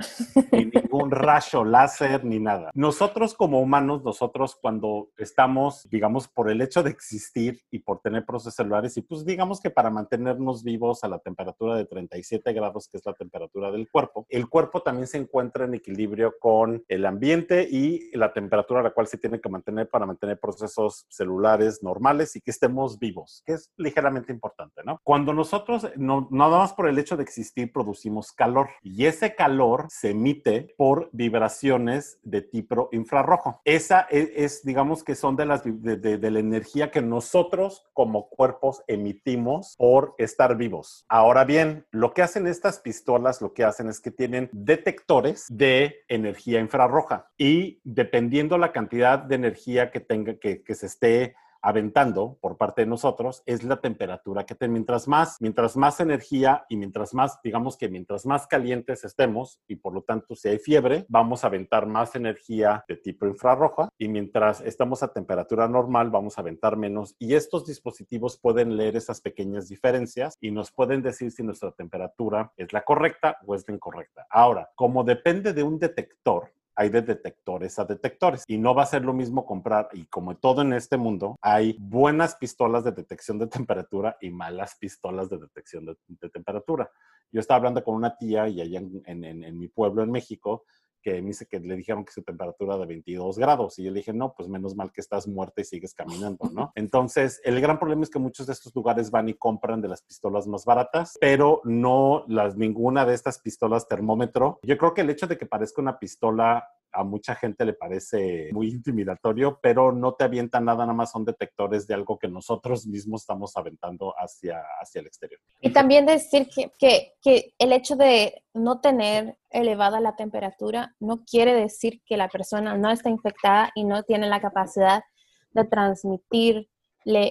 ni 0.52 0.66
ningún 0.74 1.12
rayo 1.12 1.64
láser, 1.64 2.26
ni 2.26 2.40
nada. 2.40 2.72
Nosotros 2.74 3.34
como 3.34 3.62
humanos, 3.62 4.04
nosotros 4.04 4.58
cuando 4.62 5.10
estamos, 5.18 5.88
digamos, 5.90 6.28
por 6.28 6.50
el 6.50 6.62
hecho 6.62 6.84
de 6.84 6.90
existir 6.90 7.62
y 7.72 7.80
por 7.80 8.02
tener 8.02 8.26
procesos 8.26 8.56
celulares, 8.56 8.98
y 8.98 9.02
pues 9.02 9.26
digamos 9.26 9.62
que 9.62 9.70
para 9.70 9.90
mantenernos 9.90 10.64
vivos 10.64 11.04
a 11.04 11.08
la 11.08 11.20
temperatura 11.20 11.76
de 11.76 11.86
37 11.86 12.54
grados, 12.54 12.88
que 12.88 12.98
es 12.98 13.06
la 13.06 13.14
temperatura 13.14 13.72
del 13.72 13.90
cuerpo, 13.90 14.26
el 14.30 14.50
cuerpo 14.50 14.82
también 14.82 15.08
se 15.08 15.18
encuentra 15.18 15.66
en 15.66 15.76
equilibrio 15.76 16.36
con 16.40 16.84
el 16.88 17.06
ambiente 17.06 17.68
y 17.70 18.16
la 18.16 18.34
temperatura 18.34 18.82
a 18.82 18.84
la 18.84 18.92
cual 18.92 19.08
se 19.08 19.18
tiene 19.18 19.40
que 19.40 19.50
mantener 19.50 19.90
para 19.90 20.06
mantener 20.06 20.40
procesos 20.40 21.06
celulares 21.10 21.82
normales 21.84 22.23
y 22.36 22.42
que 22.42 22.52
estemos 22.52 23.00
vivos, 23.00 23.44
que 23.46 23.54
es 23.54 23.72
ligeramente 23.78 24.32
importante, 24.32 24.82
¿no? 24.86 25.00
Cuando 25.04 25.34
nosotros, 25.34 25.88
no, 25.96 26.28
nada 26.32 26.60
más 26.60 26.74
por 26.74 26.88
el 26.88 26.98
hecho 26.98 27.18
de 27.18 27.24
existir, 27.24 27.72
producimos 27.72 28.32
calor 28.32 28.70
y 28.82 29.06
ese 29.06 29.36
calor 29.36 29.88
se 29.90 30.12
emite 30.12 30.74
por 30.78 31.10
vibraciones 31.12 32.20
de 32.24 32.42
tipo 32.42 32.90
infrarrojo. 32.92 33.62
Esa 33.66 34.08
e, 34.10 34.34
es, 34.38 34.64
digamos 34.64 35.04
que 35.04 35.16
son 35.16 35.36
de, 35.36 35.46
las, 35.46 35.64
de, 35.64 35.98
de 35.98 36.32
la 36.32 36.40
energía 36.40 36.92
que 36.92 37.02
nosotros 37.02 37.86
como 37.94 38.30
cuerpos 38.30 38.84
emitimos 38.88 39.76
por 39.78 40.16
estar 40.18 40.56
vivos. 40.58 41.06
Ahora 41.10 41.46
bien, 41.46 41.86
lo 41.92 42.14
que 42.14 42.22
hacen 42.22 42.48
estas 42.48 42.80
pistolas, 42.80 43.42
lo 43.42 43.54
que 43.54 43.64
hacen 43.64 43.88
es 43.88 44.00
que 44.00 44.12
tienen 44.12 44.50
detectores 44.52 45.46
de 45.50 46.04
energía 46.08 46.60
infrarroja 46.60 47.32
y 47.38 47.82
dependiendo 47.84 48.58
la 48.58 48.72
cantidad 48.72 49.20
de 49.20 49.36
energía 49.36 49.92
que 49.92 50.00
tenga, 50.00 50.36
que, 50.36 50.64
que 50.64 50.76
se 50.76 50.88
esté 50.88 51.36
aventando 51.64 52.38
por 52.42 52.58
parte 52.58 52.82
de 52.82 52.88
nosotros 52.88 53.42
es 53.46 53.64
la 53.64 53.78
temperatura 53.78 54.46
que 54.46 54.54
te, 54.54 54.68
mientras 54.68 55.08
más, 55.08 55.38
mientras 55.40 55.78
más 55.78 56.00
energía 56.00 56.66
y 56.70 56.76
mientras 56.76 57.14
más, 57.14 57.40
digamos 57.42 57.78
que 57.78 57.90
mientras 57.90 58.26
más 58.26 58.46
calientes 58.46 59.04
estemos 59.06 59.60
y 59.68 59.78
por 59.78 59.94
lo 59.94 60.04
tanto 60.04 60.36
si 60.36 60.50
hay 60.50 60.60
fiebre, 60.60 61.06
vamos 61.08 61.44
a 61.44 61.48
aventar 61.48 61.88
más 61.88 62.16
energía 62.16 62.84
de 62.88 62.98
tipo 62.98 63.26
infrarroja 63.26 63.90
y 63.98 64.10
mientras 64.10 64.62
estamos 64.62 65.02
a 65.02 65.14
temperatura 65.14 65.68
normal 65.68 66.12
vamos 66.12 66.38
a 66.38 66.42
aventar 66.42 66.76
menos 66.76 67.16
y 67.18 67.34
estos 67.34 67.66
dispositivos 67.66 68.38
pueden 68.38 68.76
leer 68.76 68.98
esas 68.98 69.22
pequeñas 69.22 69.70
diferencias 69.70 70.36
y 70.42 70.52
nos 70.52 70.72
pueden 70.72 71.02
decir 71.02 71.32
si 71.32 71.44
nuestra 71.44 71.72
temperatura 71.72 72.52
es 72.58 72.74
la 72.74 72.84
correcta 72.84 73.38
o 73.46 73.56
es 73.56 73.68
la 73.68 73.76
incorrecta. 73.76 74.28
Ahora, 74.30 74.70
como 74.76 75.04
depende 75.04 75.54
de 75.54 75.64
un 75.64 75.80
detector, 75.80 76.52
hay 76.76 76.90
de 76.90 77.02
detectores 77.02 77.78
a 77.80 77.86
detectores 77.86 78.44
y 78.48 78.58
no 78.58 78.74
va 78.74 78.84
a 78.84 78.88
ser 78.88 79.04
lo 79.04 79.14
mismo 79.14 79.46
comprar 79.46 79.90
y 79.94 80.06
como 80.06 80.36
todo 80.38 80.62
en 80.62 80.74
este 80.74 80.98
mundo 80.98 81.36
hay 81.42 81.78
buenas 81.80 82.36
pistolas 82.36 82.84
de 82.84 82.92
detección 82.92 83.38
de 83.40 83.48
temperatura 83.48 84.18
y 84.22 84.30
malas 84.30 84.76
pistolas 84.80 85.30
de 85.30 85.38
detección 85.38 85.86
de, 85.86 86.30
temperatura. 86.30 86.90
Yo 87.32 87.40
estaba 87.40 87.58
hablando 87.58 87.84
con 87.84 87.96
una 87.96 88.18
tía 88.18 88.48
y 88.48 88.62
allá 88.62 88.82
en 89.06 89.60
mi 89.60 89.68
pueblo 89.68 90.04
en 90.04 90.12
México 90.12 90.64
que 91.04 91.22
me 91.22 91.28
dice 91.28 91.46
que 91.46 91.60
le 91.60 91.76
dijeron 91.76 92.06
que 92.06 92.14
su 92.14 92.24
temperatura 92.24 92.78
de 92.78 92.86
22 92.86 93.38
grados. 93.38 93.78
Y 93.78 93.84
yo 93.84 93.92
le 93.92 94.00
dije, 94.00 94.14
no, 94.14 94.34
pues 94.34 94.50
menos 94.50 94.76
mal 94.76 94.92
que 94.92 95.02
estás 95.02 95.28
muerta 95.28 95.62
y 95.62 95.66
sigues 95.66 95.94
caminando, 95.94 96.50
¿no? 96.52 96.72
Entonces, 96.76 97.42
el 97.44 97.62
gran 97.62 97.78
problema 97.78 98.04
es 98.04 98.10
que 98.10 98.20
muchos 98.20 98.48
de 98.48 98.54
estos 98.54 98.74
lugares 98.74 99.12
van 99.12 99.30
y 99.30 99.34
compran 99.34 99.82
de 99.82 99.90
las 99.90 100.02
pistolas 100.02 100.48
más 100.48 100.66
baratas, 100.66 101.18
pero 101.20 101.62
no 101.66 102.24
las, 102.28 102.56
ninguna 102.56 103.06
de 103.06 103.14
estas 103.14 103.40
pistolas 103.40 103.88
termómetro. 103.88 104.60
Yo 104.64 104.78
creo 104.78 104.94
que 104.94 105.02
el 105.02 105.10
hecho 105.10 105.28
de 105.28 105.38
que 105.38 105.46
parezca 105.46 105.82
una 105.82 106.00
pistola 106.00 106.68
a 106.94 107.04
mucha 107.04 107.36
gente 107.36 107.66
le 107.66 107.74
parece 107.74 108.50
muy 108.54 108.70
intimidatorio, 108.70 109.60
pero 109.62 109.92
no 109.92 110.14
te 110.14 110.24
avienta 110.24 110.60
nada, 110.60 110.86
nada 110.86 110.94
más 110.94 111.12
son 111.12 111.26
detectores 111.26 111.88
de 111.88 111.94
algo 111.94 112.18
que 112.18 112.28
nosotros 112.28 112.86
mismos 112.86 113.22
estamos 113.22 113.56
aventando 113.58 114.14
hacia, 114.18 114.62
hacia 114.80 115.02
el 115.02 115.08
exterior. 115.08 115.40
Y 115.62 115.72
también 115.72 116.06
decir 116.06 116.48
que, 116.54 116.72
que, 116.78 117.14
que 117.22 117.54
el 117.58 117.74
hecho 117.74 117.96
de 117.96 118.44
no 118.54 118.80
tener 118.80 119.38
elevada 119.50 120.00
la 120.00 120.16
temperatura 120.16 120.96
no 121.00 121.24
quiere 121.26 121.54
decir 121.54 122.02
que 122.06 122.18
la 122.18 122.30
persona 122.30 122.78
no 122.78 122.90
está 122.92 123.10
infectada 123.10 123.72
y 123.76 123.84
no 123.84 124.04
tiene 124.04 124.28
la 124.28 124.42
capacidad 124.42 125.04
de 125.52 125.66
transmitirle 125.66 126.68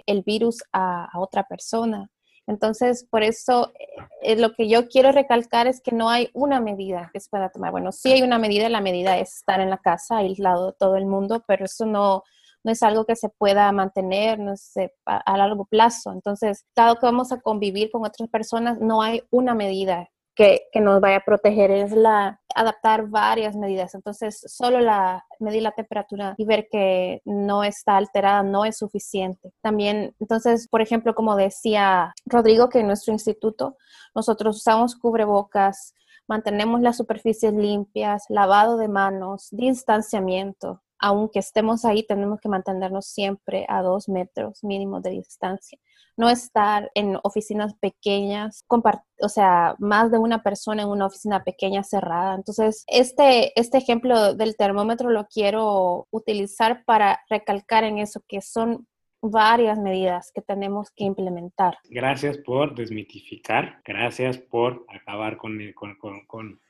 el 0.06 0.22
virus 0.22 0.62
a 0.72 1.08
otra 1.18 1.44
persona. 1.44 2.10
Entonces, 2.52 3.06
por 3.10 3.22
eso 3.22 3.72
eh, 4.20 4.36
lo 4.36 4.52
que 4.52 4.68
yo 4.68 4.88
quiero 4.88 5.10
recalcar 5.10 5.66
es 5.66 5.80
que 5.80 5.92
no 5.92 6.10
hay 6.10 6.28
una 6.34 6.60
medida 6.60 7.10
que 7.12 7.20
se 7.20 7.30
pueda 7.30 7.48
tomar. 7.48 7.72
Bueno, 7.72 7.92
sí 7.92 8.12
hay 8.12 8.22
una 8.22 8.38
medida, 8.38 8.68
la 8.68 8.82
medida 8.82 9.18
es 9.18 9.36
estar 9.36 9.60
en 9.60 9.70
la 9.70 9.78
casa, 9.78 10.18
aislado 10.18 10.68
de 10.68 10.76
todo 10.78 10.96
el 10.96 11.06
mundo, 11.06 11.42
pero 11.48 11.64
eso 11.64 11.86
no, 11.86 12.22
no 12.62 12.72
es 12.72 12.82
algo 12.82 13.06
que 13.06 13.16
se 13.16 13.30
pueda 13.30 13.72
mantener 13.72 14.38
no 14.38 14.54
sé, 14.56 14.94
a, 15.06 15.16
a, 15.16 15.36
largo 15.38 15.64
plazo. 15.64 16.12
Entonces, 16.12 16.66
dado 16.76 16.96
que 16.96 17.06
vamos 17.06 17.32
a 17.32 17.40
convivir 17.40 17.90
con 17.90 18.04
otras 18.04 18.28
personas, 18.28 18.78
no 18.78 19.00
hay 19.00 19.22
una 19.30 19.54
medida 19.54 20.10
que, 20.34 20.62
que, 20.72 20.80
nos 20.80 21.00
vaya 21.00 21.18
a 21.18 21.24
proteger 21.24 21.70
es 21.70 21.92
la 21.92 22.40
adaptar 22.54 23.08
varias 23.08 23.56
medidas. 23.56 23.94
Entonces, 23.94 24.42
solo 24.46 24.80
la 24.80 25.24
medir 25.40 25.62
la 25.62 25.72
temperatura 25.72 26.34
y 26.38 26.44
ver 26.44 26.68
que 26.70 27.20
no 27.24 27.64
está 27.64 27.96
alterada 27.96 28.42
no 28.42 28.64
es 28.64 28.78
suficiente. 28.78 29.52
También, 29.60 30.14
entonces, 30.20 30.68
por 30.68 30.80
ejemplo, 30.80 31.14
como 31.14 31.36
decía 31.36 32.14
Rodrigo, 32.26 32.68
que 32.68 32.80
en 32.80 32.86
nuestro 32.86 33.12
instituto 33.12 33.76
nosotros 34.14 34.56
usamos 34.56 34.96
cubrebocas, 34.96 35.94
mantenemos 36.28 36.80
las 36.80 36.96
superficies 36.96 37.52
limpias, 37.52 38.24
lavado 38.28 38.76
de 38.76 38.88
manos, 38.88 39.48
distanciamiento. 39.50 40.82
Aunque 41.02 41.40
estemos 41.40 41.84
ahí, 41.84 42.02
tenemos 42.02 42.40
que 42.40 42.48
mantenernos 42.48 43.04
siempre 43.06 43.66
a 43.68 43.82
dos 43.82 44.08
metros 44.08 44.64
mínimo 44.64 45.00
de 45.00 45.10
distancia 45.10 45.78
no 46.16 46.28
estar 46.28 46.90
en 46.94 47.18
oficinas 47.22 47.74
pequeñas, 47.74 48.64
o 48.68 49.28
sea, 49.28 49.74
más 49.78 50.10
de 50.10 50.18
una 50.18 50.42
persona 50.42 50.82
en 50.82 50.88
una 50.88 51.06
oficina 51.06 51.42
pequeña 51.42 51.82
cerrada. 51.82 52.34
Entonces, 52.34 52.84
este, 52.86 53.58
este 53.58 53.78
ejemplo 53.78 54.34
del 54.34 54.56
termómetro 54.56 55.10
lo 55.10 55.26
quiero 55.26 56.06
utilizar 56.10 56.84
para 56.84 57.20
recalcar 57.28 57.84
en 57.84 57.98
eso, 57.98 58.22
que 58.28 58.40
son 58.40 58.86
varias 59.22 59.78
medidas 59.78 60.32
que 60.34 60.42
tenemos 60.42 60.90
que 60.90 61.04
implementar. 61.04 61.78
Gracias 61.88 62.38
por 62.38 62.74
desmitificar, 62.74 63.80
gracias 63.84 64.36
por 64.36 64.84
acabar 64.88 65.36
con, 65.36 65.58
con, 65.74 65.94
con, 65.96 66.26
con 66.26 66.60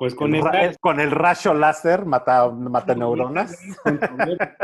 pues 0.00 0.14
con 0.14 0.34
el, 0.34 0.42
con 0.80 0.98
el 0.98 1.10
rayo 1.10 1.52
láser 1.52 2.06
mata, 2.06 2.48
mata 2.48 2.94
neuronas. 2.94 3.54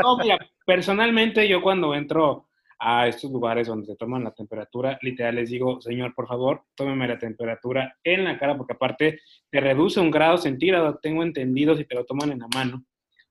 No, 0.01 0.17
mira, 0.17 0.39
personalmente 0.65 1.47
yo 1.47 1.61
cuando 1.61 1.93
entro 1.93 2.47
a 2.79 3.07
estos 3.07 3.29
lugares 3.31 3.67
donde 3.67 3.85
se 3.85 3.95
toman 3.95 4.23
la 4.23 4.31
temperatura, 4.31 4.97
literal 5.03 5.35
les 5.35 5.51
digo, 5.51 5.79
señor, 5.79 6.15
por 6.15 6.27
favor, 6.27 6.63
tómeme 6.73 7.07
la 7.07 7.19
temperatura 7.19 7.95
en 8.03 8.23
la 8.23 8.39
cara, 8.39 8.57
porque 8.57 8.73
aparte 8.73 9.19
te 9.51 9.59
reduce 9.59 9.99
un 9.99 10.09
grado 10.09 10.39
centígrado, 10.39 10.97
tengo 10.97 11.21
entendido 11.21 11.75
si 11.75 11.85
te 11.85 11.93
lo 11.93 12.03
toman 12.03 12.31
en 12.31 12.39
la 12.39 12.47
mano. 12.47 12.83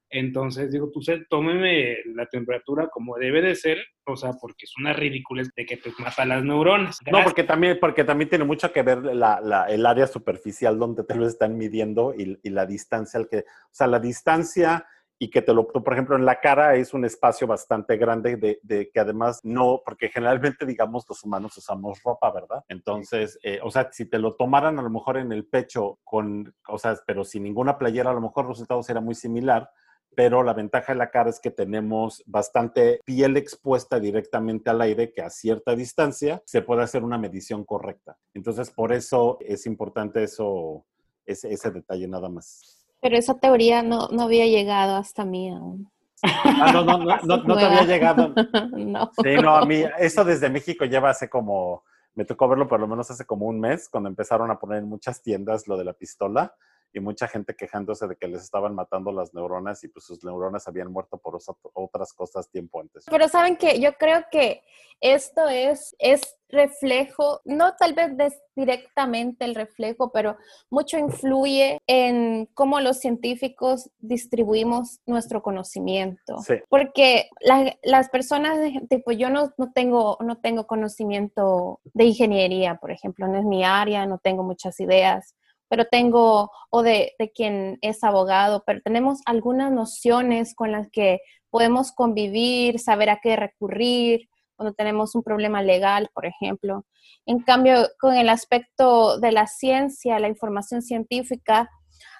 Entonces 0.08 0.70
digo, 0.70 0.90
pues 0.92 1.06
tómeme 1.28 1.96
la 2.14 2.26
temperatura 2.26 2.88
como 2.88 3.16
debe 3.16 3.42
de 3.42 3.54
ser, 3.54 3.78
o 4.04 4.16
sea, 4.16 4.32
porque 4.40 4.64
es 4.64 4.72
una 4.78 4.92
ridiculez 4.92 5.50
de 5.56 5.66
que 5.66 5.76
te 5.76 5.90
mata 5.98 6.24
las 6.24 6.44
neuronas. 6.44 6.98
No, 7.10 7.22
porque 7.24 7.42
también, 7.42 7.78
porque 7.80 8.04
también 8.04 8.30
tiene 8.30 8.44
mucho 8.44 8.72
que 8.72 8.82
ver 8.82 9.02
la, 9.02 9.40
la, 9.40 9.64
el 9.64 9.84
área 9.84 10.06
superficial 10.06 10.78
donde 10.78 11.04
te 11.04 11.16
lo 11.16 11.26
están 11.26 11.56
midiendo 11.56 12.14
y, 12.16 12.38
y 12.42 12.50
la 12.50 12.66
distancia 12.66 13.18
al 13.18 13.28
que, 13.28 13.38
o 13.38 13.72
sea, 13.72 13.86
la 13.86 13.98
distancia 13.98 14.86
y 15.18 15.30
que 15.30 15.40
te 15.40 15.54
lo, 15.54 15.66
por 15.66 15.92
ejemplo, 15.92 16.16
en 16.16 16.26
la 16.26 16.40
cara 16.40 16.74
es 16.76 16.92
un 16.92 17.04
espacio 17.04 17.46
bastante 17.46 17.96
grande 17.96 18.36
de, 18.36 18.60
de, 18.62 18.90
que 18.90 19.00
además 19.00 19.40
no, 19.44 19.80
porque 19.84 20.08
generalmente, 20.08 20.66
digamos, 20.66 21.06
los 21.08 21.24
humanos 21.24 21.56
usamos 21.56 22.02
ropa, 22.02 22.30
¿verdad? 22.30 22.62
Entonces, 22.68 23.38
eh, 23.42 23.58
o 23.62 23.70
sea, 23.70 23.88
si 23.92 24.04
te 24.10 24.18
lo 24.18 24.34
tomaran 24.34 24.78
a 24.78 24.82
lo 24.82 24.90
mejor 24.90 25.16
en 25.16 25.32
el 25.32 25.46
pecho 25.46 25.98
con, 26.04 26.54
o 26.68 26.78
sea, 26.78 26.96
pero 27.06 27.24
sin 27.24 27.44
ninguna 27.44 27.78
playera, 27.78 28.10
a 28.10 28.14
lo 28.14 28.20
mejor 28.20 28.44
el 28.44 28.50
resultado 28.50 28.82
sería 28.82 29.00
muy 29.00 29.14
similar, 29.14 29.70
pero 30.16 30.42
la 30.42 30.54
ventaja 30.54 30.94
de 30.94 30.98
la 30.98 31.10
cara 31.10 31.28
es 31.28 31.38
que 31.38 31.50
tenemos 31.50 32.24
bastante 32.26 33.00
piel 33.04 33.36
expuesta 33.36 34.00
directamente 34.00 34.70
al 34.70 34.80
aire 34.80 35.12
que 35.12 35.20
a 35.20 35.28
cierta 35.28 35.76
distancia 35.76 36.42
se 36.46 36.62
puede 36.62 36.82
hacer 36.82 37.04
una 37.04 37.18
medición 37.18 37.64
correcta. 37.64 38.16
Entonces, 38.32 38.70
por 38.70 38.94
eso 38.94 39.36
es 39.40 39.66
importante 39.66 40.24
eso, 40.24 40.86
ese, 41.26 41.52
ese 41.52 41.70
detalle 41.70 42.08
nada 42.08 42.30
más. 42.30 42.86
Pero 43.02 43.18
esa 43.18 43.38
teoría 43.38 43.82
no, 43.82 44.08
no 44.08 44.22
había 44.22 44.46
llegado 44.46 44.96
hasta 44.96 45.26
mí 45.26 45.50
aún. 45.50 45.92
Ah, 46.22 46.70
no, 46.72 46.82
no, 46.82 46.96
no, 46.96 47.16
no, 47.22 47.36
no 47.44 47.54
te 47.54 47.64
había 47.66 47.84
llegado. 47.84 48.32
no. 48.72 49.10
Sí, 49.22 49.34
no, 49.34 49.54
a 49.54 49.66
mí, 49.66 49.84
eso 49.98 50.24
desde 50.24 50.48
México 50.48 50.86
lleva 50.86 51.10
hace 51.10 51.28
como, 51.28 51.84
me 52.14 52.24
tocó 52.24 52.48
verlo 52.48 52.66
por 52.66 52.80
lo 52.80 52.88
menos 52.88 53.10
hace 53.10 53.26
como 53.26 53.44
un 53.44 53.60
mes, 53.60 53.90
cuando 53.90 54.08
empezaron 54.08 54.50
a 54.50 54.58
poner 54.58 54.78
en 54.78 54.88
muchas 54.88 55.22
tiendas 55.22 55.68
lo 55.68 55.76
de 55.76 55.84
la 55.84 55.92
pistola 55.92 56.54
y 56.92 57.00
mucha 57.00 57.28
gente 57.28 57.54
quejándose 57.54 58.06
de 58.06 58.16
que 58.16 58.28
les 58.28 58.42
estaban 58.42 58.74
matando 58.74 59.12
las 59.12 59.34
neuronas 59.34 59.84
y 59.84 59.88
pues 59.88 60.06
sus 60.06 60.24
neuronas 60.24 60.66
habían 60.66 60.90
muerto 60.90 61.18
por 61.18 61.38
otras 61.74 62.12
cosas 62.14 62.50
tiempo 62.50 62.80
antes. 62.80 63.04
Pero 63.10 63.28
saben 63.28 63.56
que 63.56 63.80
yo 63.80 63.92
creo 63.94 64.24
que 64.30 64.62
esto 65.00 65.46
es, 65.48 65.94
es 65.98 66.22
reflejo, 66.48 67.40
no 67.44 67.74
tal 67.76 67.92
vez 67.92 68.40
directamente 68.54 69.44
el 69.44 69.54
reflejo, 69.54 70.10
pero 70.10 70.38
mucho 70.70 70.96
influye 70.96 71.78
en 71.86 72.46
cómo 72.54 72.80
los 72.80 72.98
científicos 72.98 73.90
distribuimos 73.98 75.00
nuestro 75.06 75.42
conocimiento. 75.42 76.38
Sí. 76.38 76.54
Porque 76.68 77.28
la, 77.40 77.76
las 77.82 78.08
personas, 78.08 78.58
tipo, 78.88 79.12
yo 79.12 79.28
no, 79.28 79.52
no, 79.58 79.72
tengo, 79.72 80.16
no 80.20 80.38
tengo 80.38 80.66
conocimiento 80.66 81.80
de 81.92 82.04
ingeniería, 82.04 82.76
por 82.76 82.90
ejemplo, 82.90 83.28
no 83.28 83.38
es 83.38 83.44
mi 83.44 83.64
área, 83.64 84.06
no 84.06 84.18
tengo 84.18 84.42
muchas 84.42 84.80
ideas 84.80 85.34
pero 85.68 85.86
tengo, 85.86 86.50
o 86.70 86.82
de, 86.82 87.14
de, 87.18 87.30
quien 87.32 87.78
es 87.82 88.04
abogado, 88.04 88.62
pero 88.66 88.80
tenemos 88.82 89.20
algunas 89.26 89.72
nociones 89.72 90.54
con 90.54 90.72
las 90.72 90.88
que 90.90 91.20
podemos 91.50 91.92
convivir, 91.92 92.78
saber 92.78 93.10
a 93.10 93.20
qué 93.22 93.36
recurrir 93.36 94.28
cuando 94.56 94.74
tenemos 94.74 95.14
un 95.14 95.22
problema 95.22 95.62
legal, 95.62 96.08
por 96.14 96.26
ejemplo. 96.26 96.86
En 97.26 97.40
cambio, 97.40 97.88
con 98.00 98.14
el 98.14 98.28
aspecto 98.28 99.18
de 99.18 99.32
la 99.32 99.46
ciencia, 99.46 100.18
la 100.18 100.28
información 100.28 100.82
científica, 100.82 101.68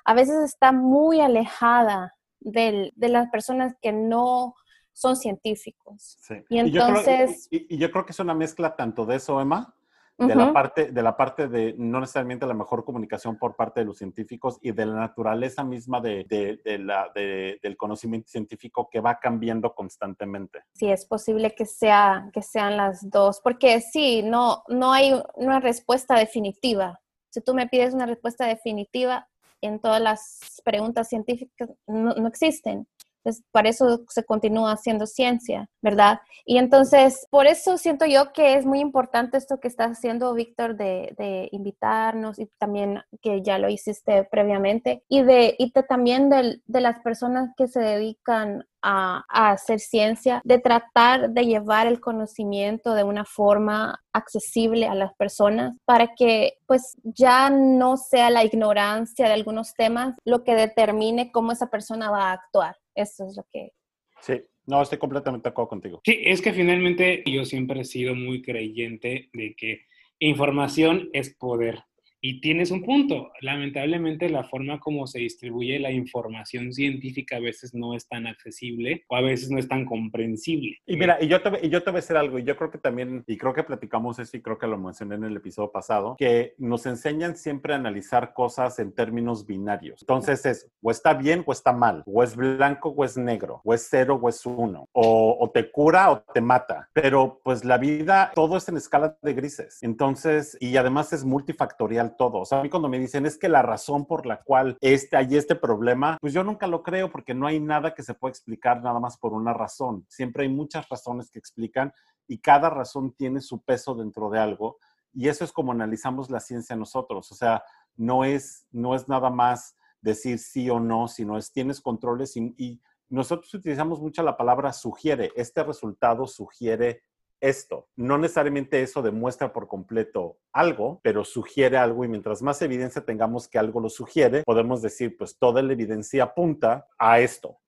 a 0.05 0.15
veces 0.15 0.37
está 0.45 0.73
muy 0.73 1.21
alejada 1.21 2.15
de, 2.41 2.93
de 2.95 3.09
las 3.09 3.29
personas 3.31 3.75
que 3.81 3.93
no 3.93 4.55
son 4.93 5.17
científicos. 5.17 6.17
Sí. 6.21 6.35
Y 6.49 6.59
entonces... 6.59 7.49
Y 7.51 7.59
yo, 7.59 7.61
creo, 7.61 7.67
y, 7.69 7.75
y 7.75 7.79
yo 7.79 7.91
creo 7.91 8.07
que 8.07 8.13
es 8.13 8.21
una 8.21 8.35
mezcla 8.35 8.77
tanto 8.77 9.05
de 9.07 9.17
eso, 9.17 9.41
Emma, 9.41 9.76
de, 10.19 10.35
la 10.35 10.53
parte, 10.53 10.93
de 10.93 11.03
la 11.03 11.17
parte 11.17 11.49
de 11.49 11.75
no 11.77 12.01
necesariamente 12.01 12.47
la 12.47 12.55
mejor 12.55 12.85
comunicación 12.85 13.39
por 13.39 13.55
parte 13.55 13.81
de 13.81 13.87
los 13.87 13.99
científicos 13.99 14.59
y 14.63 14.73
de 14.73 14.87
la 14.87 14.95
naturaleza 14.95 15.63
misma 15.63 16.01
de, 16.01 16.25
de, 16.65 16.79
la, 16.79 17.11
del 17.15 17.77
conocimiento 17.77 18.29
científico 18.29 18.89
que 18.91 19.01
va 19.01 19.19
cambiando 19.19 19.75
constantemente. 19.75 20.61
Sí, 20.75 20.91
es 20.91 21.05
posible 21.05 21.55
que, 21.55 21.67
sea, 21.67 22.31
que 22.33 22.43
sean 22.43 22.77
las 22.77 23.09
dos, 23.11 23.41
porque 23.43 23.81
sí, 23.81 24.23
no, 24.23 24.63
no 24.69 24.93
hay 24.93 25.13
una 25.35 25.61
respuesta 25.61 26.19
definitiva. 26.19 27.01
Si 27.31 27.41
tú 27.43 27.55
me 27.55 27.69
pides 27.69 27.93
una 27.93 28.07
respuesta 28.07 28.47
definitiva, 28.47 29.29
en 29.61 29.81
todas 29.81 30.01
las 30.01 30.63
preguntas 30.65 31.09
científicas 31.09 31.71
no, 31.87 32.15
no 32.15 32.29
existen. 32.29 32.87
Pues 33.27 33.43
para 33.51 33.69
eso 33.69 34.05
se 34.09 34.23
continúa 34.23 34.71
haciendo 34.71 35.05
ciencia, 35.05 35.69
¿verdad? 35.83 36.21
Y 36.45 36.59
entonces, 36.59 37.27
por 37.29 37.49
eso 37.49 37.77
siento 37.77 38.07
yo 38.07 38.33
que 38.33 38.55
es 38.55 38.65
muy 38.65 38.79
importante 38.79 39.37
esto 39.37 39.59
que 39.59 39.67
estás 39.67 39.91
haciendo, 39.99 40.33
Víctor, 40.33 40.77
de, 40.77 41.49
invitarnos 41.51 42.39
y 42.39 42.47
también 42.57 43.03
que 43.21 43.43
ya 43.43 43.59
lo 43.59 43.69
hiciste 43.69 44.23
previamente, 44.31 45.03
y 45.09 45.25
de, 45.25 45.57
y 45.59 45.73
también 45.73 46.31
de, 46.31 46.61
de 46.67 46.81
las 46.81 47.01
personas 47.01 47.51
que 47.57 47.67
se 47.67 47.81
dedican 47.81 48.65
a, 48.81 49.25
hacer 49.29 49.81
ciencia, 49.81 50.41
de 50.45 50.61
tratar 50.61 51.31
de 51.31 51.47
llevar 51.47 51.89
el 51.89 52.01
conocimiento 52.01 52.95
de 52.95 53.03
una 53.03 53.25
forma 53.25 54.01
accesible 54.13 54.87
a 54.87 54.95
las 54.95 55.13
personas 55.15 55.77
para 55.85 56.15
que 56.15 56.59
pues 56.67 56.97
ya 57.03 57.51
no 57.51 57.97
sea 57.97 58.31
la 58.31 58.45
ignorancia 58.45 59.27
de 59.27 59.35
algunos 59.35 59.75
temas 59.75 60.15
lo 60.25 60.45
que 60.45 60.55
determine 60.55 61.33
cómo 61.33 61.51
esa 61.51 61.67
persona 61.67 62.11
va 62.11 62.31
a 62.31 62.33
actuar. 62.35 62.77
Eso 62.97 63.27
es 63.27 63.37
lo 63.37 63.47
que... 63.53 63.73
Sí, 64.21 64.43
no, 64.65 64.83
estoy 64.83 64.99
completamente 64.99 65.49
de 65.49 65.51
acuerdo 65.51 65.69
contigo. 65.69 66.01
Sí, 66.05 66.19
es 66.25 66.43
que 66.43 66.53
finalmente 66.53 67.23
yo 67.27 67.45
siempre 67.45 67.81
he 67.81 67.85
sido 67.85 68.15
muy 68.15 68.43
creyente 68.43 69.29
de 69.33 69.55
que 69.55 69.83
información 70.19 71.11
es 71.13 71.35
poder. 71.35 71.85
Y 72.21 72.41
tienes 72.41 72.71
un 72.71 72.83
punto. 72.83 73.31
Lamentablemente 73.41 74.29
la 74.29 74.45
forma 74.45 74.81
como 74.81 75.07
se 75.07 75.21
distribuye 75.21 75.79
la 75.79 75.91
información 75.91 76.73
científica 76.73 77.37
a 77.37 77.41
veces 77.41 77.75
no 77.75 77.95
es 77.95 78.09
tan 78.09 78.27
accesible 78.27 79.05
o 79.09 79.17
a 79.17 79.21
veces 79.21 79.51
no 79.51 79.59
es 79.59 79.69
tan 79.69 79.85
comprensible. 79.85 80.79
Y 80.87 80.97
mira, 80.97 81.19
y 81.21 81.29
yo 81.29 81.41
te, 81.41 81.67
y 81.67 81.69
yo 81.69 81.83
te 81.83 81.91
voy 81.91 81.99
a 81.99 82.01
decir 82.01 82.17
algo, 82.17 82.39
yo 82.39 82.57
creo 82.57 82.71
que 82.71 82.79
también, 82.79 83.25
y 83.27 83.37
creo 83.37 83.55
que 83.55 83.63
platicamos 83.63 84.19
eso 84.19 84.37
y 84.37 84.43
creo 84.43 84.59
que 84.59 84.67
lo 84.67 84.79
mencioné 84.79 85.17
en 85.17 85.25
el 85.25 85.37
episodio 85.37 85.71
pasado, 85.71 86.17
que 86.19 86.55
nos 86.59 86.87
enseñan 86.87 87.37
siempre 87.37 87.73
a 87.73 87.77
analizar 87.77 88.33
cosas 88.33 88.79
en 88.79 88.93
términos 88.93 89.47
binarios. 89.47 90.03
Entonces 90.03 90.45
es, 90.47 90.71
o 90.83 90.91
está 90.91 91.15
bien 91.15 91.43
o 91.47 91.53
está 91.53 91.73
mal, 91.73 92.03
o 92.07 92.23
es 92.23 92.37
blanco 92.37 92.91
o 92.91 93.05
es 93.05 93.17
negro, 93.17 93.61
o 93.65 93.75
es 93.75 93.87
cero 93.89 94.19
o 94.21 94.29
es 94.29 94.45
uno, 94.47 94.89
o, 94.93 95.37
o 95.41 95.51
te 95.51 95.71
cura 95.71 96.11
o 96.11 96.21
te 96.21 96.41
mata. 96.41 96.89
Pero 96.93 97.41
pues 97.45 97.65
la 97.65 97.79
vida, 97.79 98.33
todo 98.35 98.57
es 98.57 98.69
en 98.69 98.77
escala 98.77 99.17
de 99.23 99.35
grises. 99.35 99.83
Entonces, 99.83 100.57
y 100.61 100.77
además 100.77 101.13
es 101.13 101.25
multifactorial 101.25 102.06
todo. 102.15 102.41
O 102.41 102.45
sea, 102.45 102.61
a 102.61 102.63
mí 102.63 102.71
cuando 102.71 102.89
me 102.89 102.99
dicen 102.99 103.27
es 103.27 103.39
que 103.39 103.49
la 103.49 103.63
razón 103.63 104.07
por 104.07 104.27
la 104.27 104.43
cual 104.43 104.77
este, 104.81 105.17
hay 105.17 105.35
este 105.37 105.57
problema, 105.57 106.19
pues 106.21 106.33
yo 106.33 106.45
nunca 106.45 106.67
lo 106.67 106.83
creo 106.83 107.11
porque 107.11 107.35
no 107.35 107.47
hay 107.47 107.59
nada 107.59 107.95
que 107.95 108.03
se 108.03 108.15
pueda 108.15 108.31
explicar 108.31 108.83
nada 108.83 109.01
más 109.01 109.17
por 109.17 109.33
una 109.33 109.53
razón. 109.53 110.07
Siempre 110.09 110.45
hay 110.45 110.49
muchas 110.49 110.89
razones 110.89 111.31
que 111.31 111.39
explican 111.39 111.93
y 112.29 112.39
cada 112.39 112.71
razón 112.71 113.13
tiene 113.13 113.41
su 113.41 113.63
peso 113.63 113.95
dentro 113.95 114.31
de 114.31 114.39
algo. 114.39 114.79
Y 115.13 115.29
eso 115.29 115.45
es 115.45 115.53
como 115.53 115.73
analizamos 115.73 116.31
la 116.31 116.41
ciencia 116.41 116.77
nosotros. 116.77 117.33
O 117.33 117.35
sea, 117.35 117.65
no 117.97 118.25
es, 118.25 118.67
no 118.71 118.95
es 118.95 119.09
nada 119.09 119.31
más 119.31 119.75
decir 120.01 120.39
sí 120.39 120.69
o 120.71 120.79
no, 120.79 121.09
sino 121.09 121.39
es 121.39 121.51
tienes 121.51 121.81
controles 121.81 122.37
y, 122.37 122.55
y 122.57 122.81
nosotros 123.09 123.53
utilizamos 123.55 124.01
mucho 124.01 124.23
la 124.23 124.37
palabra 124.37 124.73
sugiere. 124.73 125.33
Este 125.37 125.63
resultado 125.63 126.27
sugiere 126.27 127.03
esto. 127.41 127.89
No 127.97 128.19
necesariamente 128.19 128.83
eso 128.83 129.03
demuestra 129.03 129.53
por 129.53 129.69
completo 129.69 130.39
algo, 130.53 131.01
pero 131.03 131.25
sugiere 131.25 131.77
algo 131.77 132.05
y 132.05 132.09
mientras 132.09 132.43
más 132.43 132.61
evidencia 132.63 133.05
tengamos 133.05 133.49
que 133.49 133.59
algo 133.59 133.81
lo 133.81 133.89
sugiere, 133.89 134.43
podemos 134.45 134.83
decir, 134.83 135.17
pues 135.17 135.39
toda 135.39 135.63
la 135.63 135.73
evidencia 135.73 136.25
apunta 136.25 136.87
a 136.99 137.21
esto. 137.21 137.59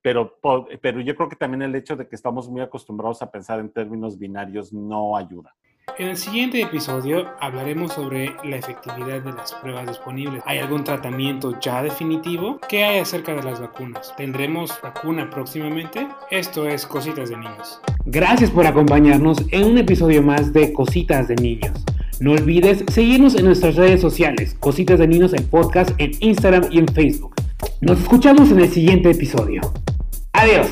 Pero, 0.00 0.38
pero 0.80 1.00
yo 1.00 1.14
creo 1.16 1.28
que 1.28 1.36
también 1.36 1.62
el 1.62 1.74
hecho 1.74 1.96
de 1.96 2.08
que 2.08 2.16
estamos 2.16 2.48
muy 2.48 2.60
acostumbrados 2.60 3.20
a 3.20 3.30
pensar 3.30 3.58
en 3.58 3.70
términos 3.70 4.18
binarios 4.18 4.72
no 4.72 5.16
ayuda. 5.16 5.54
En 5.96 6.08
el 6.08 6.16
siguiente 6.16 6.60
episodio 6.60 7.26
hablaremos 7.40 7.92
sobre 7.92 8.36
la 8.44 8.56
efectividad 8.56 9.20
de 9.22 9.32
las 9.32 9.52
pruebas 9.54 9.86
disponibles. 9.88 10.42
¿Hay 10.46 10.58
algún 10.58 10.84
tratamiento 10.84 11.58
ya 11.60 11.82
definitivo? 11.82 12.60
¿Qué 12.68 12.84
hay 12.84 12.98
acerca 12.98 13.34
de 13.34 13.42
las 13.42 13.60
vacunas? 13.60 14.14
¿Tendremos 14.16 14.72
vacuna 14.82 15.30
próximamente? 15.30 16.06
Esto 16.30 16.68
es 16.68 16.86
Cositas 16.86 17.30
de 17.30 17.38
Niños. 17.38 17.80
Gracias 18.06 18.50
por 18.50 18.66
acompañarnos 18.66 19.38
en 19.50 19.64
un 19.64 19.78
episodio 19.78 20.22
más 20.22 20.52
de 20.52 20.72
Cositas 20.72 21.28
de 21.28 21.36
Niños. 21.36 21.84
No 22.20 22.32
olvides 22.32 22.84
seguirnos 22.92 23.34
en 23.36 23.46
nuestras 23.46 23.76
redes 23.76 24.00
sociales, 24.00 24.56
Cositas 24.58 24.98
de 24.98 25.08
Niños 25.08 25.32
en 25.32 25.46
podcast 25.48 25.90
en 25.98 26.12
Instagram 26.20 26.66
y 26.70 26.78
en 26.78 26.88
Facebook. 26.88 27.34
Nos 27.80 28.00
escuchamos 28.00 28.50
en 28.50 28.60
el 28.60 28.68
siguiente 28.68 29.10
episodio. 29.10 29.60
Adiós. 30.32 30.68